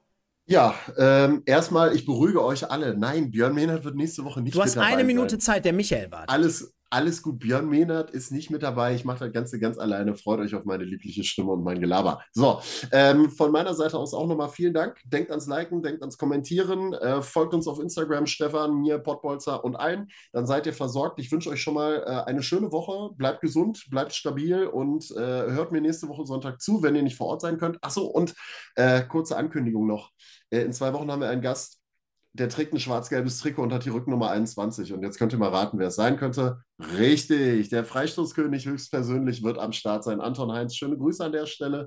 Ja, 0.47 0.75
ähm, 0.99 1.43
erstmal, 1.47 1.95
ich 1.97 2.05
beruhige 2.05 2.45
euch 2.45 2.71
alle. 2.71 2.97
Nein, 2.97 3.31
Björn 3.31 3.55
Mehnert 3.55 3.85
wird 3.85 3.97
nächste 3.97 4.25
Woche 4.25 4.43
nicht 4.43 4.55
Du 4.55 4.63
hast 4.63 4.77
eine 4.77 5.03
Minute 5.03 5.39
Zeit, 5.39 5.65
der 5.65 5.73
Michael 5.73 6.11
wartet. 6.11 6.29
Alles, 6.29 6.75
alles 6.95 7.23
gut. 7.23 7.41
Björn 7.41 7.69
Mehnert 7.69 8.13
ist 8.13 8.31
nicht 8.31 8.51
mit 8.51 8.63
dabei. 8.63 8.95
Ich 8.95 9.05
mache 9.05 9.19
das 9.19 9.33
Ganze 9.33 9.59
ganz 9.59 9.79
alleine. 9.79 10.15
Freut 10.15 10.39
euch 10.39 10.55
auf 10.55 10.65
meine 10.65 10.85
liebliche 10.85 11.25
Stimme 11.25 11.51
und 11.51 11.65
mein 11.65 11.81
Gelaber. 11.81 12.23
So, 12.33 12.61
ähm, 12.93 13.31
von 13.31 13.51
meiner 13.51 13.75
Seite 13.75 13.99
aus 13.99 14.15
auch 14.15 14.29
nochmal 14.29 14.49
vielen 14.49 14.75
Dank. 14.75 15.01
Denkt 15.05 15.31
ans 15.31 15.49
Liken, 15.49 15.83
denkt 15.83 16.03
ans 16.03 16.17
Kommentieren. 16.19 16.93
Äh, 16.93 17.21
folgt 17.21 17.53
uns 17.53 17.67
auf 17.67 17.81
Instagram, 17.81 18.27
Stefan, 18.27 18.81
mir, 18.81 18.99
Pottbolzer 18.99 19.65
und 19.65 19.75
allen. 19.75 20.09
Dann 20.33 20.47
seid 20.47 20.67
ihr 20.67 20.73
versorgt. 20.73 21.19
Ich 21.19 21.33
wünsche 21.33 21.51
euch 21.51 21.61
schon 21.61 21.75
mal 21.75 22.05
äh, 22.07 22.31
eine 22.31 22.45
schöne 22.45 22.71
Woche. 22.71 23.13
Bleibt 23.17 23.41
gesund, 23.41 23.87
bleibt 23.91 24.13
stabil 24.13 24.65
und 24.65 25.11
äh, 25.11 25.19
hört 25.19 25.73
mir 25.73 25.81
nächste 25.81 26.09
Woche 26.09 26.25
Sonntag 26.27 26.61
zu, 26.61 26.85
wenn 26.85 26.95
ihr 26.95 27.03
nicht 27.03 27.17
vor 27.17 27.27
Ort 27.27 27.41
sein 27.41 27.59
könnt. 27.59 27.83
Achso, 27.83 28.05
und 28.05 28.35
äh, 28.77 29.03
kurze 29.03 29.37
Ankündigung 29.37 29.89
noch. 29.89 30.13
Äh, 30.51 30.61
in 30.61 30.73
zwei 30.73 30.93
Wochen 30.93 31.11
haben 31.11 31.21
wir 31.21 31.29
einen 31.29 31.43
Gast, 31.43 31.81
der 32.35 32.49
trägt 32.49 32.73
ein 32.73 32.81
schwarz-gelbes 32.81 33.39
Trikot 33.39 33.63
und 33.63 33.73
hat 33.73 33.85
die 33.85 33.91
Rücknummer 33.91 34.31
21. 34.31 34.93
Und 34.93 35.03
jetzt 35.03 35.19
könnt 35.19 35.33
ihr 35.33 35.39
mal 35.39 35.51
raten, 35.51 35.79
wer 35.79 35.87
es 35.87 35.95
sein 35.95 36.17
könnte. 36.17 36.59
Richtig, 36.99 37.69
der 37.69 37.85
Freistoßkönig 37.85 38.67
höchstpersönlich 38.67 39.45
wird 39.45 39.59
am 39.59 39.73
Start 39.73 40.03
sein. 40.03 40.21
Anton 40.21 40.51
Heinz, 40.51 40.75
schöne 40.75 40.99
Grüße 40.99 41.25
an 41.25 41.31
der 41.31 41.47
Stelle. 41.47 41.87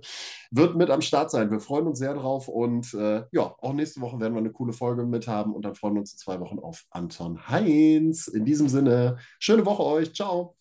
Wird 0.49 0.77
mit 0.77 0.89
am 0.89 1.01
Start 1.01 1.31
sein. 1.31 1.51
Wir 1.51 1.59
freuen 1.59 1.87
uns 1.87 1.99
sehr 1.99 2.13
drauf. 2.13 2.47
Und 2.47 2.93
äh, 2.93 3.25
ja, 3.31 3.55
auch 3.59 3.73
nächste 3.73 3.99
Woche 3.99 4.19
werden 4.21 4.33
wir 4.33 4.39
eine 4.39 4.51
coole 4.51 4.71
Folge 4.71 5.05
mit 5.05 5.27
haben. 5.27 5.53
Und 5.53 5.65
dann 5.65 5.75
freuen 5.75 5.95
wir 5.95 5.99
uns 5.99 6.13
in 6.13 6.19
zwei 6.19 6.39
Wochen 6.39 6.59
auf 6.59 6.85
Anton 6.91 7.49
Heinz. 7.49 8.27
In 8.27 8.45
diesem 8.45 8.69
Sinne, 8.69 9.17
schöne 9.39 9.65
Woche 9.65 9.83
euch. 9.83 10.13
Ciao. 10.13 10.57